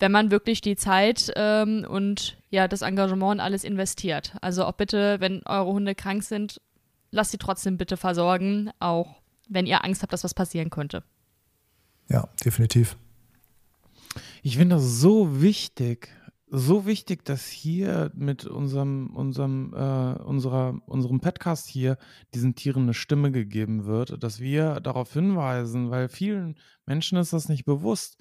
wenn 0.00 0.12
man 0.12 0.30
wirklich 0.30 0.60
die 0.60 0.76
Zeit 0.76 1.32
ähm, 1.36 1.86
und 1.88 2.38
ja, 2.50 2.66
das 2.66 2.82
Engagement 2.82 3.32
und 3.32 3.40
alles 3.40 3.64
investiert. 3.64 4.34
Also 4.40 4.64
auch 4.64 4.72
bitte, 4.72 5.20
wenn 5.20 5.42
eure 5.46 5.72
Hunde 5.72 5.94
krank 5.94 6.22
sind, 6.22 6.60
lasst 7.10 7.30
sie 7.30 7.38
trotzdem 7.38 7.76
bitte 7.76 7.96
versorgen, 7.96 8.70
auch 8.80 9.16
wenn 9.48 9.66
ihr 9.66 9.84
Angst 9.84 10.02
habt, 10.02 10.12
dass 10.12 10.24
was 10.24 10.34
passieren 10.34 10.70
könnte. 10.70 11.02
Ja, 12.08 12.28
definitiv. 12.44 12.96
Ich 14.42 14.56
finde 14.56 14.76
das 14.76 15.00
so 15.00 15.42
wichtig, 15.42 16.08
so 16.46 16.86
wichtig, 16.86 17.24
dass 17.24 17.46
hier 17.46 18.10
mit 18.14 18.44
unserem, 18.46 19.14
unserem, 19.14 19.72
äh, 19.74 20.22
unserer, 20.22 20.80
unserem 20.86 21.20
Podcast 21.20 21.68
hier 21.68 21.98
diesen 22.34 22.54
Tieren 22.54 22.84
eine 22.84 22.94
Stimme 22.94 23.30
gegeben 23.30 23.84
wird, 23.84 24.22
dass 24.22 24.40
wir 24.40 24.80
darauf 24.80 25.12
hinweisen, 25.12 25.90
weil 25.90 26.08
vielen 26.08 26.58
Menschen 26.86 27.18
ist 27.18 27.34
das 27.34 27.48
nicht 27.48 27.66
bewusst. 27.66 28.18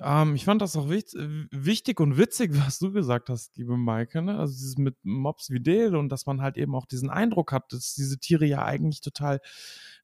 Ähm, 0.00 0.36
ich 0.36 0.44
fand 0.44 0.62
das 0.62 0.76
auch 0.76 0.88
wichtig, 0.88 1.18
wichtig 1.50 1.98
und 1.98 2.18
witzig, 2.18 2.52
was 2.64 2.78
du 2.78 2.92
gesagt 2.92 3.30
hast, 3.30 3.56
liebe 3.56 3.76
Maike, 3.76 4.22
ne? 4.22 4.38
also 4.38 4.52
dieses 4.52 4.76
mit 4.76 4.96
Mops 5.02 5.50
wie 5.50 5.62
Dale 5.62 5.98
und 5.98 6.10
dass 6.10 6.26
man 6.26 6.42
halt 6.42 6.58
eben 6.58 6.74
auch 6.74 6.86
diesen 6.86 7.10
Eindruck 7.10 7.52
hat, 7.52 7.72
dass 7.72 7.94
diese 7.94 8.18
Tiere 8.18 8.44
ja 8.44 8.64
eigentlich 8.64 9.00
total 9.00 9.40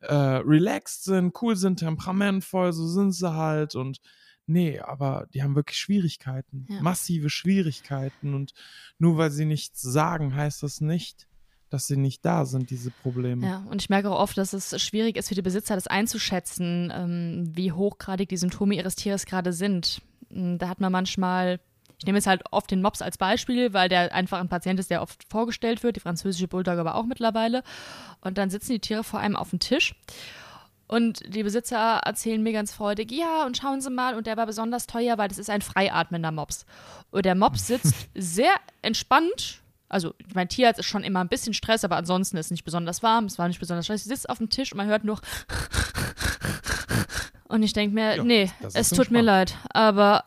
äh, 0.01 0.15
relaxed 0.15 1.05
sind, 1.05 1.41
cool 1.43 1.55
sind, 1.55 1.81
temperamentvoll, 1.81 2.73
so 2.73 2.87
sind 2.89 3.13
sie 3.13 3.33
halt 3.33 3.75
und 3.75 4.01
Nee, 4.51 4.81
aber 4.81 5.29
die 5.33 5.45
haben 5.45 5.55
wirklich 5.55 5.79
Schwierigkeiten, 5.79 6.67
ja. 6.69 6.83
massive 6.83 7.31
Schwierigkeiten. 7.31 8.35
Und 8.35 8.53
nur 8.99 9.17
weil 9.17 9.31
sie 9.31 9.45
nichts 9.45 9.81
sagen, 9.81 10.35
heißt 10.35 10.65
das 10.65 10.81
nicht, 10.81 11.29
dass 11.69 11.87
sie 11.87 11.97
nicht 11.97 12.25
da 12.25 12.45
sind, 12.45 12.71
diese 12.71 12.91
Probleme. 12.91 13.47
Ja, 13.47 13.65
und 13.71 13.81
ich 13.81 13.91
merke 13.91 14.11
auch 14.11 14.19
oft, 14.19 14.37
dass 14.37 14.53
es 14.53 14.83
schwierig 14.83 15.17
ist 15.17 15.29
für 15.29 15.37
die 15.37 15.43
Besitzer, 15.43 15.77
das 15.77 15.87
einzuschätzen, 15.87 16.93
ähm, 16.93 17.53
wie 17.55 17.71
hochgradig 17.71 18.29
die 18.29 18.37
Symptome 18.37 18.75
ihres 18.75 18.97
Tieres 18.97 19.25
gerade 19.25 19.53
sind. 19.53 20.03
Hm, 20.31 20.59
da 20.59 20.69
hat 20.69 20.81
man 20.81 20.91
manchmal, 20.91 21.61
ich 21.99 22.07
nehme 22.07 22.19
jetzt 22.19 22.27
halt 22.27 22.43
oft 22.51 22.73
den 22.73 22.83
Mops 22.83 23.03
als 23.03 23.19
Beispiel, 23.19 23.73
weil 23.73 23.89
der 23.89 24.13
einfach 24.13 24.41
ein 24.41 24.49
Patient 24.49 24.81
ist, 24.81 24.91
der 24.91 25.01
oft 25.01 25.25
vorgestellt 25.31 25.85
wird, 25.85 25.95
die 25.95 26.01
französische 26.01 26.49
Bulldog 26.49 26.77
aber 26.77 26.97
auch 26.97 27.07
mittlerweile. 27.07 27.63
Und 28.21 28.37
dann 28.37 28.51
sitzen 28.51 28.73
die 28.73 28.81
Tiere 28.81 29.05
vor 29.05 29.21
einem 29.21 29.37
auf 29.37 29.51
dem 29.51 29.61
Tisch. 29.61 29.95
Und 30.91 31.23
die 31.33 31.45
Besitzer 31.45 32.01
erzählen 32.05 32.43
mir 32.43 32.53
ganz 32.53 32.73
freudig, 32.73 33.13
ja, 33.13 33.47
und 33.47 33.57
schauen 33.57 33.81
Sie 33.81 33.91
mal, 33.91 34.17
und 34.17 34.27
der 34.27 34.37
war 34.37 34.47
besonders 34.47 34.89
teuer, 34.89 35.19
weil 35.19 35.29
das 35.29 35.39
ist 35.39 35.49
ein 35.49 35.63
freiatmender 35.63 36.33
Mops. 36.33 36.67
Und 37.13 37.25
der 37.25 37.37
Mops 37.37 37.69
sitzt 37.69 37.95
sehr 38.17 38.51
entspannt. 38.83 39.63
Also, 39.89 40.15
mein 40.35 40.49
Tierarzt 40.49 40.81
ist 40.81 40.87
schon 40.87 41.05
immer 41.05 41.21
ein 41.21 41.29
bisschen 41.29 41.55
Stress, 41.55 41.85
aber 41.85 41.97
ansonsten 41.97 42.37
ist 42.39 42.47
es 42.47 42.51
nicht 42.51 42.65
besonders 42.65 43.05
warm, 43.05 43.27
es 43.27 43.39
war 43.39 43.47
nicht 43.47 43.61
besonders 43.61 43.87
stressig. 43.87 44.03
Sie 44.03 44.09
sitzt 44.09 44.29
auf 44.29 44.39
dem 44.39 44.51
Tisch 44.51 44.73
und 44.73 44.79
man 44.79 44.89
hört 44.89 45.05
nur. 45.05 45.21
und 47.49 47.63
ich 47.63 47.73
denke 47.73 47.95
mir, 47.95 48.17
ja, 48.17 48.25
nee, 48.25 48.51
es 48.61 48.89
tut 48.89 48.99
entspannt. 48.99 49.11
mir 49.13 49.23
leid, 49.23 49.59
aber 49.73 50.25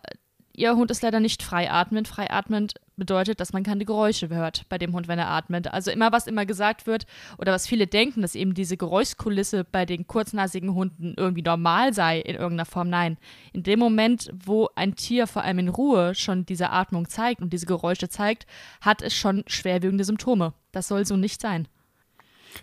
Ihr 0.55 0.75
Hund 0.75 0.91
ist 0.91 1.01
leider 1.01 1.19
nicht 1.19 1.41
freiatmend. 1.41 2.07
Freiatmend 2.07 2.75
bedeutet, 2.95 3.39
dass 3.39 3.53
man 3.53 3.63
keine 3.63 3.85
Geräusche 3.85 4.29
hört 4.29 4.69
bei 4.69 4.77
dem 4.77 4.93
Hund, 4.93 5.07
wenn 5.07 5.17
er 5.17 5.29
atmet. 5.29 5.67
Also 5.67 5.89
immer, 5.89 6.11
was 6.11 6.27
immer 6.27 6.45
gesagt 6.45 6.85
wird 6.85 7.07
oder 7.39 7.51
was 7.51 7.65
viele 7.65 7.87
denken, 7.87 8.21
dass 8.21 8.35
eben 8.35 8.53
diese 8.53 8.77
Geräuschkulisse 8.77 9.63
bei 9.63 9.87
den 9.87 10.05
kurznasigen 10.05 10.75
Hunden 10.75 11.15
irgendwie 11.17 11.41
normal 11.41 11.91
sei 11.93 12.19
in 12.19 12.35
irgendeiner 12.35 12.67
Form. 12.67 12.89
Nein. 12.89 13.17
In 13.51 13.63
dem 13.63 13.79
Moment, 13.79 14.29
wo 14.45 14.69
ein 14.75 14.95
Tier 14.95 15.25
vor 15.25 15.43
allem 15.43 15.57
in 15.57 15.69
Ruhe 15.69 16.13
schon 16.13 16.45
diese 16.45 16.69
Atmung 16.69 17.09
zeigt 17.09 17.41
und 17.41 17.51
diese 17.51 17.65
Geräusche 17.65 18.07
zeigt, 18.07 18.45
hat 18.79 19.01
es 19.01 19.15
schon 19.15 19.43
schwerwiegende 19.47 20.03
Symptome. 20.03 20.53
Das 20.71 20.87
soll 20.87 21.03
so 21.07 21.17
nicht 21.17 21.41
sein. 21.41 21.67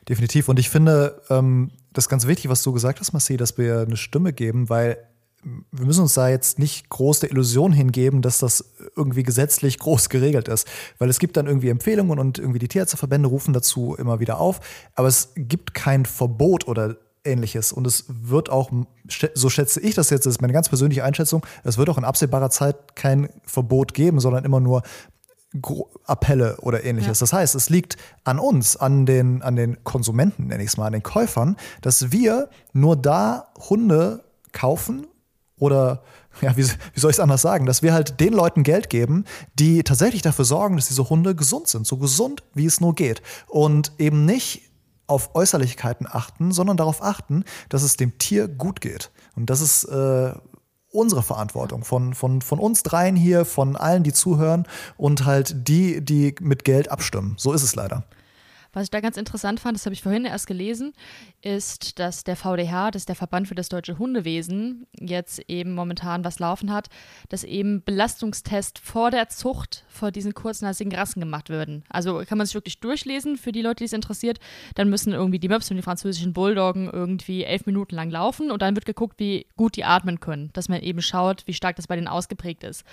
Definitiv. 0.09 0.48
Und 0.48 0.61
ich 0.61 0.70
finde, 0.70 1.20
ähm, 1.29 1.72
das 1.92 2.09
ganz 2.09 2.29
wichtig, 2.29 2.48
was 2.48 2.62
du 2.62 2.70
gesagt 2.72 3.00
hast, 3.00 3.12
Marci, 3.12 3.37
dass 3.37 3.59
wir 3.59 3.81
eine 3.81 3.96
Stimme 3.96 4.33
geben, 4.33 4.68
weil 4.68 4.96
wir 5.42 5.87
müssen 5.87 6.03
uns 6.03 6.14
da 6.14 6.29
jetzt 6.29 6.59
nicht 6.59 6.88
groß 6.90 7.20
der 7.20 7.31
Illusion 7.31 7.72
hingeben, 7.72 8.22
dass 8.22 8.38
das 8.38 8.64
irgendwie 8.96 9.22
gesetzlich 9.22 9.79
groß 9.79 10.09
geregelt 10.09 10.48
ist. 10.48 10.66
Weil 10.98 11.09
es 11.09 11.18
gibt 11.18 11.37
dann 11.37 11.46
irgendwie 11.46 11.70
Empfehlungen 11.70 12.18
und 12.18 12.38
irgendwie 12.38 12.59
die 12.59 12.68
Tierärzteverbände 12.68 13.29
rufen 13.29 13.55
dazu 13.55 13.94
immer 13.98 14.20
wieder 14.20 14.38
auf. 14.38 14.61
Aber 14.94 15.09
es 15.09 15.33
gibt 15.37 15.72
kein 15.74 16.05
Verbot 16.05 16.68
oder 16.68 16.96
ähnliches. 17.24 17.72
Und 17.72 17.87
es 17.87 18.05
wird 18.09 18.50
auch, 18.50 18.70
so 19.35 19.50
schätze 19.50 19.81
ich 19.81 19.94
das 19.94 20.11
jetzt, 20.11 20.26
das 20.26 20.35
ist 20.35 20.40
meine 20.40 20.53
ganz 20.53 20.68
persönliche 20.68 21.05
Einschätzung, 21.05 21.44
es 21.64 21.79
wird 21.79 21.88
auch 21.88 21.98
in 21.98 22.05
absehbarer 22.05 22.50
Zeit 22.50 22.96
kein 22.96 23.29
Verbot 23.44 23.94
geben, 23.94 24.20
sondern 24.20 24.44
immer 24.44 24.61
nur 24.61 24.83
Appelle 26.05 26.59
oder 26.61 26.85
ähnliches. 26.85 27.18
Ja. 27.18 27.24
Das 27.24 27.33
heißt, 27.33 27.55
es 27.57 27.70
liegt 27.70 27.96
an 28.24 28.38
uns, 28.38 28.76
an 28.76 29.05
den, 29.05 29.42
an 29.42 29.57
den 29.57 29.83
Konsumenten, 29.83 30.46
nenne 30.46 30.62
ich 30.62 30.70
es 30.70 30.76
mal, 30.76 30.87
an 30.87 30.92
den 30.92 31.03
Käufern, 31.03 31.57
dass 31.81 32.12
wir 32.12 32.48
nur 32.72 32.96
da 32.96 33.48
Hunde 33.68 34.22
kaufen 34.53 35.07
oder 35.60 36.02
ja, 36.40 36.56
wie, 36.56 36.64
wie 36.64 37.00
soll 37.00 37.10
ich 37.10 37.16
es 37.16 37.20
anders 37.20 37.42
sagen, 37.42 37.66
dass 37.66 37.82
wir 37.82 37.92
halt 37.92 38.18
den 38.18 38.32
Leuten 38.32 38.64
Geld 38.64 38.90
geben, 38.90 39.24
die 39.54 39.84
tatsächlich 39.84 40.22
dafür 40.22 40.44
sorgen, 40.44 40.76
dass 40.76 40.88
diese 40.88 41.08
Hunde 41.08 41.36
gesund 41.36 41.68
sind, 41.68 41.86
so 41.86 41.98
gesund 41.98 42.42
wie 42.54 42.66
es 42.66 42.80
nur 42.80 42.94
geht 42.94 43.22
und 43.46 43.92
eben 43.98 44.24
nicht 44.24 44.62
auf 45.06 45.34
Äußerlichkeiten 45.34 46.06
achten, 46.10 46.52
sondern 46.52 46.76
darauf 46.76 47.02
achten, 47.02 47.44
dass 47.68 47.82
es 47.82 47.96
dem 47.96 48.18
Tier 48.18 48.48
gut 48.48 48.80
geht. 48.80 49.10
Und 49.34 49.50
das 49.50 49.60
ist 49.60 49.84
äh, 49.84 50.32
unsere 50.92 51.22
Verantwortung 51.22 51.84
von, 51.84 52.14
von, 52.14 52.42
von 52.42 52.58
uns 52.58 52.82
dreien 52.82 53.16
hier, 53.16 53.44
von 53.44 53.76
allen, 53.76 54.02
die 54.02 54.12
zuhören 54.12 54.66
und 54.96 55.24
halt 55.24 55.68
die, 55.68 56.04
die 56.04 56.34
mit 56.40 56.64
Geld 56.64 56.90
abstimmen. 56.90 57.34
So 57.38 57.52
ist 57.52 57.62
es 57.62 57.74
leider. 57.74 58.04
Was 58.72 58.85
ich 58.85 58.90
da 58.90 59.00
ganz 59.00 59.16
interessant 59.16 59.59
fand, 59.59 59.76
das 59.76 59.85
habe 59.85 59.94
ich 59.94 60.02
vorhin 60.02 60.24
erst 60.24 60.46
gelesen, 60.46 60.92
ist, 61.42 61.98
dass 61.98 62.22
der 62.22 62.37
VDH, 62.37 62.92
das 62.92 63.02
ist 63.02 63.09
der 63.09 63.16
Verband 63.16 63.48
für 63.48 63.54
das 63.54 63.68
deutsche 63.68 63.98
Hundewesen, 63.98 64.87
jetzt 64.98 65.40
eben 65.48 65.74
momentan 65.74 66.24
was 66.24 66.38
laufen 66.38 66.72
hat, 66.72 66.88
dass 67.28 67.42
eben 67.42 67.83
Belastungstest 67.83 68.78
vor 68.78 69.11
der 69.11 69.28
Zucht 69.28 69.85
vor 69.88 70.12
diesen 70.12 70.35
kurznasigen 70.35 70.94
Rassen 70.94 71.20
gemacht 71.20 71.48
würden. 71.48 71.85
Also 71.88 72.22
kann 72.26 72.38
man 72.38 72.46
sich 72.46 72.54
wirklich 72.54 72.80
durchlesen 72.80 73.37
für 73.37 73.52
die 73.52 73.62
Leute, 73.62 73.78
die 73.78 73.85
es 73.85 73.92
interessiert. 73.92 74.38
Dann 74.74 74.88
müssen 74.88 75.12
irgendwie 75.12 75.40
die 75.40 75.48
Möps 75.48 75.70
und 75.70 75.76
die 75.76 75.83
französischen 75.83 76.33
Bulldoggen 76.33 76.88
irgendwie 76.88 77.44
elf 77.44 77.66
Minuten 77.66 77.96
lang 77.96 78.11
laufen 78.11 78.50
und 78.50 78.62
dann 78.62 78.76
wird 78.76 78.85
geguckt, 78.85 79.18
wie 79.18 79.46
gut 79.56 79.76
die 79.76 79.85
atmen 79.85 80.20
können, 80.20 80.50
dass 80.52 80.68
man 80.68 80.80
eben 80.80 81.02
schaut, 81.02 81.46
wie 81.46 81.54
stark 81.54 81.76
das 81.76 81.88
bei 81.88 81.96
denen 81.96 82.09
ausgeprägt 82.09 82.62
ist 82.62 82.85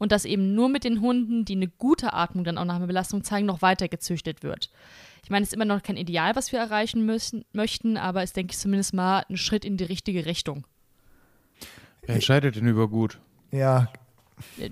und 0.00 0.12
dass 0.12 0.24
eben 0.24 0.54
nur 0.54 0.68
mit 0.68 0.82
den 0.82 1.00
Hunden, 1.02 1.44
die 1.44 1.54
eine 1.54 1.68
gute 1.68 2.14
Atmung 2.14 2.42
dann 2.42 2.58
auch 2.58 2.64
nach 2.64 2.76
einer 2.76 2.86
Belastung 2.86 3.22
zeigen, 3.22 3.46
noch 3.46 3.62
weiter 3.62 3.86
gezüchtet 3.86 4.42
wird. 4.42 4.70
Ich 5.30 5.32
meine, 5.32 5.44
es 5.44 5.50
ist 5.50 5.54
immer 5.54 5.64
noch 5.64 5.84
kein 5.84 5.96
Ideal, 5.96 6.34
was 6.34 6.50
wir 6.50 6.58
erreichen 6.58 7.06
müssen, 7.06 7.44
möchten, 7.52 7.96
aber 7.96 8.24
es 8.24 8.32
denke 8.32 8.50
ich 8.50 8.58
zumindest 8.58 8.94
mal 8.94 9.24
ein 9.30 9.36
Schritt 9.36 9.64
in 9.64 9.76
die 9.76 9.84
richtige 9.84 10.26
Richtung. 10.26 10.66
Wer 12.04 12.16
entscheidet 12.16 12.56
denn 12.56 12.66
über 12.66 12.88
gut? 12.88 13.20
Ja. 13.52 13.92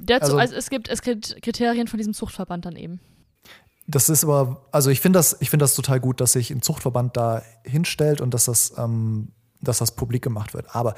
Dazu, 0.01 0.33
also, 0.33 0.39
also 0.39 0.57
es, 0.57 0.69
gibt, 0.69 0.89
es 0.89 1.03
gibt 1.03 1.41
Kriterien 1.43 1.87
von 1.87 1.97
diesem 1.97 2.13
Zuchtverband 2.13 2.67
dann 2.67 2.75
eben. 2.75 2.99
Das 3.87 4.09
ist 4.09 4.25
aber, 4.25 4.67
also 4.73 4.91
ich 4.91 5.01
finde 5.01 5.21
das, 5.21 5.37
ich 5.39 5.49
das 5.49 5.77
total 5.77 6.01
gut, 6.01 6.21
dass 6.21 6.33
sich 6.33 6.51
ein 6.51 6.61
Zuchtverband 6.61 7.17
da 7.17 7.45
hinstellt 7.63 8.21
und 8.21 8.35
dass 8.35 8.47
das, 8.47 8.77
ähm, 8.77 9.29
dass 9.61 9.79
das 9.79 9.95
publik 9.95 10.25
gemacht 10.25 10.55
wird. 10.55 10.75
Aber 10.75 10.97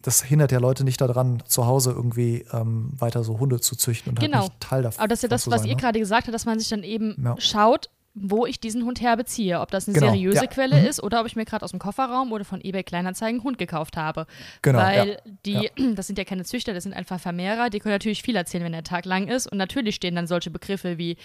das 0.00 0.22
hindert 0.22 0.50
ja 0.50 0.60
Leute 0.60 0.84
nicht 0.84 1.02
daran, 1.02 1.42
zu 1.46 1.66
Hause 1.66 1.90
irgendwie 1.90 2.46
ähm, 2.54 2.92
weiter 2.96 3.22
so 3.22 3.38
Hunde 3.38 3.60
zu 3.60 3.76
züchten 3.76 4.12
und 4.12 4.18
halt 4.18 4.30
genau. 4.30 4.44
halt 4.44 4.52
nicht 4.52 4.60
Teil 4.60 4.82
davon. 4.82 4.98
Aber 4.98 5.08
das 5.08 5.18
ist 5.18 5.24
ja 5.24 5.28
das, 5.28 5.46
was 5.50 5.60
sein, 5.60 5.68
ihr 5.68 5.76
ne? 5.76 5.82
gerade 5.82 5.98
gesagt 5.98 6.26
habt, 6.26 6.34
dass 6.34 6.46
man 6.46 6.58
sich 6.58 6.70
dann 6.70 6.84
eben 6.84 7.22
ja. 7.22 7.34
schaut, 7.38 7.90
wo 8.20 8.46
ich 8.46 8.60
diesen 8.60 8.84
Hund 8.84 9.00
herbeziehe. 9.00 9.60
Ob 9.60 9.70
das 9.70 9.88
eine 9.88 9.94
genau, 9.94 10.12
seriöse 10.12 10.42
ja. 10.42 10.46
Quelle 10.46 10.80
mhm. 10.80 10.86
ist 10.86 11.02
oder 11.02 11.20
ob 11.20 11.26
ich 11.26 11.36
mir 11.36 11.44
gerade 11.44 11.64
aus 11.64 11.70
dem 11.70 11.78
Kofferraum 11.78 12.32
oder 12.32 12.44
von 12.44 12.60
eBay 12.62 12.82
Kleinanzeigen 12.82 13.40
einen 13.40 13.44
Hund 13.44 13.58
gekauft 13.58 13.96
habe. 13.96 14.26
Genau. 14.62 14.78
Weil 14.78 15.08
ja. 15.08 15.32
die, 15.46 15.52
ja. 15.52 15.70
das 15.94 16.06
sind 16.06 16.18
ja 16.18 16.24
keine 16.24 16.44
Züchter, 16.44 16.74
das 16.74 16.84
sind 16.84 16.94
einfach 16.94 17.20
Vermehrer, 17.20 17.70
die 17.70 17.78
können 17.78 17.94
natürlich 17.94 18.22
viel 18.22 18.36
erzählen, 18.36 18.64
wenn 18.64 18.72
der 18.72 18.84
Tag 18.84 19.04
lang 19.04 19.28
ist. 19.28 19.46
Und 19.46 19.58
natürlich 19.58 19.96
stehen 19.96 20.14
dann 20.14 20.26
solche 20.26 20.50
Begriffe 20.50 20.98
wie 20.98 21.16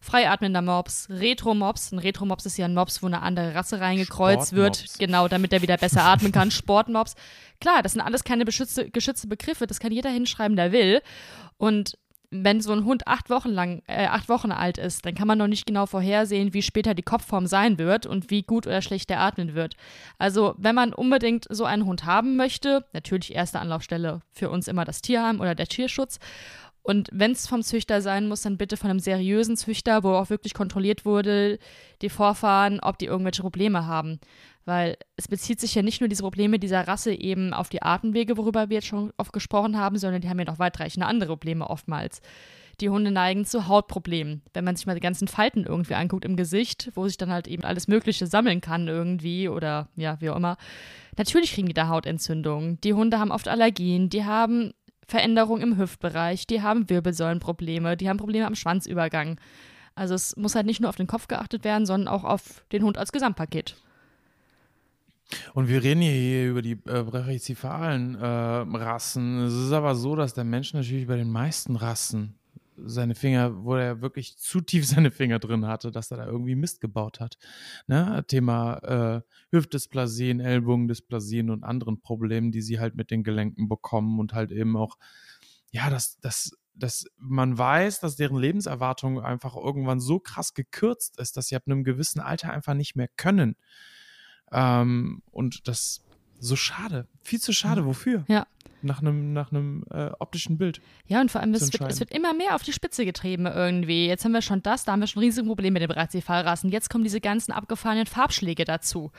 freiatmender 0.00 0.62
Mops, 0.62 1.08
Retro-Mops. 1.10 1.92
Ein 1.92 1.98
Retro-Mops 1.98 2.46
ist 2.46 2.58
ja 2.58 2.66
ein 2.66 2.74
Mops, 2.74 3.02
wo 3.02 3.06
eine 3.06 3.22
andere 3.22 3.54
Rasse 3.54 3.80
reingekreuzt 3.80 4.52
wird, 4.52 4.98
genau, 4.98 5.28
damit 5.28 5.52
er 5.52 5.62
wieder 5.62 5.76
besser 5.76 6.04
atmen 6.04 6.32
kann. 6.32 6.50
Sportmops. 6.52 7.14
Klar, 7.60 7.82
das 7.82 7.92
sind 7.92 8.02
alles 8.02 8.24
keine 8.24 8.44
geschützte 8.44 9.26
Begriffe, 9.26 9.66
das 9.66 9.80
kann 9.80 9.92
jeder 9.92 10.10
hinschreiben, 10.10 10.56
der 10.56 10.72
will. 10.72 11.02
Und 11.58 11.98
wenn 12.30 12.60
so 12.60 12.72
ein 12.72 12.84
Hund 12.84 13.06
acht 13.06 13.30
Wochen 13.30 13.50
lang, 13.50 13.82
äh, 13.86 14.06
acht 14.06 14.28
Wochen 14.28 14.52
alt 14.52 14.78
ist, 14.78 15.04
dann 15.06 15.14
kann 15.14 15.28
man 15.28 15.38
noch 15.38 15.46
nicht 15.46 15.66
genau 15.66 15.86
vorhersehen, 15.86 16.54
wie 16.54 16.62
später 16.62 16.94
die 16.94 17.02
Kopfform 17.02 17.46
sein 17.46 17.78
wird 17.78 18.06
und 18.06 18.30
wie 18.30 18.42
gut 18.42 18.66
oder 18.66 18.82
schlecht 18.82 19.10
der 19.10 19.20
atmen 19.20 19.54
wird. 19.54 19.74
Also, 20.18 20.54
wenn 20.58 20.74
man 20.74 20.92
unbedingt 20.92 21.46
so 21.48 21.64
einen 21.64 21.86
Hund 21.86 22.04
haben 22.04 22.36
möchte, 22.36 22.84
natürlich 22.92 23.34
erste 23.34 23.60
Anlaufstelle 23.60 24.20
für 24.32 24.50
uns 24.50 24.68
immer 24.68 24.84
das 24.84 25.02
Tierheim 25.02 25.40
oder 25.40 25.54
der 25.54 25.66
Tierschutz. 25.66 26.18
Und 26.82 27.08
wenn 27.12 27.32
es 27.32 27.48
vom 27.48 27.64
Züchter 27.64 28.00
sein 28.00 28.28
muss, 28.28 28.42
dann 28.42 28.58
bitte 28.58 28.76
von 28.76 28.90
einem 28.90 29.00
seriösen 29.00 29.56
Züchter, 29.56 30.04
wo 30.04 30.10
auch 30.10 30.30
wirklich 30.30 30.54
kontrolliert 30.54 31.04
wurde, 31.04 31.58
die 32.00 32.08
Vorfahren, 32.08 32.78
ob 32.78 32.96
die 32.98 33.06
irgendwelche 33.06 33.42
Probleme 33.42 33.86
haben. 33.86 34.20
Weil 34.66 34.98
es 35.16 35.28
bezieht 35.28 35.60
sich 35.60 35.74
ja 35.76 35.82
nicht 35.82 36.00
nur 36.00 36.08
diese 36.08 36.24
Probleme 36.24 36.58
dieser 36.58 36.86
Rasse 36.86 37.14
eben 37.14 37.54
auf 37.54 37.68
die 37.68 37.82
Atemwege, 37.82 38.36
worüber 38.36 38.68
wir 38.68 38.74
jetzt 38.74 38.88
schon 38.88 39.12
oft 39.16 39.32
gesprochen 39.32 39.78
haben, 39.78 39.96
sondern 39.96 40.20
die 40.20 40.28
haben 40.28 40.40
ja 40.40 40.44
noch 40.44 40.58
weitreichende 40.58 41.06
andere 41.06 41.30
Probleme 41.30 41.70
oftmals. 41.70 42.20
Die 42.80 42.90
Hunde 42.90 43.12
neigen 43.12 43.46
zu 43.46 43.68
Hautproblemen. 43.68 44.42
Wenn 44.52 44.64
man 44.64 44.74
sich 44.74 44.84
mal 44.84 44.94
die 44.94 45.00
ganzen 45.00 45.28
Falten 45.28 45.64
irgendwie 45.64 45.94
anguckt 45.94 46.24
im 46.24 46.36
Gesicht, 46.36 46.90
wo 46.94 47.06
sich 47.06 47.16
dann 47.16 47.30
halt 47.30 47.46
eben 47.46 47.62
alles 47.62 47.86
Mögliche 47.86 48.26
sammeln 48.26 48.60
kann 48.60 48.88
irgendwie 48.88 49.48
oder 49.48 49.88
ja, 49.94 50.20
wie 50.20 50.30
auch 50.30 50.36
immer. 50.36 50.56
Natürlich 51.16 51.52
kriegen 51.52 51.68
die 51.68 51.74
da 51.74 51.88
Hautentzündungen. 51.88 52.80
Die 52.82 52.92
Hunde 52.92 53.20
haben 53.20 53.30
oft 53.30 53.46
Allergien, 53.46 54.10
die 54.10 54.24
haben 54.24 54.74
Veränderungen 55.06 55.62
im 55.62 55.78
Hüftbereich, 55.78 56.46
die 56.48 56.60
haben 56.60 56.90
Wirbelsäulenprobleme, 56.90 57.96
die 57.96 58.08
haben 58.08 58.18
Probleme 58.18 58.46
am 58.46 58.56
Schwanzübergang. 58.56 59.40
Also 59.94 60.14
es 60.14 60.36
muss 60.36 60.56
halt 60.56 60.66
nicht 60.66 60.80
nur 60.80 60.90
auf 60.90 60.96
den 60.96 61.06
Kopf 61.06 61.28
geachtet 61.28 61.62
werden, 61.62 61.86
sondern 61.86 62.08
auch 62.12 62.24
auf 62.24 62.64
den 62.72 62.82
Hund 62.82 62.98
als 62.98 63.12
Gesamtpaket. 63.12 63.76
Und 65.54 65.68
wir 65.68 65.82
reden 65.82 66.02
hier 66.02 66.50
über 66.50 66.62
die 66.62 66.72
äh, 66.72 67.02
brachycephalen 67.02 68.14
äh, 68.14 68.26
Rassen. 68.26 69.42
Es 69.42 69.54
ist 69.54 69.72
aber 69.72 69.94
so, 69.94 70.14
dass 70.14 70.34
der 70.34 70.44
Mensch 70.44 70.72
natürlich 70.72 71.06
bei 71.06 71.16
den 71.16 71.30
meisten 71.30 71.76
Rassen 71.76 72.38
seine 72.84 73.14
Finger, 73.14 73.64
wo 73.64 73.74
er 73.74 74.02
wirklich 74.02 74.36
zu 74.38 74.60
tief 74.60 74.86
seine 74.86 75.10
Finger 75.10 75.38
drin 75.38 75.66
hatte, 75.66 75.90
dass 75.90 76.10
er 76.10 76.18
da 76.18 76.26
irgendwie 76.26 76.54
Mist 76.54 76.80
gebaut 76.80 77.20
hat. 77.20 77.38
Ne? 77.86 78.24
Thema 78.28 78.76
äh, 78.78 79.22
Hüftdysplasien, 79.50 80.40
Ellbogendysplasien 80.40 81.50
und 81.50 81.64
anderen 81.64 82.00
Problemen, 82.00 82.52
die 82.52 82.62
sie 82.62 82.78
halt 82.78 82.94
mit 82.94 83.10
den 83.10 83.24
Gelenken 83.24 83.68
bekommen 83.68 84.20
und 84.20 84.32
halt 84.34 84.52
eben 84.52 84.76
auch, 84.76 84.96
ja, 85.70 85.90
dass, 85.90 86.18
dass, 86.20 86.56
dass 86.74 87.06
man 87.18 87.56
weiß, 87.56 88.00
dass 88.00 88.16
deren 88.16 88.38
Lebenserwartung 88.38 89.20
einfach 89.20 89.56
irgendwann 89.56 90.00
so 90.00 90.20
krass 90.20 90.54
gekürzt 90.54 91.18
ist, 91.18 91.36
dass 91.36 91.48
sie 91.48 91.56
ab 91.56 91.64
einem 91.66 91.84
gewissen 91.84 92.20
Alter 92.20 92.50
einfach 92.50 92.74
nicht 92.74 92.96
mehr 92.96 93.08
können. 93.16 93.56
Ähm, 94.52 95.22
und 95.32 95.66
das 95.68 96.02
so 96.38 96.56
schade, 96.56 97.06
viel 97.22 97.40
zu 97.40 97.52
schade. 97.52 97.86
Wofür? 97.86 98.24
Ja. 98.28 98.46
Nach 98.82 99.00
einem 99.00 99.32
nach 99.32 99.50
einem 99.50 99.84
äh, 99.90 100.10
optischen 100.18 100.58
Bild. 100.58 100.80
Ja, 101.06 101.20
und 101.20 101.30
vor 101.30 101.40
allem, 101.40 101.54
es 101.54 101.72
wird, 101.72 101.90
es 101.90 101.98
wird, 101.98 102.12
immer 102.12 102.34
mehr 102.34 102.54
auf 102.54 102.62
die 102.62 102.72
Spitze 102.72 103.04
getrieben 103.04 103.46
irgendwie. 103.46 104.06
Jetzt 104.06 104.24
haben 104.24 104.32
wir 104.32 104.42
schon 104.42 104.62
das, 104.62 104.84
da 104.84 104.92
haben 104.92 105.00
wir 105.00 105.06
schon 105.06 105.22
riesige 105.22 105.46
Probleme 105.46 105.72
mit 105.72 105.82
den 105.82 105.88
Brazil-Fallrassen. 105.88 106.70
Jetzt 106.70 106.90
kommen 106.90 107.02
diese 107.02 107.20
ganzen 107.20 107.52
abgefahrenen 107.52 108.06
Farbschläge 108.06 108.64
dazu 108.64 109.10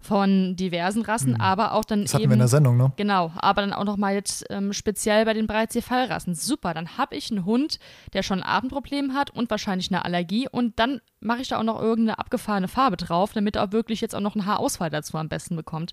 von 0.00 0.54
diversen 0.56 1.02
Rassen, 1.02 1.34
hm. 1.34 1.40
aber 1.40 1.72
auch 1.72 1.84
dann 1.84 2.02
das 2.02 2.12
hatten 2.12 2.24
eben. 2.24 2.32
wir 2.32 2.34
in 2.34 2.40
der 2.40 2.48
Sendung, 2.48 2.76
ne? 2.76 2.92
Genau, 2.96 3.32
aber 3.36 3.62
dann 3.62 3.72
auch 3.72 3.84
nochmal 3.84 4.14
jetzt 4.14 4.44
ähm, 4.50 4.74
speziell 4.74 5.24
bei 5.24 5.32
den 5.32 5.46
Brazil-Fallrassen. 5.46 6.34
Super, 6.34 6.74
dann 6.74 6.98
habe 6.98 7.16
ich 7.16 7.30
einen 7.30 7.46
Hund, 7.46 7.78
der 8.12 8.22
schon 8.22 8.42
ein 8.42 8.48
Atemproblem 8.48 9.14
hat 9.14 9.30
und 9.30 9.48
wahrscheinlich 9.48 9.90
eine 9.90 10.04
Allergie 10.04 10.46
und 10.50 10.78
dann 10.78 11.00
mache 11.20 11.40
ich 11.40 11.48
da 11.48 11.58
auch 11.58 11.64
noch 11.64 11.80
irgendeine 11.80 12.18
abgefahrene 12.18 12.68
Farbe 12.68 12.98
drauf, 12.98 13.32
damit 13.32 13.56
er 13.56 13.64
auch 13.64 13.72
wirklich 13.72 14.02
jetzt 14.02 14.14
auch 14.14 14.20
noch 14.20 14.34
einen 14.34 14.44
Haarausfall 14.44 14.90
dazu 14.90 15.16
am 15.16 15.30
besten 15.30 15.56
bekommt. 15.56 15.92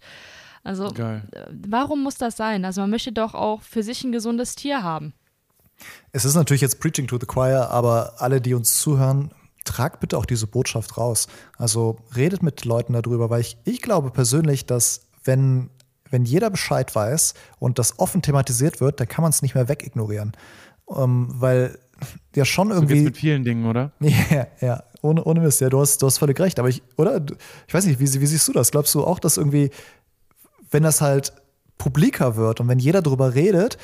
Also 0.64 0.92
Geil. 0.92 1.24
Äh, 1.32 1.46
warum 1.68 2.04
muss 2.04 2.16
das 2.16 2.38
sein? 2.38 2.66
Also 2.66 2.82
man 2.82 2.90
möchte 2.90 3.12
doch 3.12 3.34
auch 3.34 3.62
für 3.62 3.84
sich 3.84 4.04
ein 4.04 4.12
gesundes 4.12 4.56
Tier 4.56 4.84
haben. 4.84 5.14
Es 6.12 6.26
ist 6.26 6.36
natürlich 6.36 6.62
jetzt 6.62 6.80
Preaching 6.80 7.08
to 7.08 7.18
the 7.20 7.26
Choir, 7.26 7.70
aber 7.72 8.14
alle, 8.18 8.40
die 8.40 8.54
uns 8.54 8.80
zuhören, 8.80 9.32
tragt 9.64 10.00
bitte 10.00 10.18
auch 10.18 10.26
diese 10.26 10.48
Botschaft 10.48 10.98
raus. 10.98 11.28
Also 11.58 11.98
redet 12.16 12.44
mit 12.44 12.66
Leuten 12.66 12.94
darüber, 12.94 13.30
weil 13.30 13.42
ich, 13.42 13.58
ich 13.64 13.82
glaube 13.82 14.12
persönlich, 14.12 14.66
dass 14.66 15.08
wenn, 15.24 15.70
wenn 16.10 16.26
jeder 16.26 16.50
Bescheid 16.50 16.94
weiß 16.94 17.34
und 17.60 17.80
das 17.80 18.00
offen 18.00 18.22
thematisiert 18.22 18.82
wird, 18.82 19.00
dann 19.00 19.08
kann 19.08 19.24
man 19.24 19.30
es 19.30 19.42
nicht 19.42 19.56
mehr 19.56 19.68
wegignorieren. 19.68 20.34
Ähm, 20.96 21.28
weil 21.34 21.80
ja 22.36 22.46
schon 22.46 22.72
irgendwie. 22.72 23.00
So 23.00 23.04
mit 23.06 23.18
vielen 23.18 23.44
Dingen, 23.44 23.66
oder? 23.66 23.92
Ja, 24.00 24.48
ja, 24.60 24.84
ohne, 25.02 25.24
ohne 25.24 25.40
Mist, 25.40 25.62
ja, 25.62 25.70
du 25.70 25.80
hast, 25.80 26.02
du 26.02 26.08
hast 26.08 26.18
völlig 26.18 26.40
recht. 26.40 26.60
Aber 26.60 26.70
ich, 26.70 26.82
oder? 26.98 27.24
Ich 27.68 27.74
weiß 27.74 27.86
nicht, 27.86 28.00
wie, 28.00 28.22
wie 28.22 28.26
siehst 28.26 28.48
du 28.48 28.54
das? 28.54 28.72
Glaubst 28.72 28.94
du 28.96 29.04
auch, 29.04 29.20
dass 29.20 29.38
irgendwie 29.38 29.70
wenn 30.72 30.84
das 30.84 31.02
halt 31.02 31.34
publiker 31.78 32.36
wird 32.36 32.60
und 32.60 32.68
wenn 32.68 32.80
jeder 32.80 33.02
darüber 33.02 33.36
redet, 33.36 33.78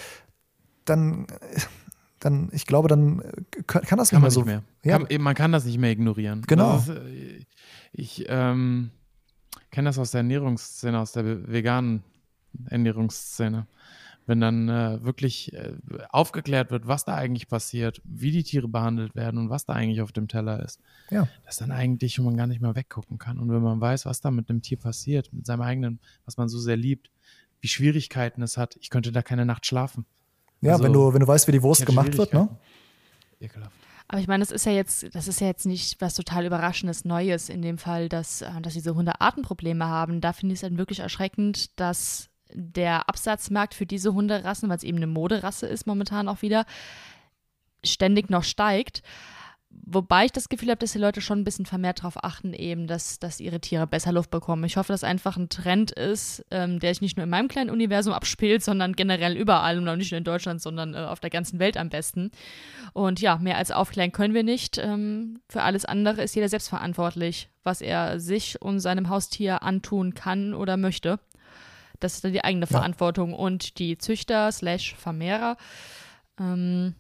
dann, 0.86 1.28
dann 2.20 2.50
ich 2.52 2.66
glaube, 2.66 2.88
dann 2.88 3.22
kann 3.68 3.98
das 3.98 4.10
kann 4.10 4.22
nicht 4.22 4.22
mehr 4.22 4.32
so. 4.32 4.42
Nicht 4.42 4.48
mehr. 4.48 4.64
Ja. 4.84 5.00
Kann, 5.00 5.22
man 5.22 5.36
kann 5.36 5.52
das 5.52 5.66
nicht 5.66 5.78
mehr 5.78 5.92
ignorieren. 5.92 6.44
Genau. 6.48 6.78
Ist, 6.78 6.90
äh, 6.90 7.46
Ich 7.92 8.26
ähm, 8.28 8.92
kenne 9.72 9.90
das 9.90 10.00
aus 10.00 10.12
der 10.12 10.20
Ernährungsszene, 10.20 11.00
aus 11.00 11.12
der 11.12 11.52
veganen 11.52 12.04
Ernährungsszene. 12.70 13.68
Wenn 14.28 14.40
dann 14.42 14.70
äh, 14.70 15.04
wirklich 15.04 15.54
äh, 15.54 15.74
aufgeklärt 16.10 16.70
wird, 16.70 16.86
was 16.86 17.06
da 17.06 17.16
eigentlich 17.16 17.48
passiert, 17.48 18.02
wie 18.04 18.30
die 18.32 18.44
Tiere 18.44 18.68
behandelt 18.68 19.16
werden 19.16 19.40
und 19.40 19.50
was 19.50 19.66
da 19.66 19.74
eigentlich 19.74 20.02
auf 20.02 20.12
dem 20.12 20.28
Teller 20.28 20.64
ist, 20.64 20.80
Ja. 21.10 21.28
dass 21.46 21.58
dann 21.58 21.72
eigentlich 21.72 22.20
man 22.20 22.38
gar 22.38 22.46
nicht 22.46 22.62
mehr 22.62 22.76
weggucken 22.76 23.18
kann. 23.18 23.40
Und 23.40 23.50
wenn 23.50 23.62
man 23.62 23.82
weiß, 23.82 24.06
was 24.06 24.22
da 24.22 24.30
mit 24.30 24.50
dem 24.50 24.62
Tier 24.62 24.78
passiert, 24.78 25.32
mit 25.34 25.46
seinem 25.46 25.62
eigenen, 25.62 26.00
was 26.26 26.38
man 26.38 26.50
so 26.50 26.60
sehr 26.60 26.78
liebt, 26.78 27.10
wie 27.62 27.68
Schwierigkeiten 27.70 28.42
es 28.44 28.58
hat, 28.58 28.76
ich 28.82 28.90
könnte 28.90 29.12
da 29.12 29.22
keine 29.24 29.46
Nacht 29.46 29.66
schlafen. 29.66 30.06
Ja, 30.62 30.74
Also, 30.74 30.84
wenn, 30.84 30.94
du, 30.94 31.14
wenn 31.14 31.22
du 31.22 31.28
weißt, 31.28 31.48
wie 31.48 31.54
die 31.54 31.64
Wurst 31.64 31.86
gemacht 31.86 32.16
wird, 32.18 32.34
ne? 32.34 32.50
Ekelhaft. 33.40 33.72
Aber 34.10 34.22
ich 34.22 34.28
meine, 34.28 34.42
das 34.42 34.52
ist 34.52 34.66
ja 34.66 34.72
jetzt, 34.72 35.14
das 35.16 35.28
ist 35.28 35.42
ja 35.42 35.48
jetzt 35.48 35.66
nicht 35.66 36.00
was 36.00 36.16
total 36.16 36.46
Überraschendes 36.46 37.04
Neues 37.04 37.50
in 37.50 37.62
dem 37.62 37.78
Fall, 37.78 38.08
dass, 38.10 38.42
äh, 38.42 38.62
dass 38.62 38.74
diese 38.74 38.96
Hunde 38.96 39.20
Artenprobleme 39.20 39.86
haben. 39.86 40.22
Da 40.22 40.34
finde 40.34 40.54
ich 40.54 40.58
es 40.58 40.62
dann 40.68 40.78
wirklich 40.78 41.00
erschreckend, 41.00 41.78
dass 41.80 42.30
der 42.54 43.10
Absatzmarkt 43.10 43.74
für 43.74 43.86
diese 43.86 44.14
Hunderassen, 44.14 44.70
weil 44.70 44.78
es 44.78 44.84
eben 44.84 44.98
eine 44.98 45.08
Moderasse 45.08 45.68
ist 45.68 45.88
momentan 45.88 46.28
auch 46.28 46.42
wieder, 46.42 46.66
ständig 47.84 48.30
noch 48.30 48.44
steigt. 48.44 49.04
Wobei 49.70 50.26
ich 50.26 50.32
das 50.32 50.50
Gefühl 50.50 50.70
habe, 50.70 50.80
dass 50.80 50.94
die 50.94 50.98
Leute 50.98 51.22
schon 51.22 51.40
ein 51.40 51.44
bisschen 51.44 51.66
vermehrt 51.66 52.00
darauf 52.00 52.24
achten, 52.24 52.54
eben, 52.54 52.88
dass, 52.88 53.20
dass 53.20 53.40
ihre 53.40 53.60
Tiere 53.60 53.86
besser 53.86 54.12
Luft 54.12 54.32
bekommen. 54.32 54.64
Ich 54.64 54.78
hoffe, 54.78 54.92
dass 54.92 55.04
einfach 55.04 55.38
ein 55.38 55.50
Trend 55.50 55.92
ist, 55.92 56.46
ähm, 56.52 56.80
der 56.80 56.94
sich 56.94 57.02
nicht 57.02 57.18
nur 57.18 57.26
in 57.26 57.30
meinem 57.30 57.48
kleinen 57.48 57.70
Universum 57.70 58.14
abspielt, 58.14 58.64
sondern 58.64 58.94
generell 58.94 59.36
überall 59.36 59.78
und 59.78 59.88
auch 59.88 59.96
nicht 59.96 60.12
nur 60.12 60.18
in 60.18 60.24
Deutschland, 60.24 60.62
sondern 60.62 60.94
äh, 60.94 60.98
auf 60.98 61.20
der 61.20 61.30
ganzen 61.30 61.60
Welt 61.60 61.78
am 61.78 61.90
besten. 61.90 62.32
Und 62.94 63.22
ja, 63.22 63.38
mehr 63.38 63.58
als 63.58 63.72
aufklären 63.72 64.12
können 64.12 64.34
wir 64.34 64.44
nicht. 64.44 64.78
Ähm, 64.78 65.42
für 65.48 65.62
alles 65.62 65.86
andere 65.86 66.24
ist 66.24 66.36
jeder 66.36 66.50
selbst 66.50 66.70
verantwortlich, 66.70 67.50
was 67.64 67.82
er 67.82 68.20
sich 68.20 68.62
und 68.62 68.80
seinem 68.80 69.10
Haustier 69.10 69.64
antun 69.64 70.14
kann 70.14 70.54
oder 70.54 70.78
möchte. 70.78 71.20
Das 72.00 72.16
ist 72.16 72.24
dann 72.24 72.34
die 72.34 72.44
eigene 72.44 72.66
Ja. 72.66 72.72
Verantwortung. 72.78 73.34
Und 73.34 73.80
die 73.80 73.98
Züchter 73.98 74.52
slash 74.52 74.96
Vermehrer, 74.96 75.58
ähm, 76.40 76.96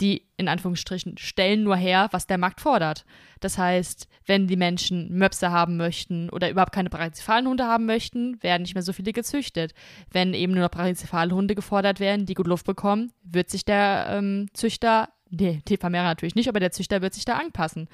die 0.00 0.26
in 0.36 0.46
Anführungsstrichen 0.46 1.18
stellen 1.18 1.64
nur 1.64 1.74
her, 1.74 2.08
was 2.12 2.28
der 2.28 2.38
Markt 2.38 2.60
fordert. 2.60 3.04
Das 3.40 3.58
heißt, 3.58 4.06
wenn 4.26 4.46
die 4.46 4.56
Menschen 4.56 5.12
Möpse 5.16 5.50
haben 5.50 5.76
möchten 5.76 6.30
oder 6.30 6.50
überhaupt 6.50 6.72
keine 6.72 6.88
Brachicephalenhunde 6.88 7.64
haben 7.64 7.86
möchten, 7.86 8.40
werden 8.42 8.62
nicht 8.62 8.74
mehr 8.74 8.82
so 8.82 8.92
viele 8.92 9.12
gezüchtet. 9.12 9.74
Wenn 10.12 10.34
eben 10.34 10.52
nur 10.52 10.62
noch 10.62 10.70
Brachicephalhunde 10.70 11.56
gefordert 11.56 11.98
werden, 11.98 12.26
die 12.26 12.34
gut 12.34 12.46
Luft 12.46 12.64
bekommen, 12.64 13.12
wird 13.24 13.50
sich 13.50 13.64
der 13.64 14.06
ähm, 14.10 14.48
Züchter, 14.52 15.08
nee, 15.30 15.62
die 15.66 15.76
Vermehrer 15.76 16.04
natürlich 16.04 16.36
nicht, 16.36 16.48
aber 16.48 16.60
der 16.60 16.70
Züchter 16.70 17.02
wird 17.02 17.14
sich 17.14 17.24
da 17.24 17.36
anpassen. 17.36 17.88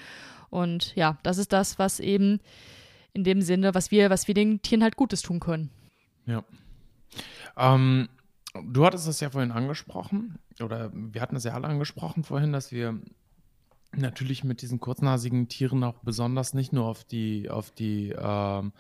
Und 0.50 0.94
ja, 0.96 1.16
das 1.22 1.38
ist 1.38 1.54
das, 1.54 1.78
was 1.78 2.00
eben 2.00 2.38
in 3.14 3.24
dem 3.24 3.40
Sinne, 3.40 3.74
was 3.74 3.90
wir, 3.90 4.10
was 4.10 4.28
wir 4.28 4.34
den 4.34 4.60
Tieren 4.60 4.82
halt 4.82 4.96
Gutes 4.96 5.22
tun 5.22 5.40
können. 5.40 5.70
Ja. 6.26 6.44
Ähm, 7.56 8.08
du 8.64 8.84
hattest 8.84 9.06
es 9.08 9.20
ja 9.20 9.30
vorhin 9.30 9.52
angesprochen, 9.52 10.38
oder 10.60 10.90
wir 10.94 11.20
hatten 11.20 11.36
es 11.36 11.44
ja 11.44 11.54
alle 11.54 11.68
angesprochen 11.68 12.24
vorhin, 12.24 12.52
dass 12.52 12.72
wir 12.72 13.00
natürlich 13.96 14.42
mit 14.42 14.62
diesen 14.62 14.80
kurznasigen 14.80 15.48
Tieren 15.48 15.84
auch 15.84 15.98
besonders 16.00 16.54
nicht 16.54 16.72
nur 16.72 16.86
auf 16.86 17.04
die, 17.04 17.48
auf 17.48 17.70
die 17.70 18.14
ähm, 18.16 18.72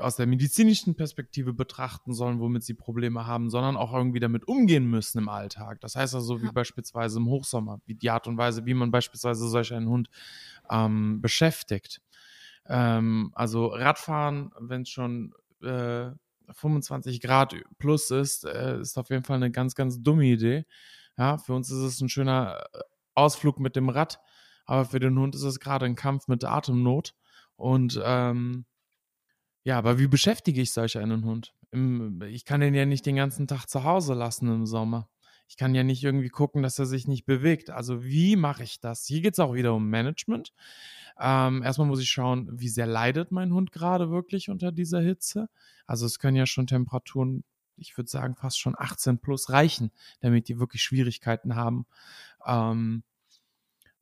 aus 0.00 0.16
der 0.16 0.26
medizinischen 0.26 0.96
Perspektive 0.96 1.54
betrachten 1.54 2.12
sollen, 2.12 2.40
womit 2.40 2.62
sie 2.62 2.74
Probleme 2.74 3.26
haben, 3.26 3.48
sondern 3.48 3.76
auch 3.76 3.94
irgendwie 3.94 4.20
damit 4.20 4.46
umgehen 4.46 4.84
müssen 4.84 5.18
im 5.18 5.30
Alltag. 5.30 5.80
Das 5.80 5.96
heißt 5.96 6.14
also, 6.14 6.42
wie 6.42 6.46
Ja. 6.46 6.52
beispielsweise 6.52 7.18
im 7.18 7.26
Hochsommer, 7.26 7.80
wie 7.86 7.94
die 7.94 8.10
Art 8.10 8.26
und 8.28 8.36
Weise, 8.36 8.66
wie 8.66 8.74
man 8.74 8.90
beispielsweise 8.90 9.48
solch 9.48 9.72
einen 9.72 9.88
Hund 9.88 10.10
ähm, 10.70 11.22
beschäftigt. 11.22 12.02
Ähm, 12.66 13.30
also 13.34 13.68
Radfahren, 13.68 14.52
wenn 14.60 14.82
es 14.82 14.90
schon 14.90 15.32
äh, 15.62 16.10
25 16.52 17.20
Grad 17.20 17.54
plus 17.78 18.10
ist, 18.10 18.44
äh, 18.44 18.80
ist 18.80 18.98
auf 18.98 19.10
jeden 19.10 19.24
Fall 19.24 19.36
eine 19.36 19.50
ganz, 19.50 19.74
ganz 19.74 20.02
dumme 20.02 20.24
Idee. 20.24 20.64
Ja, 21.16 21.38
für 21.38 21.54
uns 21.54 21.70
ist 21.70 21.78
es 21.78 22.00
ein 22.00 22.08
schöner 22.08 22.64
äh, 22.72 22.78
Ausflug 23.14 23.58
mit 23.58 23.76
dem 23.76 23.88
Rad, 23.88 24.20
aber 24.66 24.84
für 24.84 25.00
den 25.00 25.18
Hund 25.18 25.34
ist 25.34 25.42
es 25.42 25.60
gerade 25.60 25.86
ein 25.86 25.96
Kampf 25.96 26.28
mit 26.28 26.44
Atemnot. 26.44 27.14
Und 27.56 28.00
ähm, 28.04 28.66
ja, 29.64 29.78
aber 29.78 29.98
wie 29.98 30.08
beschäftige 30.08 30.60
ich 30.60 30.72
solch 30.72 30.96
einen 30.98 31.24
Hund? 31.24 31.54
Im, 31.70 32.22
ich 32.22 32.44
kann 32.44 32.60
den 32.60 32.74
ja 32.74 32.86
nicht 32.86 33.04
den 33.04 33.16
ganzen 33.16 33.46
Tag 33.46 33.66
zu 33.66 33.84
Hause 33.84 34.14
lassen 34.14 34.48
im 34.48 34.66
Sommer. 34.66 35.08
Ich 35.48 35.56
kann 35.56 35.74
ja 35.74 35.82
nicht 35.82 36.04
irgendwie 36.04 36.28
gucken, 36.28 36.62
dass 36.62 36.78
er 36.78 36.86
sich 36.86 37.08
nicht 37.08 37.24
bewegt. 37.24 37.70
Also 37.70 38.04
wie 38.04 38.36
mache 38.36 38.62
ich 38.62 38.80
das? 38.80 39.06
Hier 39.06 39.22
geht 39.22 39.32
es 39.32 39.38
auch 39.38 39.54
wieder 39.54 39.74
um 39.74 39.88
Management. 39.88 40.52
Ähm, 41.18 41.62
erstmal 41.62 41.88
muss 41.88 42.00
ich 42.00 42.10
schauen, 42.10 42.48
wie 42.52 42.68
sehr 42.68 42.86
leidet 42.86 43.32
mein 43.32 43.52
Hund 43.52 43.72
gerade 43.72 44.10
wirklich 44.10 44.50
unter 44.50 44.70
dieser 44.72 45.00
Hitze. 45.00 45.48
Also 45.86 46.06
es 46.06 46.18
können 46.18 46.36
ja 46.36 46.46
schon 46.46 46.66
Temperaturen, 46.66 47.44
ich 47.76 47.96
würde 47.96 48.10
sagen 48.10 48.36
fast 48.36 48.60
schon 48.60 48.74
18 48.76 49.18
plus 49.18 49.50
reichen, 49.50 49.90
damit 50.20 50.48
die 50.48 50.60
wirklich 50.60 50.82
Schwierigkeiten 50.82 51.56
haben. 51.56 51.86
Ähm, 52.46 53.02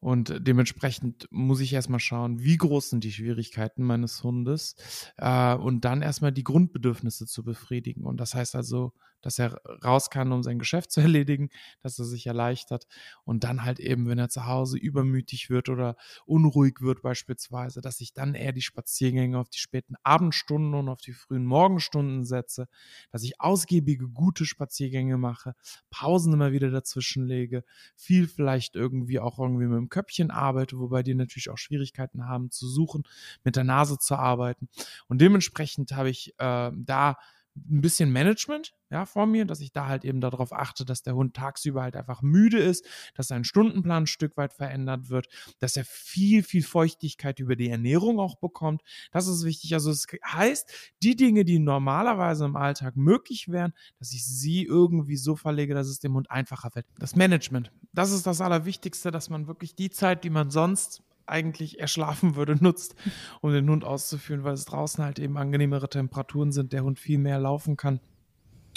und 0.00 0.46
dementsprechend 0.46 1.26
muss 1.30 1.60
ich 1.60 1.72
erstmal 1.72 2.00
schauen, 2.00 2.40
wie 2.40 2.58
groß 2.58 2.90
sind 2.90 3.02
die 3.02 3.12
Schwierigkeiten 3.12 3.82
meines 3.82 4.22
Hundes 4.22 4.76
äh, 5.16 5.54
und 5.54 5.84
dann 5.84 6.02
erstmal 6.02 6.32
die 6.32 6.44
Grundbedürfnisse 6.44 7.26
zu 7.26 7.42
befriedigen. 7.42 8.04
Und 8.04 8.18
das 8.18 8.34
heißt 8.34 8.56
also, 8.56 8.92
dass 9.22 9.38
er 9.38 9.60
raus 9.84 10.10
kann, 10.10 10.32
um 10.32 10.42
sein 10.42 10.58
Geschäft 10.58 10.90
zu 10.92 11.00
erledigen, 11.00 11.50
dass 11.82 11.98
er 11.98 12.04
sich 12.04 12.26
erleichtert 12.26 12.86
und 13.24 13.44
dann 13.44 13.64
halt 13.64 13.80
eben, 13.80 14.08
wenn 14.08 14.18
er 14.18 14.28
zu 14.28 14.46
Hause 14.46 14.78
übermütig 14.78 15.50
wird 15.50 15.68
oder 15.68 15.96
unruhig 16.24 16.80
wird 16.80 17.02
beispielsweise, 17.02 17.80
dass 17.80 18.00
ich 18.00 18.12
dann 18.12 18.34
eher 18.34 18.52
die 18.52 18.62
Spaziergänge 18.62 19.38
auf 19.38 19.48
die 19.48 19.58
späten 19.58 19.94
Abendstunden 20.02 20.74
und 20.74 20.88
auf 20.88 21.00
die 21.00 21.12
frühen 21.12 21.44
Morgenstunden 21.44 22.24
setze, 22.24 22.68
dass 23.10 23.22
ich 23.22 23.40
ausgiebige, 23.40 24.08
gute 24.08 24.44
Spaziergänge 24.44 25.18
mache, 25.18 25.54
Pausen 25.90 26.32
immer 26.32 26.52
wieder 26.52 26.70
dazwischen 26.70 27.26
lege, 27.26 27.64
viel 27.96 28.28
vielleicht 28.28 28.74
irgendwie 28.76 29.18
auch 29.20 29.38
irgendwie 29.38 29.66
mit 29.66 29.78
dem 29.78 29.88
Köpfchen 29.88 30.30
arbeite, 30.30 30.78
wobei 30.78 31.02
die 31.02 31.14
natürlich 31.14 31.50
auch 31.50 31.58
Schwierigkeiten 31.58 32.26
haben 32.26 32.50
zu 32.50 32.68
suchen, 32.68 33.02
mit 33.44 33.56
der 33.56 33.64
Nase 33.64 33.98
zu 33.98 34.16
arbeiten. 34.16 34.68
Und 35.08 35.20
dementsprechend 35.20 35.92
habe 35.92 36.10
ich 36.10 36.34
äh, 36.38 36.70
da 36.74 37.16
ein 37.56 37.80
bisschen 37.80 38.12
Management 38.12 38.74
ja, 38.90 39.04
vor 39.04 39.26
mir, 39.26 39.44
dass 39.46 39.60
ich 39.60 39.72
da 39.72 39.86
halt 39.86 40.04
eben 40.04 40.20
darauf 40.20 40.52
achte, 40.52 40.84
dass 40.84 41.02
der 41.02 41.16
Hund 41.16 41.34
tagsüber 41.34 41.82
halt 41.82 41.96
einfach 41.96 42.22
müde 42.22 42.58
ist, 42.58 42.86
dass 43.14 43.26
sein 43.28 43.42
Stundenplan 43.42 44.04
ein 44.04 44.06
Stück 44.06 44.36
weit 44.36 44.52
verändert 44.52 45.08
wird, 45.08 45.26
dass 45.58 45.76
er 45.76 45.84
viel, 45.84 46.44
viel 46.44 46.62
Feuchtigkeit 46.62 47.40
über 47.40 47.56
die 47.56 47.68
Ernährung 47.68 48.20
auch 48.20 48.36
bekommt. 48.36 48.82
Das 49.10 49.26
ist 49.26 49.44
wichtig. 49.44 49.74
Also 49.74 49.90
es 49.90 50.06
heißt, 50.24 50.70
die 51.02 51.16
Dinge, 51.16 51.44
die 51.44 51.58
normalerweise 51.58 52.44
im 52.44 52.54
Alltag 52.54 52.96
möglich 52.96 53.48
wären, 53.48 53.72
dass 53.98 54.12
ich 54.12 54.24
sie 54.24 54.62
irgendwie 54.62 55.16
so 55.16 55.34
verlege, 55.34 55.74
dass 55.74 55.88
es 55.88 55.98
dem 55.98 56.14
Hund 56.14 56.30
einfacher 56.30 56.70
fällt. 56.70 56.86
Das 56.98 57.16
Management, 57.16 57.72
das 57.92 58.12
ist 58.12 58.26
das 58.26 58.40
Allerwichtigste, 58.40 59.10
dass 59.10 59.30
man 59.30 59.48
wirklich 59.48 59.74
die 59.74 59.90
Zeit, 59.90 60.22
die 60.22 60.30
man 60.30 60.50
sonst 60.50 61.02
eigentlich 61.26 61.80
erschlafen 61.80 62.36
würde, 62.36 62.56
nutzt, 62.62 62.94
um 63.40 63.52
den 63.52 63.68
Hund 63.68 63.84
auszuführen, 63.84 64.44
weil 64.44 64.54
es 64.54 64.64
draußen 64.64 65.04
halt 65.04 65.18
eben 65.18 65.36
angenehmere 65.36 65.88
Temperaturen 65.88 66.52
sind, 66.52 66.72
der 66.72 66.84
Hund 66.84 66.98
viel 66.98 67.18
mehr 67.18 67.38
laufen 67.38 67.76
kann, 67.76 68.00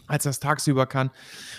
als 0.07 0.25
er 0.25 0.31
es 0.31 0.39
tagsüber 0.39 0.85
kann. 0.87 1.11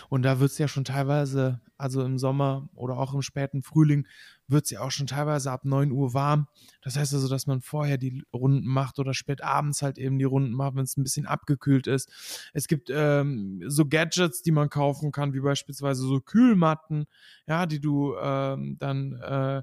Und 0.08 0.22
da 0.22 0.40
wird 0.40 0.50
es 0.50 0.58
ja 0.58 0.68
schon 0.68 0.84
teilweise, 0.84 1.60
also 1.78 2.02
im 2.02 2.18
Sommer 2.18 2.68
oder 2.74 2.98
auch 2.98 3.14
im 3.14 3.22
späten 3.22 3.62
Frühling, 3.62 4.06
wird 4.48 4.64
es 4.64 4.70
ja 4.70 4.80
auch 4.80 4.90
schon 4.90 5.06
teilweise 5.06 5.52
ab 5.52 5.64
9 5.64 5.92
Uhr 5.92 6.12
warm. 6.12 6.48
Das 6.82 6.96
heißt 6.96 7.14
also, 7.14 7.28
dass 7.28 7.46
man 7.46 7.60
vorher 7.60 7.96
die 7.96 8.24
Runden 8.32 8.66
macht 8.66 8.98
oder 8.98 9.14
spät 9.14 9.42
abends 9.42 9.82
halt 9.82 9.96
eben 9.98 10.18
die 10.18 10.24
Runden 10.24 10.52
macht, 10.52 10.74
wenn 10.74 10.84
es 10.84 10.96
ein 10.96 11.04
bisschen 11.04 11.26
abgekühlt 11.26 11.86
ist. 11.86 12.10
Es 12.52 12.66
gibt 12.66 12.90
ähm, 12.92 13.62
so 13.68 13.86
Gadgets, 13.86 14.42
die 14.42 14.50
man 14.50 14.68
kaufen 14.68 15.12
kann, 15.12 15.32
wie 15.32 15.40
beispielsweise 15.40 16.02
so 16.02 16.20
Kühlmatten, 16.20 17.06
ja, 17.46 17.66
die 17.66 17.80
du 17.80 18.16
ähm, 18.20 18.76
dann 18.78 19.12
äh, 19.20 19.62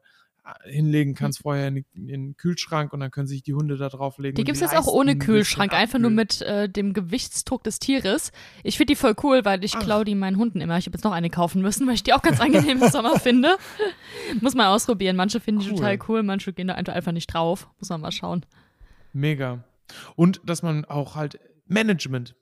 hinlegen 0.64 1.14
kannst 1.16 1.40
vorher 1.42 1.68
in, 1.68 1.76
den- 1.76 1.86
in 1.96 2.08
den 2.08 2.38
Kühlschrank 2.38 2.94
und 2.94 3.00
dann 3.00 3.12
können 3.12 3.28
sich 3.28 3.44
die 3.44 3.54
Hunde 3.54 3.78
da 3.78 3.90
drauflegen. 3.90 4.36
Die 4.36 4.44
gibt 4.44 4.56
es 4.56 4.62
jetzt 4.62 4.76
auch 4.78 4.88
ohne 4.88 5.18
Kühlschrank, 5.18 5.74
einfach 5.74 6.00
nur 6.00 6.10
mit 6.12 6.42
äh, 6.42 6.70
dem 6.70 6.94
Gewichtsdruck 6.94 7.64
des 7.64 7.80
Tieres. 7.80 8.32
Ich 8.64 8.78
finde 8.78 8.94
die 8.94 8.96
voll 8.98 9.16
cool, 9.24 9.44
weil 9.46 9.64
ich 9.64 9.78
klaue 9.78 10.06
die 10.06 10.16
meinen 10.16 10.38
Hunden 10.38 10.62
immer. 10.62 10.78
Ich 10.78 10.86
habe 10.86 10.96
jetzt 10.96 11.04
noch 11.04 11.12
eine 11.12 11.30
kaufen 11.30 11.62
müssen, 11.62 11.86
weil 11.88 11.96
ich 11.96 12.04
die 12.04 12.14
auch 12.14 12.22
ganz 12.22 12.40
angenehm 12.40 12.82
im 12.82 12.90
Sommer 12.90 13.20
finde. 13.20 13.58
Muss 14.42 14.56
man 14.56 14.68
ausprobieren. 14.68 15.16
Manche 15.16 15.40
finden 15.40 15.62
die 15.62 15.70
Cool. 15.70 15.76
total 15.78 16.00
cool, 16.08 16.24
manche 16.24 16.54
gehen 16.54 16.68
da 16.68 16.76
einfach 16.76 17.12
nicht 17.12 17.28
drauf. 17.34 17.70
Muss 17.80 17.90
man 17.90 18.02
mal 18.02 18.12
schauen. 18.12 18.46
Mega. 19.14 19.64
Und 20.16 20.42
dass 20.46 20.64
man 20.64 20.86
auch 20.86 21.16
halt 21.16 21.40
Management, 21.68 22.36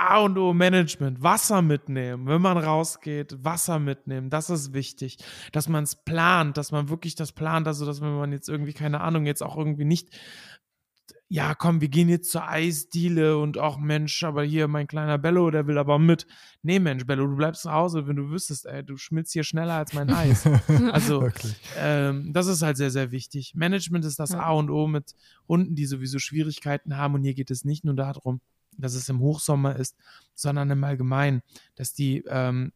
A 0.00 0.20
und 0.20 0.38
O 0.38 0.54
Management, 0.54 1.22
Wasser 1.22 1.60
mitnehmen, 1.60 2.26
wenn 2.26 2.40
man 2.40 2.56
rausgeht, 2.56 3.44
Wasser 3.44 3.78
mitnehmen, 3.78 4.30
das 4.30 4.48
ist 4.48 4.72
wichtig. 4.72 5.18
Dass 5.52 5.68
man 5.68 5.84
es 5.84 5.94
plant, 5.94 6.56
dass 6.56 6.72
man 6.72 6.88
wirklich 6.88 7.14
das 7.16 7.32
plant, 7.32 7.66
also 7.66 7.84
dass 7.84 8.00
wenn 8.00 8.16
man 8.16 8.32
jetzt 8.32 8.48
irgendwie, 8.48 8.72
keine 8.72 9.02
Ahnung, 9.02 9.26
jetzt 9.26 9.42
auch 9.42 9.56
irgendwie 9.56 9.84
nicht 9.84 10.10
ja, 11.32 11.54
komm, 11.54 11.80
wir 11.80 11.88
gehen 11.88 12.08
jetzt 12.08 12.32
zur 12.32 12.48
Eisdiele 12.48 13.38
und 13.38 13.56
auch 13.56 13.78
Mensch, 13.78 14.24
aber 14.24 14.42
hier 14.42 14.66
mein 14.66 14.88
kleiner 14.88 15.16
Bello, 15.16 15.48
der 15.52 15.68
will 15.68 15.78
aber 15.78 16.00
mit. 16.00 16.26
Nee, 16.62 16.80
Mensch, 16.80 17.06
Bello, 17.06 17.24
du 17.24 17.36
bleibst 17.36 17.62
zu 17.62 17.70
Hause, 17.70 18.08
wenn 18.08 18.16
du 18.16 18.30
wüsstest, 18.30 18.66
ey, 18.66 18.82
du 18.82 18.96
schmilzt 18.96 19.32
hier 19.32 19.44
schneller 19.44 19.74
als 19.74 19.92
mein 19.92 20.10
Eis. 20.10 20.44
Also, 20.90 21.28
ähm, 21.78 22.32
das 22.32 22.48
ist 22.48 22.62
halt 22.62 22.76
sehr, 22.76 22.90
sehr 22.90 23.12
wichtig. 23.12 23.52
Management 23.54 24.04
ist 24.04 24.18
das 24.18 24.30
ja. 24.30 24.40
A 24.40 24.50
und 24.50 24.70
O 24.70 24.88
mit 24.88 25.14
Hunden, 25.46 25.76
die 25.76 25.86
sowieso 25.86 26.18
Schwierigkeiten 26.18 26.96
haben 26.96 27.14
und 27.14 27.22
hier 27.22 27.34
geht 27.34 27.52
es 27.52 27.64
nicht 27.64 27.84
nur 27.84 27.94
darum, 27.94 28.40
dass 28.80 28.94
es 28.94 29.08
im 29.08 29.20
Hochsommer 29.20 29.76
ist, 29.76 29.96
sondern 30.34 30.70
im 30.70 30.84
Allgemeinen, 30.84 31.42
dass 31.74 31.92
die 31.94 32.24
ähm, 32.28 32.72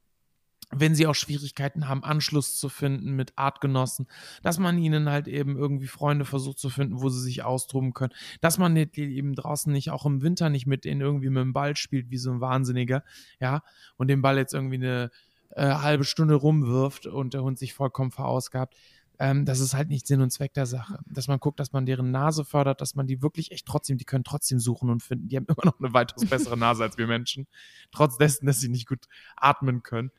wenn 0.71 0.95
sie 0.95 1.07
auch 1.07 1.15
Schwierigkeiten 1.15 1.89
haben, 1.89 2.05
Anschluss 2.05 2.59
zu 2.59 2.69
finden 2.69 3.15
mit 3.15 3.33
Artgenossen, 3.37 4.07
dass 4.43 4.59
man 4.59 4.79
ihnen 4.79 5.09
halt 5.09 5.29
eben 5.29 5.57
irgendwie 5.57 5.87
Freunde 5.87 6.25
versucht 6.25 6.59
zu 6.59 6.71
finden, 6.71 7.01
wo 7.01 7.09
sie 7.09 7.21
sich 7.21 7.43
austoben 7.43 7.93
können, 7.93 8.13
dass 8.41 8.59
man 8.59 8.77
eben 8.77 9.35
draußen 9.35 9.73
nicht 9.73 9.91
auch 9.91 10.07
im 10.07 10.23
Winter 10.23 10.49
nicht 10.49 10.67
mit 10.67 10.85
denen 10.85 11.01
irgendwie 11.01 11.31
mit 11.31 11.43
dem 11.43 11.53
Ball 11.53 11.77
spielt 11.77 12.11
wie 12.11 12.19
so 12.19 12.31
ein 12.31 12.41
Wahnsinniger, 12.41 13.05
ja, 13.41 13.63
und 13.97 14.09
den 14.09 14.23
Ball 14.23 14.39
jetzt 14.39 14.55
irgendwie 14.55 14.77
eine 14.77 15.11
äh, 15.51 15.67
halbe 15.67 16.05
Stunde 16.05 16.35
rumwirft 16.35 17.07
und 17.07 17.35
der 17.35 17.43
Hund 17.43 17.59
sich 17.59 17.75
vollkommen 17.75 18.11
verausgabt 18.11 18.75
ähm, 19.19 19.45
das 19.45 19.61
ist 19.61 19.75
halt 19.75 19.89
nicht 19.89 20.07
Sinn 20.07 20.21
und 20.21 20.31
Zweck 20.31 20.55
der 20.55 20.67
Sache. 20.67 20.99
Dass 21.07 21.29
man 21.29 21.39
guckt, 21.39 21.61
dass 21.61 21.73
man 21.73 21.87
deren 21.87 22.11
Nase 22.11 22.45
fördert, 22.45 22.81
dass 22.81 22.95
man 22.95 23.07
die 23.07 23.23
wirklich 23.23 23.53
echt 23.53 23.67
trotzdem, 23.67 23.97
die 23.97 24.05
können 24.05 24.25
trotzdem 24.25 24.59
suchen 24.59 24.91
und 24.91 25.03
finden. 25.03 25.29
Die 25.29 25.37
haben 25.37 25.47
immer 25.49 25.65
noch 25.65 25.79
eine 25.79 25.93
weitaus 25.93 26.27
bessere 26.27 26.57
Nase 26.57 26.83
als 26.83 26.99
wir 26.99 27.07
Menschen. 27.07 27.47
Trotz 27.93 28.17
dessen, 28.17 28.47
dass 28.47 28.61
sie 28.61 28.69
nicht 28.69 28.89
gut 28.89 29.07
atmen 29.37 29.83
können. 29.83 30.11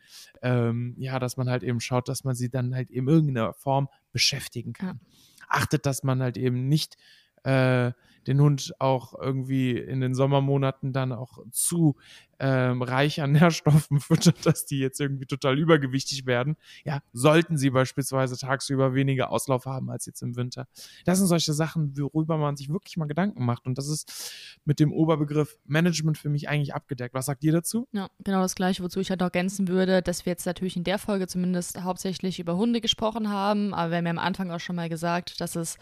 Ähm, 0.41 0.95
ja, 0.97 1.19
dass 1.19 1.37
man 1.37 1.49
halt 1.49 1.63
eben 1.63 1.81
schaut, 1.81 2.07
dass 2.07 2.23
man 2.23 2.35
sie 2.35 2.49
dann 2.49 2.73
halt 2.73 2.89
in 2.89 3.07
irgendeiner 3.07 3.53
Form 3.53 3.89
beschäftigen 4.11 4.73
kann. 4.73 4.99
Achtet, 5.47 5.85
dass 5.85 6.03
man 6.03 6.21
halt 6.21 6.37
eben 6.37 6.67
nicht 6.67 6.97
äh, 7.43 7.91
den 8.27 8.41
Hund 8.41 8.73
auch 8.79 9.13
irgendwie 9.19 9.77
in 9.77 10.01
den 10.01 10.15
Sommermonaten 10.15 10.93
dann 10.93 11.11
auch 11.11 11.39
zu 11.51 11.95
ähm, 12.39 12.81
reich 12.81 13.21
an 13.21 13.31
Nährstoffen 13.31 13.99
füttert, 13.99 14.45
dass 14.45 14.65
die 14.65 14.79
jetzt 14.79 14.99
irgendwie 14.99 15.25
total 15.25 15.57
übergewichtig 15.59 16.25
werden. 16.25 16.55
Ja, 16.83 17.01
sollten 17.13 17.57
sie 17.57 17.69
beispielsweise 17.69 18.37
tagsüber 18.37 18.93
weniger 18.93 19.29
Auslauf 19.29 19.65
haben 19.65 19.89
als 19.89 20.05
jetzt 20.05 20.21
im 20.21 20.35
Winter. 20.35 20.67
Das 21.05 21.19
sind 21.19 21.27
solche 21.27 21.53
Sachen, 21.53 21.95
worüber 21.97 22.37
man 22.37 22.55
sich 22.55 22.69
wirklich 22.69 22.97
mal 22.97 23.05
Gedanken 23.05 23.45
macht. 23.45 23.65
Und 23.65 23.77
das 23.77 23.87
ist 23.87 24.33
mit 24.65 24.79
dem 24.79 24.91
Oberbegriff 24.91 25.57
Management 25.65 26.17
für 26.17 26.29
mich 26.29 26.49
eigentlich 26.49 26.73
abgedeckt. 26.73 27.13
Was 27.13 27.27
sagt 27.27 27.43
ihr 27.43 27.51
dazu? 27.51 27.87
Ja, 27.91 28.09
genau 28.23 28.41
das 28.41 28.55
Gleiche, 28.55 28.83
wozu 28.83 28.99
ich 28.99 29.09
halt 29.09 29.21
auch 29.21 29.35
ergänzen 29.35 29.67
würde, 29.67 30.01
dass 30.01 30.25
wir 30.25 30.31
jetzt 30.31 30.45
natürlich 30.45 30.77
in 30.77 30.85
der 30.85 30.97
Folge 30.97 31.27
zumindest 31.27 31.81
hauptsächlich 31.81 32.39
über 32.39 32.55
Hunde 32.55 32.79
gesprochen 32.79 33.29
haben, 33.29 33.73
aber 33.73 33.91
wir 33.91 33.97
haben 33.97 34.05
ja 34.05 34.11
am 34.11 34.19
Anfang 34.19 34.49
auch 34.51 34.59
schon 34.59 34.77
mal 34.77 34.87
gesagt, 34.87 35.41
dass 35.41 35.55
es 35.55 35.77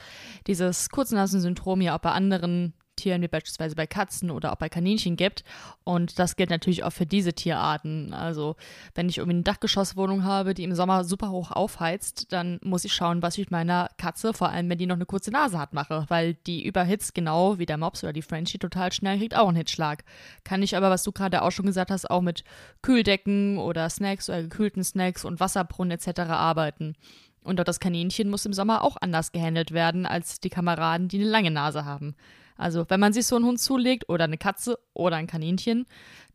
dieses 0.47 0.89
Kurznasen-Syndrom 0.89 1.81
ja 1.81 1.95
auch 1.95 2.01
bei 2.01 2.11
anderen 2.11 2.73
Tieren 2.95 3.21
wie 3.21 3.27
beispielsweise 3.27 3.75
bei 3.75 3.87
Katzen 3.87 4.31
oder 4.31 4.53
auch 4.53 4.57
bei 4.57 4.69
Kaninchen 4.69 5.15
gibt. 5.15 5.43
Und 5.83 6.19
das 6.19 6.35
gilt 6.35 6.49
natürlich 6.49 6.83
auch 6.83 6.91
für 6.91 7.05
diese 7.05 7.33
Tierarten. 7.33 8.13
Also 8.13 8.55
wenn 8.95 9.09
ich 9.09 9.17
irgendwie 9.17 9.35
eine 9.35 9.43
Dachgeschosswohnung 9.43 10.23
habe, 10.23 10.53
die 10.53 10.63
im 10.63 10.75
Sommer 10.75 11.03
super 11.03 11.31
hoch 11.31 11.51
aufheizt, 11.51 12.31
dann 12.31 12.59
muss 12.63 12.85
ich 12.85 12.93
schauen, 12.93 13.21
was 13.21 13.35
ich 13.35 13.45
mit 13.45 13.51
meiner 13.51 13.89
Katze, 13.97 14.33
vor 14.33 14.49
allem 14.49 14.69
wenn 14.69 14.77
die 14.77 14.85
noch 14.85 14.95
eine 14.95 15.05
kurze 15.05 15.31
Nase 15.31 15.59
hat, 15.59 15.73
mache, 15.73 16.05
weil 16.09 16.35
die 16.45 16.65
überhitzt 16.65 17.15
genau 17.15 17.59
wie 17.59 17.65
der 17.65 17.77
Mops 17.77 18.03
oder 18.03 18.13
die 18.13 18.21
Frenchie 18.21 18.57
total 18.57 18.91
schnell 18.91 19.17
kriegt 19.17 19.35
auch 19.35 19.47
einen 19.47 19.57
Hitschlag. 19.57 20.03
Kann 20.43 20.63
ich 20.63 20.75
aber, 20.75 20.89
was 20.89 21.03
du 21.03 21.11
gerade 21.11 21.41
auch 21.41 21.51
schon 21.51 21.65
gesagt 21.65 21.91
hast, 21.91 22.09
auch 22.09 22.21
mit 22.21 22.43
Kühldecken 22.81 23.57
oder 23.57 23.89
Snacks 23.89 24.29
oder 24.29 24.43
gekühlten 24.43 24.83
Snacks 24.83 25.25
und 25.25 25.39
Wasserbrunnen 25.39 25.91
etc. 25.91 26.21
arbeiten. 26.21 26.95
Und 27.43 27.59
auch 27.59 27.65
das 27.65 27.79
Kaninchen 27.79 28.29
muss 28.29 28.45
im 28.45 28.53
Sommer 28.53 28.83
auch 28.83 28.97
anders 28.99 29.31
gehandelt 29.31 29.71
werden 29.71 30.05
als 30.05 30.39
die 30.39 30.49
Kameraden, 30.49 31.07
die 31.07 31.19
eine 31.19 31.29
lange 31.29 31.51
Nase 31.51 31.85
haben. 31.85 32.15
Also, 32.57 32.85
wenn 32.89 32.99
man 32.99 33.13
sich 33.13 33.25
so 33.25 33.35
einen 33.35 33.45
Hund 33.45 33.59
zulegt 33.59 34.09
oder 34.09 34.25
eine 34.25 34.37
Katze 34.37 34.77
oder 34.93 35.15
ein 35.17 35.27
Kaninchen, 35.27 35.85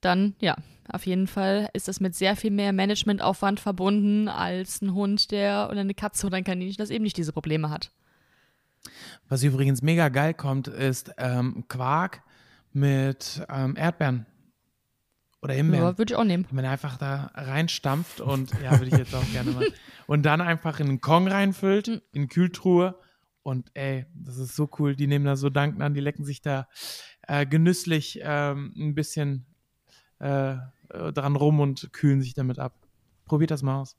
dann 0.01 0.35
ja, 0.41 0.57
auf 0.89 1.07
jeden 1.07 1.27
Fall 1.27 1.69
ist 1.73 1.89
das 1.89 2.01
mit 2.01 2.15
sehr 2.15 2.37
viel 2.37 2.51
mehr 2.51 2.73
Managementaufwand 2.73 3.61
verbunden 3.61 4.29
als 4.29 4.81
ein 4.81 4.95
Hund, 4.95 5.31
der 5.31 5.69
oder 5.71 5.81
eine 5.81 5.95
Katze 5.95 6.27
oder 6.27 6.37
ein 6.37 6.45
Kaninchen, 6.45 6.79
das 6.79 6.91
eben 6.91 7.05
nicht 7.05 7.17
diese 7.17 7.33
Probleme 7.33 7.71
hat. 7.71 7.93
Was 9.29 9.43
übrigens 9.43 9.83
mega 9.83 10.09
geil 10.09 10.35
kommt, 10.35 10.69
ist 10.69 11.13
ähm, 11.19 11.65
Quark 11.69 12.23
mit 12.73 13.43
ähm, 13.49 13.77
Erdbeeren. 13.77 14.27
Oder 15.41 15.55
Himbeeren. 15.55 15.85
Ja, 15.85 15.99
würde 15.99 16.13
ich 16.13 16.17
auch 16.17 16.25
nehmen. 16.25 16.47
Wenn 16.49 16.57
man 16.57 16.65
einfach 16.65 16.97
da 16.97 17.31
reinstampft 17.35 18.21
und, 18.21 18.51
ja, 18.63 18.73
würde 18.73 18.87
ich 18.87 18.97
jetzt 18.97 19.15
auch 19.15 19.31
gerne 19.33 19.51
mal. 19.53 19.67
Und 20.09 20.23
dann 20.23 20.41
einfach 20.41 20.81
in 20.81 20.89
einen 20.89 21.01
Kong 21.03 21.29
reinfüllt, 21.29 21.89
hm. 21.89 22.01
in 22.13 22.29
Kühltruhe 22.29 22.99
und 23.49 23.71
ey, 23.73 24.05
das 24.15 24.37
ist 24.37 24.55
so 24.55 24.69
cool. 24.79 24.95
Die 24.95 25.07
nehmen 25.07 25.25
da 25.25 25.35
so 25.37 25.49
Danken 25.49 25.81
an, 25.81 25.95
die 25.95 26.01
lecken 26.01 26.25
sich 26.25 26.43
da 26.43 26.69
äh, 27.27 27.47
genüsslich 27.47 28.21
ähm, 28.23 28.75
ein 28.77 28.95
bisschen 28.95 29.47
äh, 30.19 30.57
dran 30.89 31.37
rum 31.37 31.61
und 31.61 31.93
kühlen 31.93 32.21
sich 32.21 32.35
damit 32.35 32.59
ab. 32.59 32.75
Probiert 33.25 33.51
das 33.51 33.63
mal 33.63 33.81
aus. 33.81 33.97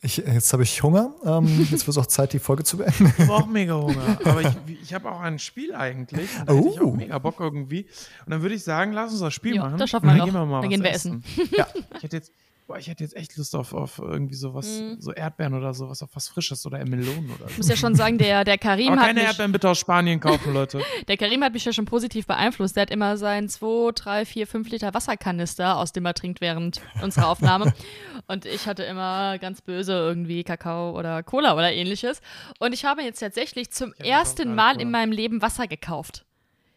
Ich, 0.00 0.18
jetzt 0.18 0.52
habe 0.52 0.62
ich 0.62 0.82
Hunger. 0.82 1.14
Ähm, 1.24 1.66
jetzt 1.70 1.86
wird 1.86 1.88
es 1.88 1.98
auch 1.98 2.06
Zeit, 2.06 2.32
die 2.32 2.38
Folge 2.38 2.64
zu 2.64 2.76
beenden. 2.78 3.12
Ich 3.16 3.18
habe 3.20 3.32
auch 3.32 3.46
mega 3.46 3.74
Hunger. 3.74 4.18
Aber 4.24 4.42
ich, 4.42 4.80
ich 4.82 4.94
habe 4.94 5.10
auch 5.10 5.20
ein 5.20 5.38
Spiel 5.38 5.74
eigentlich. 5.74 6.28
Da 6.46 6.52
oh. 6.52 6.58
hätte 6.58 6.68
ich 6.68 6.80
auch 6.80 6.84
oh. 6.84 6.92
mega 6.92 7.18
Bock 7.18 7.40
irgendwie. 7.40 7.86
Und 8.24 8.30
dann 8.30 8.42
würde 8.42 8.54
ich 8.54 8.64
sagen, 8.64 8.92
lass 8.92 9.12
uns 9.12 9.20
das 9.20 9.34
Spiel 9.34 9.56
jo, 9.56 9.62
machen. 9.62 9.78
Das 9.78 9.90
schaffen 9.90 10.06
wir 10.06 10.14
noch. 10.14 10.24
Gehen 10.26 10.34
wir 10.34 10.46
mal 10.46 10.60
dann 10.60 10.70
gehen 10.70 10.82
wir 10.82 10.90
essen. 10.90 11.22
essen. 11.36 11.50
Ja. 11.56 11.66
Ich 11.96 12.02
hätte 12.02 12.16
jetzt 12.16 12.32
Boah, 12.66 12.78
ich 12.78 12.88
hätte 12.88 13.04
jetzt 13.04 13.14
echt 13.14 13.36
Lust 13.36 13.54
auf, 13.54 13.72
auf 13.72 14.00
irgendwie 14.00 14.34
sowas, 14.34 14.80
mm. 14.80 15.00
so 15.00 15.12
Erdbeeren 15.12 15.54
oder 15.54 15.72
sowas, 15.72 16.02
auf 16.02 16.10
was 16.14 16.26
Frisches 16.26 16.66
oder 16.66 16.78
Melonen 16.84 17.30
oder 17.30 17.44
so. 17.44 17.50
Ich 17.50 17.58
muss 17.58 17.68
ja 17.68 17.76
schon 17.76 17.94
sagen, 17.94 18.18
der, 18.18 18.42
der 18.42 18.58
Karim 18.58 18.88
Aber 18.88 19.02
hat. 19.02 19.06
Keine 19.06 19.20
mich, 19.20 19.28
Erdbeeren 19.28 19.52
bitte 19.52 19.70
aus 19.70 19.78
Spanien 19.78 20.18
kaufen, 20.18 20.52
Leute. 20.52 20.82
der 21.08 21.16
Karim 21.16 21.44
hat 21.44 21.52
mich 21.52 21.64
ja 21.64 21.72
schon 21.72 21.84
positiv 21.84 22.26
beeinflusst. 22.26 22.74
Der 22.74 22.82
hat 22.82 22.90
immer 22.90 23.16
seinen 23.18 23.48
2, 23.48 23.92
3, 23.94 24.24
4, 24.24 24.46
5 24.48 24.70
Liter 24.70 24.94
Wasserkanister, 24.94 25.76
aus 25.76 25.92
dem 25.92 26.04
er 26.06 26.14
trinkt 26.14 26.40
während 26.40 26.80
unserer 27.02 27.28
Aufnahme. 27.28 27.72
Und 28.26 28.46
ich 28.46 28.66
hatte 28.66 28.82
immer 28.82 29.38
ganz 29.38 29.62
böse 29.62 29.92
irgendwie 29.92 30.42
Kakao 30.42 30.98
oder 30.98 31.22
Cola 31.22 31.54
oder 31.54 31.72
ähnliches. 31.72 32.20
Und 32.58 32.74
ich 32.74 32.84
habe 32.84 33.02
jetzt 33.02 33.20
tatsächlich 33.20 33.70
zum 33.70 33.92
ersten 33.94 34.56
Mal 34.56 34.80
in 34.80 34.90
meinem 34.90 35.12
Leben 35.12 35.40
Wasser 35.40 35.68
gekauft. 35.68 36.25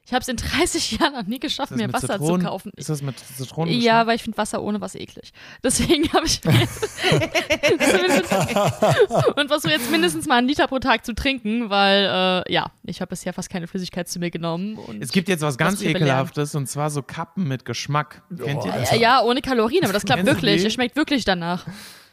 Ich 0.10 0.14
habe 0.16 0.24
es 0.24 0.28
in 0.28 0.38
30 0.38 0.92
Jahren 1.00 1.14
noch 1.14 1.28
nie 1.28 1.40
geschafft, 1.40 1.70
mir 1.70 1.94
Wasser 1.94 2.14
Zitronen? 2.14 2.42
zu 2.42 2.48
kaufen. 2.48 2.72
Ist 2.76 2.90
das 2.90 3.04
mit 3.04 3.20
Zitronen? 3.20 3.80
Ja, 3.80 4.08
weil 4.08 4.16
ich 4.16 4.24
finde 4.24 4.40
Wasser 4.40 4.64
ohne 4.64 4.82
was 4.82 4.96
eklig. 4.96 5.34
Deswegen 5.64 6.12
habe 6.12 6.26
ich. 6.26 6.42
und 9.36 9.48
versuche 9.50 9.72
jetzt 9.72 9.92
mindestens 9.92 10.26
mal 10.26 10.40
einen 10.40 10.48
Liter 10.48 10.66
pro 10.66 10.80
Tag 10.80 11.06
zu 11.06 11.14
trinken, 11.14 11.70
weil, 11.70 12.06
äh, 12.06 12.52
ja, 12.52 12.72
ich 12.86 13.02
habe 13.02 13.10
bisher 13.10 13.34
fast 13.34 13.52
keine 13.52 13.68
Flüssigkeit 13.68 14.10
zu 14.10 14.18
mir 14.18 14.32
genommen. 14.32 14.80
es 15.00 15.12
gibt 15.12 15.30
jetzt 15.30 15.42
was 15.42 15.60
ganz 15.60 15.76
was 15.76 15.84
Ekelhaftes 15.84 16.56
und 16.56 16.66
zwar 16.66 16.90
so 16.90 17.04
Kappen 17.04 17.48
mit 17.48 17.64
Geschmack. 17.64 18.24
Kennt 18.36 18.66
ihr 18.66 18.72
das? 18.72 18.98
Ja, 18.98 19.22
ohne 19.22 19.42
Kalorien, 19.42 19.84
aber 19.84 19.94
das 19.94 20.06
klappt 20.06 20.26
wirklich. 20.26 20.66
Es 20.66 20.74
schmeckt 20.74 20.96
wirklich 20.96 21.24
danach. 21.24 21.68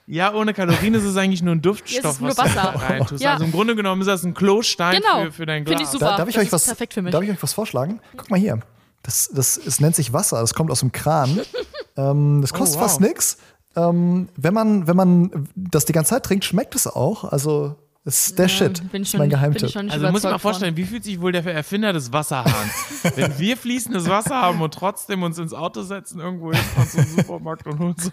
Ja, 0.07 0.33
ohne 0.35 0.55
Kalorien 0.55 0.95
ist 0.95 1.05
es 1.05 1.17
eigentlich 1.17 1.43
nur 1.43 1.55
ein 1.55 1.63
Duftstoff, 1.63 2.21
was 2.21 2.39
Wasser. 2.39 2.49
du 2.49 2.55
da 2.79 2.87
reintust. 2.87 3.23
Ja. 3.23 3.33
Also 3.35 3.45
im 3.45 3.53
Grunde 3.53 3.75
genommen 3.75 4.01
ist 4.03 4.07
das 4.07 4.25
ein 4.25 4.35
Klostein 4.35 5.01
genau. 5.01 5.25
für, 5.25 5.33
für 5.33 5.47
dein 5.47 5.65
Glas. 5.65 5.73
Finde 5.73 5.85
ich 5.85 5.91
super. 5.91 6.11
Da, 6.11 6.17
darf, 6.19 6.29
ich 6.29 6.39
euch 6.39 6.53
was, 6.53 6.65
perfekt 6.65 6.95
für 6.95 7.03
mich. 7.03 7.13
darf 7.13 7.23
ich 7.23 7.31
euch 7.31 7.43
was 7.43 7.53
vorschlagen? 7.53 8.01
Guck 8.17 8.31
mal 8.31 8.39
hier. 8.39 8.61
Das, 9.03 9.31
das, 9.33 9.57
es 9.57 9.81
nennt 9.81 9.95
sich 9.95 10.13
Wasser, 10.13 10.41
das 10.41 10.55
kommt 10.55 10.71
aus 10.71 10.81
dem 10.81 10.93
Kran. 10.93 11.41
ähm, 11.97 12.41
das 12.41 12.53
kostet 12.53 12.79
oh, 12.79 12.81
wow. 12.81 12.89
fast 12.89 13.01
nichts. 13.01 13.39
Ähm, 13.77 14.29
wenn, 14.37 14.55
man, 14.55 14.87
wenn 14.87 14.97
man 14.97 15.49
das 15.55 15.85
die 15.85 15.93
ganze 15.93 16.11
Zeit 16.11 16.25
trinkt, 16.25 16.45
schmeckt 16.45 16.75
es 16.75 16.87
auch. 16.87 17.25
Also 17.25 17.77
das 18.07 18.29
ist 18.29 18.39
der 18.39 18.47
ja, 18.47 18.49
Shit. 18.49 18.83
das 18.93 19.01
ist 19.01 19.19
mein 19.19 19.31
Geheimtipp. 19.31 19.77
Also 19.77 20.11
muss 20.13 20.23
ich 20.23 20.31
mal 20.31 20.39
vorstellen, 20.39 20.77
von. 20.77 20.85
wie 20.85 20.87
fühlt 20.87 21.03
sich 21.03 21.21
wohl 21.21 21.33
der 21.33 21.45
Erfinder 21.45 21.93
des 21.93 22.13
Wasserhahns, 22.13 23.03
wenn 23.17 23.37
wir 23.37 23.57
fließendes 23.57 24.09
Wasser 24.09 24.37
haben 24.37 24.63
und 24.63 24.73
trotzdem 24.73 25.25
uns 25.25 25.39
ins 25.39 25.53
Auto 25.53 25.83
setzen, 25.83 26.21
irgendwo 26.21 26.53
hin 26.53 26.63
von 26.77 26.87
zum 26.87 27.05
Supermarkt 27.05 27.67
und 27.67 27.81
holen 27.81 27.97
so 27.99 28.11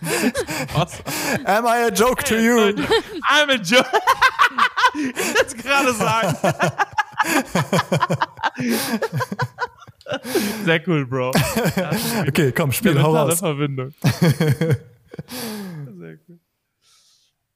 Wasser. 0.73 1.03
Am 1.45 1.65
I 1.65 1.85
a 1.85 1.89
joke 1.89 2.23
to 2.23 2.33
you? 2.33 2.73
I'm 3.29 3.51
a 3.51 3.57
joke. 3.61 3.85
ich 4.95 5.15
will 5.15 5.45
es 5.45 5.55
gerade 5.57 5.93
sagen. 5.93 6.37
Sehr 10.65 10.81
cool, 10.87 11.05
Bro. 11.05 11.33
Okay, 12.27 12.51
komm, 12.51 12.71
spiel, 12.71 12.99
hau 12.99 13.15
raus. 13.15 13.37
Verbindung. 13.37 13.93
Sehr 14.01 14.79
cool. 16.27 16.39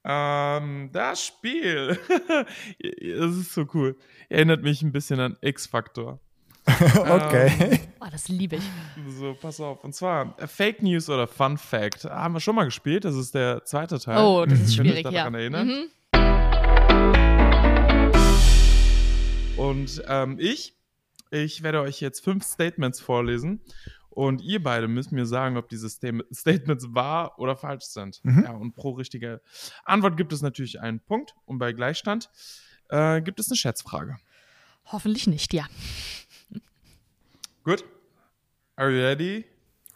Ähm, 0.09 0.89
das 0.93 1.21
Spiel, 1.25 1.99
das 2.17 3.35
ist 3.35 3.53
so 3.53 3.65
cool. 3.73 3.97
Erinnert 4.29 4.63
mich 4.63 4.81
ein 4.81 4.93
bisschen 4.93 5.19
an 5.19 5.35
X-Factor. 5.41 6.21
okay. 6.65 7.51
Ähm, 7.59 7.79
oh, 7.99 8.05
das 8.09 8.29
liebe 8.29 8.55
ich. 8.55 8.63
So, 9.19 9.33
pass 9.33 9.59
auf. 9.59 9.83
Und 9.83 9.93
zwar 9.93 10.33
äh, 10.39 10.47
Fake 10.47 10.81
News 10.81 11.09
oder 11.09 11.27
Fun 11.27 11.57
Fact. 11.57 12.05
Haben 12.05 12.35
wir 12.35 12.39
schon 12.39 12.55
mal 12.55 12.63
gespielt. 12.63 13.03
Das 13.03 13.15
ist 13.15 13.35
der 13.35 13.65
zweite 13.65 13.99
Teil. 13.99 14.23
Oh, 14.23 14.45
das 14.45 14.61
ist 14.61 14.75
schwierig, 14.75 14.99
ich 14.99 15.03
daran 15.03 15.33
ja. 15.33 15.39
Erinnern. 15.39 15.67
Mhm. 15.67 15.89
Und 19.57 20.03
ähm, 20.07 20.37
ich, 20.39 20.73
ich 21.31 21.63
werde 21.63 21.81
euch 21.81 21.99
jetzt 21.99 22.23
fünf 22.23 22.45
Statements 22.45 23.01
vorlesen 23.01 23.61
und 24.17 24.41
ihr 24.41 24.63
beide 24.63 24.87
müsst 24.87 25.11
mir 25.11 25.27
sagen, 25.27 25.57
ob 25.57 25.69
diese 25.69 25.89
Statements 26.33 26.87
wahr 26.89 27.37
oder 27.37 27.55
falsch 27.55 27.85
sind. 27.85 28.19
Mhm. 28.23 28.45
Ja, 28.45 28.51
und 28.53 28.73
pro 28.73 28.93
richtige 28.93 29.41
Antwort 29.85 30.17
gibt 30.17 30.33
es 30.33 30.41
natürlich 30.41 30.81
einen 30.81 30.99
Punkt. 30.99 31.35
Und 31.45 31.59
bei 31.59 31.71
Gleichstand 31.71 32.31
äh, 32.89 33.21
gibt 33.21 33.39
es 33.39 33.47
eine 33.47 33.57
Schätzfrage. 33.57 34.17
Hoffentlich 34.85 35.27
nicht, 35.27 35.53
ja. 35.53 35.67
Gut. 37.63 37.85
Are 38.75 38.89
you 38.89 39.03
ready? 39.03 39.45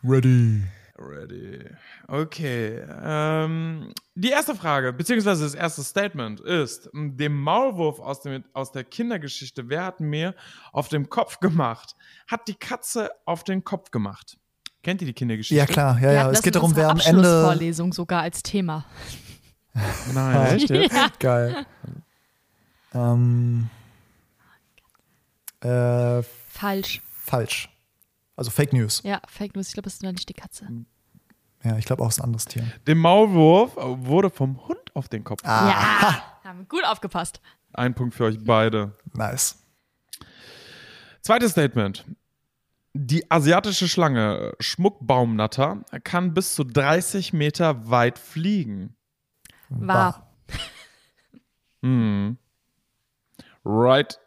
Ready. 0.04 0.62
Ready. 1.02 1.66
Okay. 2.08 2.84
Ähm, 3.04 3.94
die 4.16 4.30
erste 4.30 4.56
Frage, 4.56 4.94
beziehungsweise 4.94 5.44
das 5.44 5.54
erste 5.54 5.84
Statement 5.84 6.40
ist: 6.40 6.90
Dem 6.94 7.42
Maulwurf 7.42 8.00
aus, 8.00 8.22
dem, 8.22 8.44
aus 8.54 8.72
der 8.72 8.84
Kindergeschichte, 8.84 9.70
wer 9.70 9.86
hat 9.86 10.00
mir 10.00 10.36
auf 10.72 10.90
dem 10.90 11.10
Kopf 11.10 11.40
gemacht? 11.40 11.96
Hat 12.28 12.48
die 12.48 12.56
Katze 12.56 13.10
auf 13.26 13.44
den 13.44 13.64
Kopf 13.64 13.92
gemacht. 13.92 14.38
Kennt 14.84 15.02
ihr 15.02 15.08
die 15.08 15.14
Kindergeschichte? 15.14 15.56
Ja, 15.56 15.66
klar, 15.66 16.00
ja, 16.02 16.12
ja. 16.12 16.32
Es 16.32 16.42
geht 16.42 16.56
darum, 16.56 16.76
wer 16.76 16.90
am 16.90 17.00
Ende. 17.00 17.20
Abschlussvorlesung 17.20 17.94
sogar 17.94 18.22
als 18.22 18.42
Thema. 18.42 18.86
Nein, 20.14 20.56
echt? 20.56 20.70
jetzt? 20.70 20.94
Ja. 20.94 21.08
Geil. 21.20 21.66
Ähm, 22.94 23.70
äh, 25.62 26.24
Falsch. 26.24 27.02
falsch. 27.06 27.70
Also 28.36 28.50
Fake 28.50 28.74
News. 28.74 29.02
Ja, 29.04 29.22
Fake 29.28 29.56
News. 29.56 29.68
Ich 29.68 29.74
glaube, 29.74 29.86
das 29.86 29.94
ist 29.94 30.04
noch 30.04 30.12
nicht 30.12 30.28
die 30.28 30.34
Katze. 30.34 30.68
Ja, 31.64 31.78
ich 31.78 31.86
glaube 31.86 32.04
auch, 32.04 32.10
es 32.10 32.16
ist 32.16 32.22
ein 32.22 32.26
anderes 32.26 32.46
Tier. 32.46 32.64
Dem 32.88 33.00
Maulwurf 33.00 33.76
wurde 33.76 34.30
vom 34.30 34.68
Hund 34.68 34.96
auf 34.96 35.10
den 35.10 35.24
Kopf. 35.24 35.42
Ah. 35.46 35.70
Ja, 35.70 36.24
haben 36.44 36.68
gut 36.68 36.84
aufgepasst. 36.86 37.42
Ein 37.74 37.94
Punkt 37.94 38.16
für 38.16 38.26
euch 38.26 38.44
beide. 38.44 38.98
Nice. 39.14 39.58
Zweites 41.22 41.52
Statement. 41.52 42.06
Die 42.94 43.30
asiatische 43.32 43.88
Schlange 43.88 44.54
Schmuckbaumnatter 44.60 45.86
kann 46.04 46.34
bis 46.34 46.56
zu 46.56 46.64
30 46.64 47.32
Meter 47.32 47.90
weit 47.90 48.20
fliegen. 48.20 48.96
War. 49.70 50.28
Hm. 51.84 52.38
Right. 53.66 54.20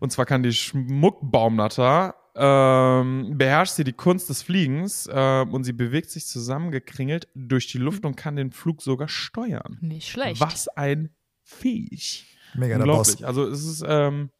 Und 0.00 0.10
zwar 0.10 0.26
kann 0.26 0.42
die 0.42 0.52
Schmuckbaumnatter 0.52 2.16
ähm, 2.34 3.36
beherrscht 3.36 3.74
sie 3.74 3.84
die 3.84 3.92
Kunst 3.92 4.28
des 4.28 4.42
Fliegens 4.42 5.08
ähm, 5.12 5.52
und 5.52 5.64
sie 5.64 5.72
bewegt 5.72 6.10
sich 6.10 6.26
zusammengekringelt 6.26 7.28
durch 7.34 7.66
die 7.66 7.78
Luft 7.78 8.04
und 8.04 8.16
kann 8.16 8.36
den 8.36 8.52
Flug 8.52 8.82
sogar 8.82 9.08
steuern. 9.08 9.78
Nicht 9.80 10.08
schlecht. 10.08 10.40
Was 10.40 10.68
ein 10.68 11.10
Viech. 11.42 12.26
Mega 12.54 12.78
der 12.78 12.84
Boss. 12.84 13.22
Also 13.22 13.46
es 13.46 13.64
ist 13.64 13.84
ähm, 13.86 14.30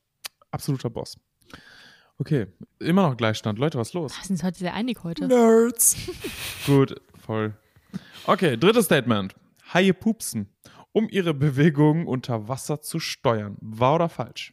absoluter 0.51 0.91
Boss. 0.91 1.17
Okay, 2.19 2.49
immer 2.79 3.09
noch 3.09 3.17
Gleichstand. 3.17 3.59
Leute, 3.59 3.79
was 3.79 3.89
ist 3.89 3.95
los? 3.95 4.17
Wir 4.17 4.27
sind 4.27 4.43
heute 4.43 4.59
sehr 4.59 4.75
einig 4.75 5.03
heute. 5.05 5.27
Nerds. 5.27 5.97
Gut, 6.67 7.01
voll. 7.19 7.55
Okay, 8.27 8.57
drittes 8.57 8.85
Statement. 8.85 9.35
Haie 9.73 9.95
pupsen, 9.95 10.49
um 10.93 11.09
ihre 11.09 11.33
Bewegungen 11.33 12.07
unter 12.07 12.47
Wasser 12.49 12.83
zu 12.83 13.01
steuern. 13.01 13.57
Wahr 13.61 13.95
oder 13.95 14.09
falsch? 14.09 14.53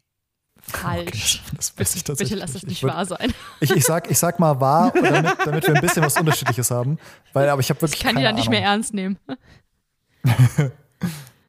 Falsch. 0.70 1.42
Das 1.56 1.74
weiß 1.78 1.96
ich 1.96 2.04
tatsächlich. 2.04 2.30
Bitte 2.32 2.42
lass 2.42 2.54
das 2.54 2.64
Ich 2.64 2.70
nicht 2.70 2.84
wahr 2.84 3.06
sein. 3.06 3.34
Ich, 3.62 3.72
ich, 3.72 3.84
sag, 3.86 4.10
ich 4.12 4.18
sag 4.20 4.40
mal 4.40 4.60
wahr, 4.60 4.92
damit, 4.94 5.38
damit 5.46 5.68
wir 5.68 5.76
ein 5.76 5.82
bisschen 5.82 6.04
was 6.04 6.18
Unterschiedliches 6.18 6.70
haben. 6.72 6.98
Weil, 7.34 7.50
aber 7.50 7.62
ich 7.62 7.70
habe 7.70 7.82
wirklich 7.82 8.00
Ich 8.00 8.06
kann 8.06 8.16
die 8.16 8.24
dann 8.24 8.36
nicht 8.36 8.48
Ahnung. 8.48 8.60
mehr 8.60 8.70
ernst 8.70 8.94
nehmen. 8.94 9.18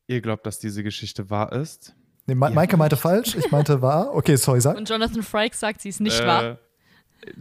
Ihr 0.06 0.20
glaubt, 0.20 0.46
dass 0.46 0.58
diese 0.58 0.82
Geschichte 0.82 1.28
wahr 1.30 1.52
ist? 1.52 1.94
Nee, 2.26 2.34
Ma 2.34 2.50
Maike 2.50 2.76
meinte 2.76 2.96
falsch, 2.96 3.34
ich 3.34 3.50
meinte 3.50 3.82
wahr. 3.82 4.14
Okay, 4.14 4.36
sorry, 4.36 4.60
sag. 4.60 4.76
Und 4.76 4.88
Jonathan 4.88 5.22
Frakes 5.22 5.60
sagt, 5.60 5.80
sie 5.80 5.88
ist 5.88 6.00
nicht 6.00 6.20
Äh, 6.20 6.26
wahr. 6.26 6.58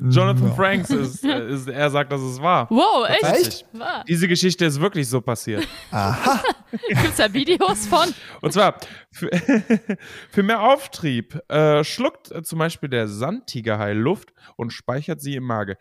Jonathan. 0.10 0.54
Franks 0.56 0.90
ist, 0.90 1.24
ist, 1.26 1.68
er 1.68 1.90
sagt, 1.90 2.12
dass 2.12 2.22
es 2.22 2.42
wahr. 2.42 2.68
Wow, 2.70 3.08
echt? 3.08 3.48
Echt? 3.48 3.66
Wahr. 3.74 4.04
Diese 4.08 4.28
Geschichte 4.28 4.66
ist 4.66 4.80
wirklich 4.82 5.08
so 5.08 5.22
passiert. 5.22 5.68
Aha. 5.92 6.42
Gibt 6.72 7.06
es 7.06 7.16
da 7.16 7.32
Videos 7.32 7.88
von? 7.88 8.14
Und 8.42 8.54
zwar, 8.54 8.78
für, 9.12 9.30
für 10.30 10.44
mehr 10.44 10.62
Auftrieb 10.62 11.40
äh, 11.50 11.84
schluckt 11.84 12.32
äh, 12.32 12.44
zum 12.44 12.60
Beispiel 12.60 12.90
der 12.90 13.08
Sandtigerhai 13.08 13.94
Luft 13.94 14.34
und 14.56 14.72
speichert 14.72 15.22
sie 15.22 15.36
im 15.36 15.44
Mage. 15.44 15.78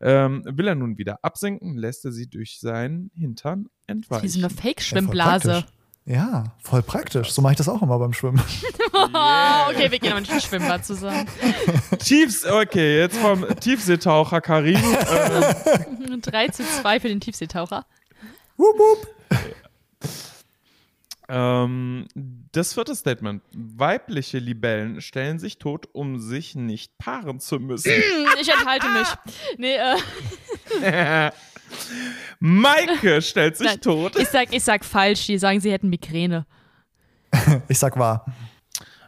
Ähm, 0.00 0.42
will 0.46 0.68
er 0.68 0.74
nun 0.74 0.98
wieder 0.98 1.18
absinken, 1.22 1.76
lässt 1.76 2.04
er 2.04 2.12
sie 2.12 2.28
durch 2.28 2.60
seinen 2.60 3.10
Hintern 3.14 3.64
Wie 3.64 3.92
entweichen. 3.92 4.28
so 4.28 4.38
eine 4.38 4.50
Fake-Schwimmblase. 4.50 5.64
Ja, 6.10 6.44
voll 6.60 6.82
praktisch. 6.82 7.30
So 7.30 7.40
mache 7.40 7.52
ich 7.52 7.58
das 7.58 7.68
auch 7.68 7.82
immer 7.82 7.98
beim 7.98 8.12
Schwimmen. 8.12 8.42
Oh, 8.92 9.70
okay, 9.70 9.90
wir 9.90 9.98
gehen 9.98 10.10
aber 10.10 10.20
nicht 10.20 10.32
ins 10.32 10.44
Schwimmbad 10.44 10.84
zusammen. 10.84 11.26
Tiefs, 12.00 12.44
okay, 12.44 12.98
jetzt 12.98 13.16
vom 13.16 13.46
Tiefseetaucher 13.60 14.40
Karim. 14.40 14.76
ähm, 16.10 16.20
3 16.20 16.48
zu 16.48 16.64
2 16.64 17.00
für 17.00 17.08
den 17.08 17.20
Tiefseetaucher. 17.20 17.86
wup, 18.56 18.76
wup. 18.78 19.06
ähm, 21.28 22.06
das 22.52 22.74
vierte 22.74 22.94
Statement. 22.94 23.42
Weibliche 23.54 24.38
Libellen 24.38 25.00
stellen 25.00 25.38
sich 25.38 25.58
tot, 25.58 25.88
um 25.92 26.18
sich 26.18 26.54
nicht 26.56 26.98
paaren 26.98 27.40
zu 27.40 27.58
müssen. 27.60 27.92
Hm, 27.92 28.26
Ich 28.40 28.48
enthalte 28.48 28.88
mich. 28.88 29.08
Nee, 29.56 29.76
äh, 29.76 31.30
Maike 32.38 33.22
stellt 33.22 33.56
sich 33.56 33.66
Nein. 33.66 33.80
tot. 33.80 34.16
ich 34.16 34.28
sag, 34.28 34.52
ich 34.54 34.62
sag 34.62 34.84
falsch. 34.84 35.26
Die 35.26 35.38
sagen, 35.38 35.60
sie 35.60 35.72
hätten 35.72 35.88
Migräne. 35.88 36.46
Ich 37.68 37.78
sag 37.78 37.96
wahr. 37.98 38.24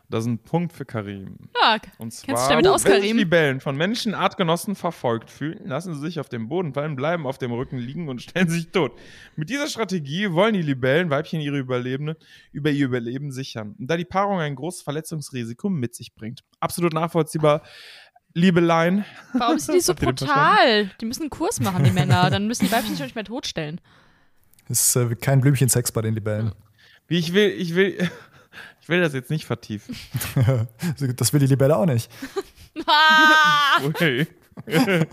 Das 0.09 0.25
ist 0.25 0.29
ein 0.31 0.39
Punkt 0.39 0.75
für 0.75 0.85
Karim. 0.85 1.39
Ja, 1.59 1.79
Und 1.97 2.11
Kennst 2.11 2.25
zwar, 2.27 2.35
du 2.35 2.41
dich 2.41 2.49
damit 2.49 2.67
aus, 2.69 2.85
wenn 2.85 2.93
sich 2.93 3.01
Karim? 3.01 3.17
Libellen 3.17 3.61
von 3.61 3.75
Menschen 3.77 4.13
Artgenossen 4.15 4.75
verfolgt 4.75 5.31
fühlen, 5.31 5.67
lassen 5.67 5.95
sie 5.95 6.01
sich 6.03 6.21
auf 6.21 6.29
dem 6.29 6.51
Boden 6.51 6.75
fallen, 6.75 6.97
bleiben 6.97 7.27
auf 7.27 7.39
dem 7.39 7.51
Rücken 7.51 7.79
liegen 7.79 8.11
und 8.11 8.21
stellen 8.23 8.51
sich 8.51 8.69
tot. 8.69 8.93
Mit 9.37 9.49
dieser 9.49 9.69
Strategie 9.69 10.31
wollen 10.33 10.53
die 10.53 10.61
Libellen 10.61 11.09
Weibchen 11.09 11.41
ihre 11.41 11.57
Überlebende 11.57 12.19
über 12.53 12.71
ihr 12.71 12.85
Überleben 12.85 13.33
sichern. 13.33 13.75
Und 13.79 13.87
da 13.87 13.97
die 13.97 14.05
Paarung 14.05 14.39
ein 14.39 14.55
großes 14.55 14.83
Verletzungsrisiko 14.83 15.71
mit 15.71 15.95
sich 15.95 16.15
bringt. 16.15 16.45
Absolut 16.61 16.93
nachvollziehbar. 16.93 17.63
Liebeleien. 18.35 19.05
warum 19.35 19.59
sind 19.59 19.75
die 19.75 19.81
so 19.83 19.95
brutal? 19.95 20.91
Die 21.01 21.05
müssen 21.05 21.23
einen 21.23 21.31
Kurs 21.31 21.61
machen, 21.61 21.85
die 21.85 21.91
Männer. 21.91 22.31
Dann 22.31 22.47
müssen 22.47 22.67
die 22.67 22.73
Weibchen 22.73 22.93
sich 22.93 23.01
auch 23.01 23.07
nicht 23.07 23.15
mehr 23.15 23.25
totstellen. 23.25 23.81
Ist 24.69 24.97
äh, 24.97 25.15
kein 25.17 25.41
Blümchensex 25.41 25.93
bei 25.93 26.03
den 26.03 26.15
Libellen. 26.15 26.53
Wie 27.09 27.19
ich 27.19 27.33
will, 27.35 27.51
ich 27.51 27.75
will, 27.75 28.09
ich 28.81 28.89
will 28.89 29.01
das 29.01 29.13
jetzt 29.13 29.31
nicht 29.31 29.45
vertiefen. 29.45 29.97
Das 31.17 31.33
will 31.33 31.41
die 31.41 31.47
Libelle 31.47 31.77
auch 31.77 31.87
nicht. 31.87 32.11
Ah! 32.87 33.83
Okay. 33.85 34.27
Äh, 34.67 35.07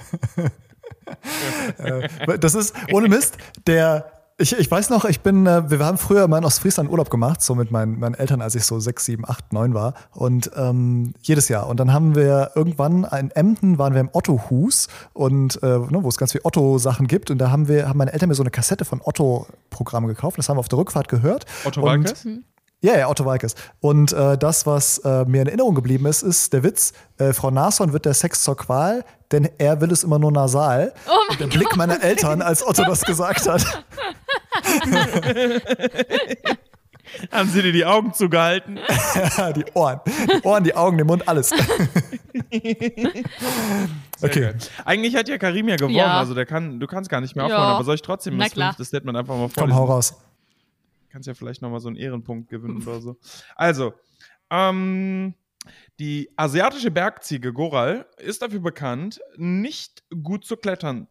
Das 2.39 2.55
ist, 2.55 2.75
ohne 2.91 3.07
Mist, 3.09 3.37
der. 3.67 4.11
Ich, 4.41 4.57
ich 4.57 4.71
weiß 4.71 4.89
noch, 4.89 5.03
ich 5.03 5.19
bin, 5.19 5.45
äh, 5.45 5.69
wir 5.69 5.79
haben 5.85 5.97
früher 5.97 6.25
mal 6.29 6.37
in 6.37 6.45
Ostfriesland 6.45 6.89
Urlaub 6.89 7.09
gemacht, 7.09 7.41
so 7.41 7.55
mit 7.55 7.71
meinen, 7.71 7.99
meinen 7.99 8.13
Eltern, 8.13 8.41
als 8.41 8.55
ich 8.55 8.63
so 8.63 8.79
sechs, 8.79 9.03
sieben, 9.03 9.27
acht, 9.27 9.51
neun 9.51 9.73
war. 9.73 9.95
Und 10.13 10.49
ähm, 10.55 11.13
jedes 11.21 11.49
Jahr. 11.49 11.67
Und 11.67 11.77
dann 11.77 11.91
haben 11.91 12.15
wir 12.15 12.51
irgendwann 12.55 13.03
in 13.03 13.31
Emden 13.31 13.77
waren 13.77 13.93
wir 13.93 13.99
im 13.99 14.09
Otto-Hus 14.13 14.87
und 15.11 15.61
äh, 15.61 15.67
ne, 15.67 15.99
wo 16.03 16.07
es 16.07 16.17
ganz 16.17 16.31
viel 16.31 16.39
Otto-Sachen 16.45 17.07
gibt. 17.07 17.31
Und 17.31 17.37
da 17.39 17.51
haben 17.51 17.67
wir, 17.67 17.89
haben 17.89 17.97
meine 17.97 18.13
Eltern 18.13 18.29
mir 18.29 18.35
so 18.35 18.43
eine 18.43 18.49
Kassette 18.49 18.85
von 18.85 19.01
Otto-Programm 19.03 20.07
gekauft. 20.07 20.37
Das 20.37 20.47
haben 20.47 20.55
wir 20.55 20.61
auf 20.61 20.69
der 20.69 20.79
Rückfahrt 20.79 21.09
gehört. 21.09 21.45
Otto 21.65 21.81
und, 21.81 21.87
Walkes? 21.87 22.25
Ja, 22.81 22.97
ja, 22.97 23.09
Otto 23.09 23.25
Walkes. 23.25 23.55
Und 23.81 24.13
äh, 24.13 24.37
das, 24.37 24.65
was 24.65 24.99
äh, 24.99 25.25
mir 25.25 25.41
in 25.41 25.47
Erinnerung 25.47 25.75
geblieben 25.75 26.05
ist, 26.05 26.21
ist 26.21 26.53
der 26.53 26.63
Witz, 26.63 26.93
äh, 27.17 27.33
Frau 27.33 27.51
Nashorn 27.51 27.91
wird 27.91 28.05
der 28.05 28.13
Sex 28.13 28.41
zur 28.43 28.55
Qual, 28.55 29.03
denn 29.33 29.49
er 29.57 29.81
will 29.81 29.91
es 29.91 30.05
immer 30.05 30.17
nur 30.17 30.31
nasal. 30.31 30.93
Oh 31.09 31.11
mein 31.27 31.37
der 31.39 31.47
Blick 31.47 31.75
meiner 31.75 32.01
Eltern, 32.01 32.41
als 32.41 32.65
Otto 32.65 32.85
das 32.85 33.01
gesagt 33.01 33.49
hat. 33.49 33.65
Haben 37.31 37.49
sie 37.49 37.63
dir 37.63 37.71
die 37.71 37.85
Augen 37.85 38.13
zugehalten? 38.13 38.75
die 39.55 39.65
Ohren. 39.73 39.99
Die 40.05 40.43
Ohren, 40.45 40.63
die 40.63 40.75
Augen, 40.75 40.97
den 40.97 41.07
Mund, 41.07 41.27
alles. 41.27 41.51
Okay. 44.21 44.53
Eigentlich 44.83 45.15
hat 45.15 45.29
ja 45.29 45.37
Karim 45.37 45.69
ja 45.69 45.77
gewonnen, 45.77 45.95
Ja. 45.95 46.19
also 46.19 46.33
der 46.33 46.45
kann, 46.45 46.77
du 46.81 46.87
kannst 46.87 47.09
gar 47.09 47.21
nicht 47.21 47.37
mehr 47.37 47.47
Ja. 47.47 47.55
aufholen, 47.55 47.73
aber 47.75 47.83
soll 47.85 47.95
ich 47.95 48.01
trotzdem 48.01 48.37
das 48.37 48.51
klar. 48.51 48.71
fünfte 48.73 48.83
Statement 48.83 49.17
einfach 49.17 49.33
mal 49.37 49.49
Komm, 49.55 49.73
hau 49.73 49.85
vorlesen? 49.87 50.15
raus. 50.17 50.21
Kannst 51.09 51.27
ja 51.29 51.33
vielleicht 51.33 51.61
nochmal 51.61 51.79
so 51.79 51.87
einen 51.87 51.95
Ehrenpunkt 51.95 52.49
gewinnen 52.49 52.83
oder 52.85 52.99
so. 52.99 53.15
Also, 53.55 53.93
ähm, 54.49 55.35
die 55.99 56.29
asiatische 56.35 56.91
Bergziege 56.91 57.53
Goral 57.53 58.07
ist 58.17 58.41
dafür 58.41 58.59
bekannt, 58.59 59.21
nicht 59.37 60.03
gut 60.21 60.43
zu 60.43 60.57
klettern. 60.57 61.07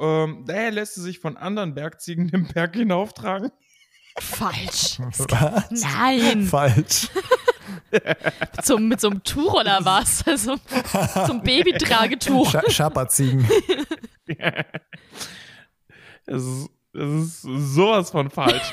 Ähm, 0.00 0.44
daher 0.46 0.70
lässt 0.70 0.94
sie 0.94 1.02
sich 1.02 1.18
von 1.18 1.36
anderen 1.36 1.74
Bergziegen 1.74 2.28
den 2.28 2.48
Berg 2.48 2.74
hinauftragen. 2.74 3.52
Falsch. 4.18 4.98
Was? 5.18 5.70
Nein. 5.70 6.44
Falsch. 6.44 7.08
Zum, 8.62 8.88
mit 8.88 9.00
so 9.00 9.10
einem 9.10 9.22
Tuch 9.22 9.54
oder 9.54 9.84
was? 9.84 10.26
Also, 10.26 10.56
zum 11.26 11.42
Babytragetuch. 11.42 12.50
Scha 12.50 12.70
Schaperziegen. 12.70 13.48
Es 16.26 16.44
ist, 16.44 16.68
es 16.92 17.24
ist 17.24 17.42
sowas 17.42 18.10
von 18.10 18.30
falsch. 18.30 18.70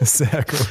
Sehr 0.00 0.44
gut. 0.44 0.68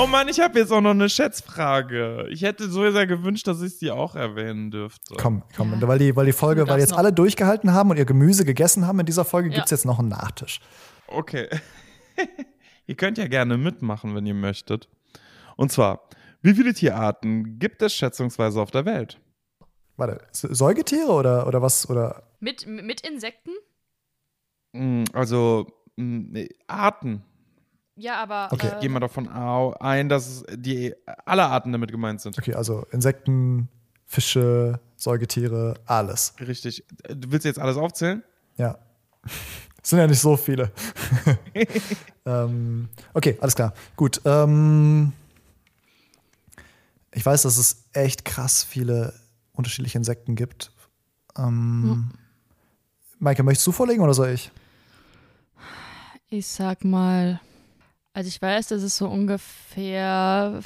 Oh 0.00 0.06
Mann, 0.06 0.28
ich 0.28 0.38
habe 0.40 0.58
jetzt 0.58 0.70
auch 0.72 0.80
noch 0.80 0.90
eine 0.92 1.08
Schätzfrage. 1.08 2.28
Ich 2.30 2.42
hätte 2.42 2.68
so 2.70 2.88
sehr 2.90 3.06
gewünscht, 3.06 3.46
dass 3.48 3.60
ich 3.62 3.78
sie 3.78 3.90
auch 3.90 4.14
erwähnen 4.14 4.70
dürfte. 4.70 5.16
Komm, 5.18 5.42
komm. 5.56 5.72
Ja. 5.80 5.88
Weil, 5.88 5.98
die, 5.98 6.14
weil 6.14 6.26
die 6.26 6.32
Folge, 6.32 6.68
weil 6.68 6.78
jetzt 6.78 6.90
noch. 6.90 6.98
alle 6.98 7.12
durchgehalten 7.12 7.72
haben 7.72 7.90
und 7.90 7.96
ihr 7.96 8.04
Gemüse 8.04 8.44
gegessen 8.44 8.86
haben 8.86 9.00
in 9.00 9.06
dieser 9.06 9.24
Folge, 9.24 9.48
Ja. 9.48 9.56
gibt 9.56 9.66
es 9.66 9.70
jetzt 9.72 9.84
noch 9.86 9.98
einen 9.98 10.08
Nachtisch. 10.08 10.60
Okay. 11.08 11.48
ihr 12.86 12.94
könnt 12.94 13.18
ja 13.18 13.26
gerne 13.26 13.58
mitmachen, 13.58 14.14
wenn 14.14 14.24
ihr 14.26 14.34
möchtet. 14.34 14.88
Und 15.56 15.72
zwar, 15.72 16.08
wie 16.42 16.54
viele 16.54 16.74
Tierarten 16.74 17.58
gibt 17.58 17.82
es 17.82 17.92
schätzungsweise 17.94 18.60
auf 18.60 18.70
der 18.70 18.84
Welt? 18.84 19.18
Warte, 19.96 20.20
Säugetiere 20.30 21.10
oder, 21.10 21.48
oder 21.48 21.60
was? 21.60 21.90
Oder? 21.90 22.22
Mit, 22.38 22.66
mit 22.68 23.00
Insekten? 23.00 23.50
Mm, 24.72 25.04
Also 25.12 25.66
mm, 25.96 26.36
Arten. 26.68 27.24
Ja, 27.98 28.22
aber. 28.22 28.48
Okay. 28.52 28.68
äh, 28.68 28.80
Gehen 28.80 28.92
wir 28.92 29.00
davon 29.00 29.28
ein, 29.28 30.08
dass 30.08 30.44
die 30.54 30.94
alle 31.24 31.44
Arten 31.44 31.72
damit 31.72 31.90
gemeint 31.90 32.20
sind. 32.20 32.38
Okay, 32.38 32.54
also 32.54 32.86
Insekten, 32.92 33.68
Fische, 34.06 34.80
Säugetiere, 34.96 35.74
alles. 35.86 36.34
Richtig. 36.40 36.84
Du 37.08 37.30
willst 37.30 37.44
jetzt 37.44 37.58
alles 37.58 37.76
aufzählen? 37.76 38.22
Ja. 38.56 38.78
Es 39.80 39.90
sind 39.90 40.00
ja 40.00 40.06
nicht 40.06 40.20
so 40.20 40.36
viele. 40.36 40.70
ähm, 42.26 42.88
okay, 43.14 43.38
alles 43.40 43.54
klar. 43.54 43.72
Gut. 43.96 44.20
Ähm, 44.26 45.14
ich 47.12 47.24
weiß, 47.24 47.42
dass 47.42 47.56
es 47.56 47.84
echt 47.94 48.26
krass 48.26 48.64
viele 48.64 49.14
unterschiedliche 49.52 49.96
Insekten 49.96 50.34
gibt. 50.34 50.72
Ähm, 51.38 52.10
Maike, 53.18 53.42
möchtest 53.42 53.66
du 53.66 53.72
vorlegen 53.72 54.02
oder 54.02 54.12
soll 54.12 54.30
ich? 54.30 54.50
Ich 56.28 56.46
sag 56.46 56.84
mal. 56.84 57.40
Also, 58.18 58.26
ich 58.30 58.42
weiß, 58.42 58.66
dass 58.66 58.82
es 58.82 58.96
so 58.96 59.06
ungefähr 59.06 60.60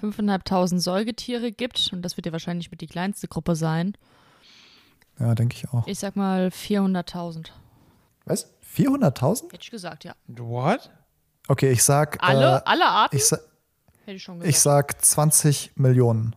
5.500 0.00 0.78
Säugetiere 0.78 1.50
gibt. 1.50 1.90
Und 1.92 2.02
das 2.02 2.16
wird 2.16 2.24
ja 2.26 2.30
wahrscheinlich 2.30 2.70
mit 2.70 2.82
die 2.82 2.86
kleinste 2.86 3.26
Gruppe 3.26 3.56
sein. 3.56 3.96
Ja, 5.18 5.34
denke 5.34 5.56
ich 5.56 5.68
auch. 5.68 5.84
Ich 5.88 5.98
sag 5.98 6.14
mal 6.14 6.50
400.000. 6.50 7.48
Was? 8.26 8.54
400.000? 8.76 9.46
Hätte 9.46 9.58
ich 9.60 9.70
gesagt, 9.72 10.04
ja. 10.04 10.14
What? 10.28 10.88
Okay, 11.48 11.72
ich 11.72 11.82
sag. 11.82 12.22
Alle, 12.22 12.58
Äh, 12.58 12.62
alle 12.64 12.84
Arten? 12.86 13.16
ich, 13.16 13.24
sa 13.24 13.38
Hätte 14.04 14.12
ich 14.18 14.22
schon 14.22 14.38
gesagt. 14.38 14.48
ich 14.48 14.60
sag 14.60 15.04
20 15.04 15.72
Millionen. 15.74 16.36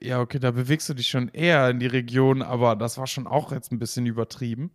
Ja, 0.00 0.20
okay, 0.20 0.38
da 0.38 0.52
bewegst 0.52 0.88
du 0.88 0.94
dich 0.94 1.08
schon 1.08 1.28
eher 1.28 1.68
in 1.68 1.80
die 1.80 1.86
Region, 1.86 2.40
aber 2.40 2.76
das 2.76 2.96
war 2.96 3.06
schon 3.06 3.26
auch 3.26 3.52
jetzt 3.52 3.72
ein 3.72 3.78
bisschen 3.78 4.06
übertrieben. 4.06 4.70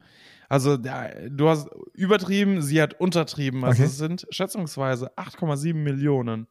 Also, 0.52 0.76
du 0.78 1.48
hast 1.50 1.70
übertrieben, 1.94 2.62
sie 2.62 2.82
hat 2.82 3.00
untertrieben. 3.00 3.64
Also, 3.64 3.84
Okay. 3.84 3.90
es 3.90 3.98
sind 3.98 4.28
schätzungsweise 4.32 5.12
8,7 5.18 5.74
Millionen 5.74 6.48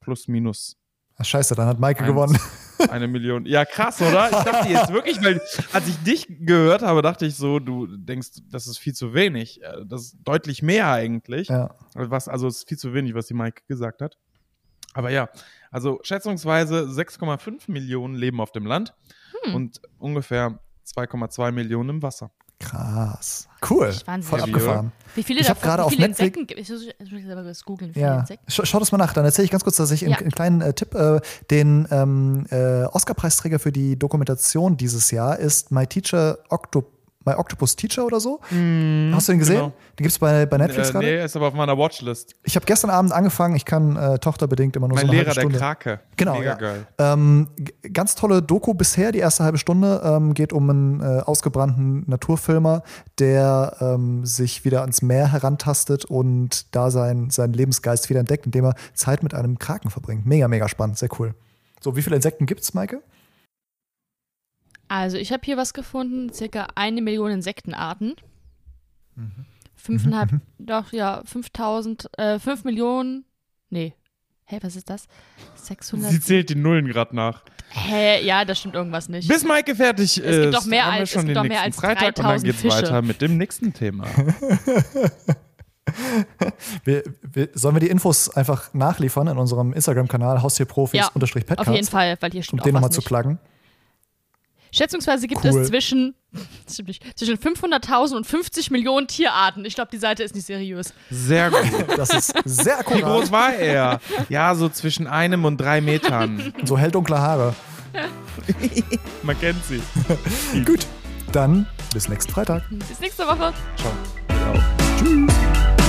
plus 0.00 0.28
minus 0.28 0.76
Ach, 1.16 1.24
scheiße, 1.24 1.54
dann 1.54 1.66
hat 1.66 1.78
Maike 1.78 2.00
Eins. 2.04 2.08
gewonnen. 2.08 2.38
eine 2.90 3.06
Million. 3.08 3.44
Ja, 3.44 3.64
krass, 3.66 4.00
oder? 4.00 4.26
Ich 4.30 4.38
dachte 4.38 4.68
jetzt 4.70 4.90
wirklich, 4.92 5.22
weil 5.22 5.38
als 5.72 5.86
ich 5.88 5.96
dich 6.02 6.26
gehört 6.40 6.80
habe, 6.80 7.02
dachte 7.02 7.26
ich 7.26 7.34
so, 7.36 7.58
du 7.58 7.86
denkst, 7.88 8.28
das 8.50 8.66
ist 8.66 8.78
viel 8.78 8.94
zu 8.94 9.12
wenig. 9.12 9.62
Äh, 9.62 9.84
Das 9.84 10.02
ist 10.02 10.16
deutlich 10.24 10.62
mehr 10.62 10.88
eigentlich. 10.90 11.48
ja. 11.48 11.74
Was, 11.94 12.26
also 12.28 12.46
es 12.46 12.58
ist 12.58 12.68
viel 12.68 12.78
zu 12.78 12.94
wenig, 12.94 13.14
was 13.14 13.26
die 13.26 13.34
Mike 13.34 13.62
gesagt 13.68 14.00
hat. 14.00 14.16
Aber 14.94 15.10
ja, 15.10 15.28
also 15.70 15.98
schätzungsweise 16.02 16.84
6,5 16.84 17.70
Millionen 17.70 18.14
leben 18.14 18.40
auf 18.40 18.52
dem 18.52 18.64
Land 18.64 18.94
Hm. 19.44 19.54
und 19.56 19.80
ungefähr 19.98 20.58
2,2 20.86 21.52
Millionen 21.52 21.90
im 21.90 22.02
Wasser. 22.02 22.30
Krass. 22.60 23.48
Cool. 23.68 23.92
Voll 24.22 24.40
abgefahren. 24.40 24.92
Wie 25.14 25.22
viele, 25.22 25.40
Ich 25.40 25.46
davon- 25.48 25.62
gerade 25.62 25.82
wie 25.82 25.86
auf 25.86 25.90
viele 25.92 26.08
Netflix- 26.08 26.36
Insekten 26.36 26.46
gibt 26.46 26.60
es? 26.60 26.70
Ich 27.06 27.12
muss 27.12 27.22
selber 27.24 27.42
das 27.42 27.64
googeln. 27.64 27.90
Wie 27.90 27.94
viele 27.94 28.06
Ja, 28.06 28.20
Insekten? 28.20 28.50
Sch 28.50 28.60
schau 28.64 28.78
das 28.78 28.92
mal 28.92 28.98
nach. 28.98 29.12
Dann 29.12 29.24
erzähle 29.24 29.46
ich 29.46 29.50
ganz 29.50 29.64
kurz, 29.64 29.76
dass 29.76 29.90
ich 29.90 30.02
Ja. 30.02 30.16
einen 30.16 30.30
kleinen 30.30 30.60
äh, 30.60 30.72
Tipp, 30.72 30.94
äh, 30.94 31.20
den 31.50 31.88
ähm, 31.90 32.46
äh, 32.50 32.84
Oscar-Preisträger 32.84 33.58
für 33.58 33.72
die 33.72 33.98
Dokumentation 33.98 34.76
dieses 34.76 35.10
Jahr 35.10 35.38
ist 35.38 35.72
My 35.72 35.86
Teacher 35.86 36.38
Octo 36.48 36.84
My 37.30 37.36
Octopus 37.38 37.76
Teacher 37.76 38.04
oder 38.04 38.20
so. 38.20 38.40
Hast 38.42 38.52
du 38.52 39.32
den 39.32 39.38
gesehen? 39.38 39.56
genau. 39.56 39.72
Den 39.98 40.02
gibt 40.04 40.12
es 40.12 40.18
bei, 40.18 40.46
bei 40.46 40.58
Netflix 40.58 40.88
Äh, 40.88 40.92
gerade. 40.92 41.06
nee, 41.06 41.24
ist 41.24 41.36
aber 41.36 41.48
auf 41.48 41.54
meiner 41.54 41.76
Watchlist. 41.76 42.34
Ich 42.44 42.56
habe 42.56 42.66
gestern 42.66 42.90
Abend 42.90 43.12
angefangen. 43.12 43.56
Ich 43.56 43.64
kann 43.64 43.96
äh, 43.96 44.18
tochterbedingt 44.18 44.76
immer 44.76 44.88
nur 44.88 44.96
Mein 44.96 45.06
so 45.06 45.12
eine 45.12 45.20
Lehrer, 45.20 45.28
halbe 45.34 45.34
der 45.34 45.40
Stunde. 45.42 45.58
Krake. 45.58 46.00
Genau, 46.16 46.34
Mega 46.38 46.44
ja. 46.44 46.54
geil. 46.54 46.86
Ähm, 46.98 47.48
ganz 47.92 48.14
tolle 48.14 48.42
Doku 48.42 48.74
bisher, 48.74 49.12
die 49.12 49.18
erste 49.18 49.44
halbe 49.44 49.58
Stunde, 49.58 50.00
ähm, 50.04 50.34
geht 50.34 50.52
um 50.52 50.68
einen 50.70 51.00
äh, 51.00 51.20
ausgebrannten 51.20 52.04
Naturfilmer, 52.06 52.82
der 53.18 53.76
ähm, 53.80 54.24
sich 54.26 54.64
wieder 54.64 54.80
ans 54.82 55.02
Meer 55.02 55.32
herantastet 55.32 56.04
und 56.04 56.74
da 56.74 56.90
sein, 56.90 57.30
seinen 57.30 57.52
Lebensgeist 57.52 58.08
wieder 58.10 58.20
entdeckt, 58.20 58.46
indem 58.46 58.64
er 58.66 58.74
Zeit 58.94 59.22
mit 59.22 59.34
einem 59.34 59.58
Kraken 59.58 59.90
verbringt. 59.90 60.26
Mega, 60.26 60.48
mega 60.48 60.68
spannend, 60.68 60.98
sehr 60.98 61.08
cool. 61.18 61.34
So, 61.80 61.96
wie 61.96 62.02
viele 62.02 62.16
Insekten 62.16 62.46
gibt's, 62.46 62.74
Maike? 62.74 63.02
Also, 64.90 65.18
ich 65.18 65.32
habe 65.32 65.42
hier 65.44 65.56
was 65.56 65.72
gefunden: 65.72 66.32
circa 66.32 66.66
eine 66.74 67.00
Million 67.00 67.30
Insektenarten. 67.30 68.16
Mhm. 69.14 69.46
Fünfeinhalb, 69.76 70.30
doch, 70.58 70.92
ja, 70.92 71.22
5000, 71.24 72.08
äh, 72.18 72.38
5 72.40 72.64
Millionen. 72.64 73.24
Nee. 73.70 73.94
Hä, 74.46 74.58
was 74.62 74.74
ist 74.74 74.90
das? 74.90 75.06
600. 75.54 76.10
Sie 76.10 76.20
zählt 76.20 76.50
die 76.50 76.56
Nullen 76.56 76.88
gerade 76.88 77.14
nach. 77.14 77.44
Hä, 77.68 78.20
ja, 78.24 78.44
da 78.44 78.52
stimmt 78.56 78.74
irgendwas 78.74 79.08
nicht. 79.08 79.28
Bis 79.28 79.44
Maike 79.44 79.76
fertig 79.76 80.18
Es 80.18 80.24
ist, 80.24 80.42
gibt 80.42 80.54
doch 80.54 80.64
mehr 80.66 80.86
als- 80.86 81.02
es 81.04 81.10
schon 81.10 81.20
gibt 81.26 81.28
den 81.30 81.34
doch 81.36 81.42
mehr 81.44 81.62
nächsten 81.62 81.66
als 81.66 81.76
Freitag 81.76 82.08
und 82.08 82.18
dann 82.18 82.24
3000 82.24 82.44
geht's 82.44 82.60
Fische. 82.60 82.76
weiter 82.76 83.02
mit 83.02 83.20
dem 83.22 83.36
nächsten 83.38 83.72
Thema. 83.72 84.08
Wir, 86.84 87.02
wir, 87.22 87.48
sollen 87.54 87.74
wir 87.74 87.80
die 87.80 87.88
Infos 87.88 88.28
einfach 88.28 88.72
nachliefern 88.74 89.26
in 89.26 89.38
unserem 89.38 89.72
Instagram-Kanal 89.72 90.36
Ja, 90.36 90.42
Haustierprofis-Podcast, 90.42 91.58
Auf 91.68 91.74
jeden 91.74 91.86
Fall, 91.86 92.16
weil 92.20 92.30
hier 92.30 92.40
um 92.40 92.42
stimmt 92.44 92.64
den 92.66 92.74
nochmal 92.74 92.92
zu 92.92 93.02
pluggen? 93.02 93.38
Schätzungsweise 94.72 95.26
gibt 95.26 95.44
Cool. 95.44 95.60
es 95.60 95.68
zwischen, 95.68 96.14
zwischen 96.66 97.36
500.000 97.36 98.16
und 98.16 98.26
50 98.26 98.70
Millionen 98.70 99.06
Tierarten. 99.06 99.64
Ich 99.64 99.74
glaube, 99.74 99.90
die 99.90 99.98
Seite 99.98 100.22
ist 100.22 100.34
nicht 100.34 100.46
seriös. 100.46 100.92
Sehr 101.10 101.50
gut. 101.50 101.60
Das 101.96 102.10
ist 102.14 102.32
sehr 102.44 102.78
Wie 102.88 103.00
groß 103.00 103.30
war 103.30 103.52
er? 103.54 104.00
Ja, 104.28 104.54
so 104.54 104.68
zwischen 104.68 105.06
einem 105.06 105.44
und 105.44 105.58
drei 105.58 105.80
Metern. 105.80 106.54
So 106.64 106.78
helldunkle 106.78 107.18
Haare. 107.18 107.54
Man 109.22 109.38
kennt 109.40 109.62
sie. 109.66 109.82
Gut, 110.64 110.86
dann 111.32 111.66
bis 111.92 112.08
nächsten 112.08 112.32
Freitag. 112.32 112.62
Bis 112.70 113.00
nächste 113.00 113.26
Woche. 113.26 113.52
Ciao. 113.76 113.92
Tschüss. 114.98 115.79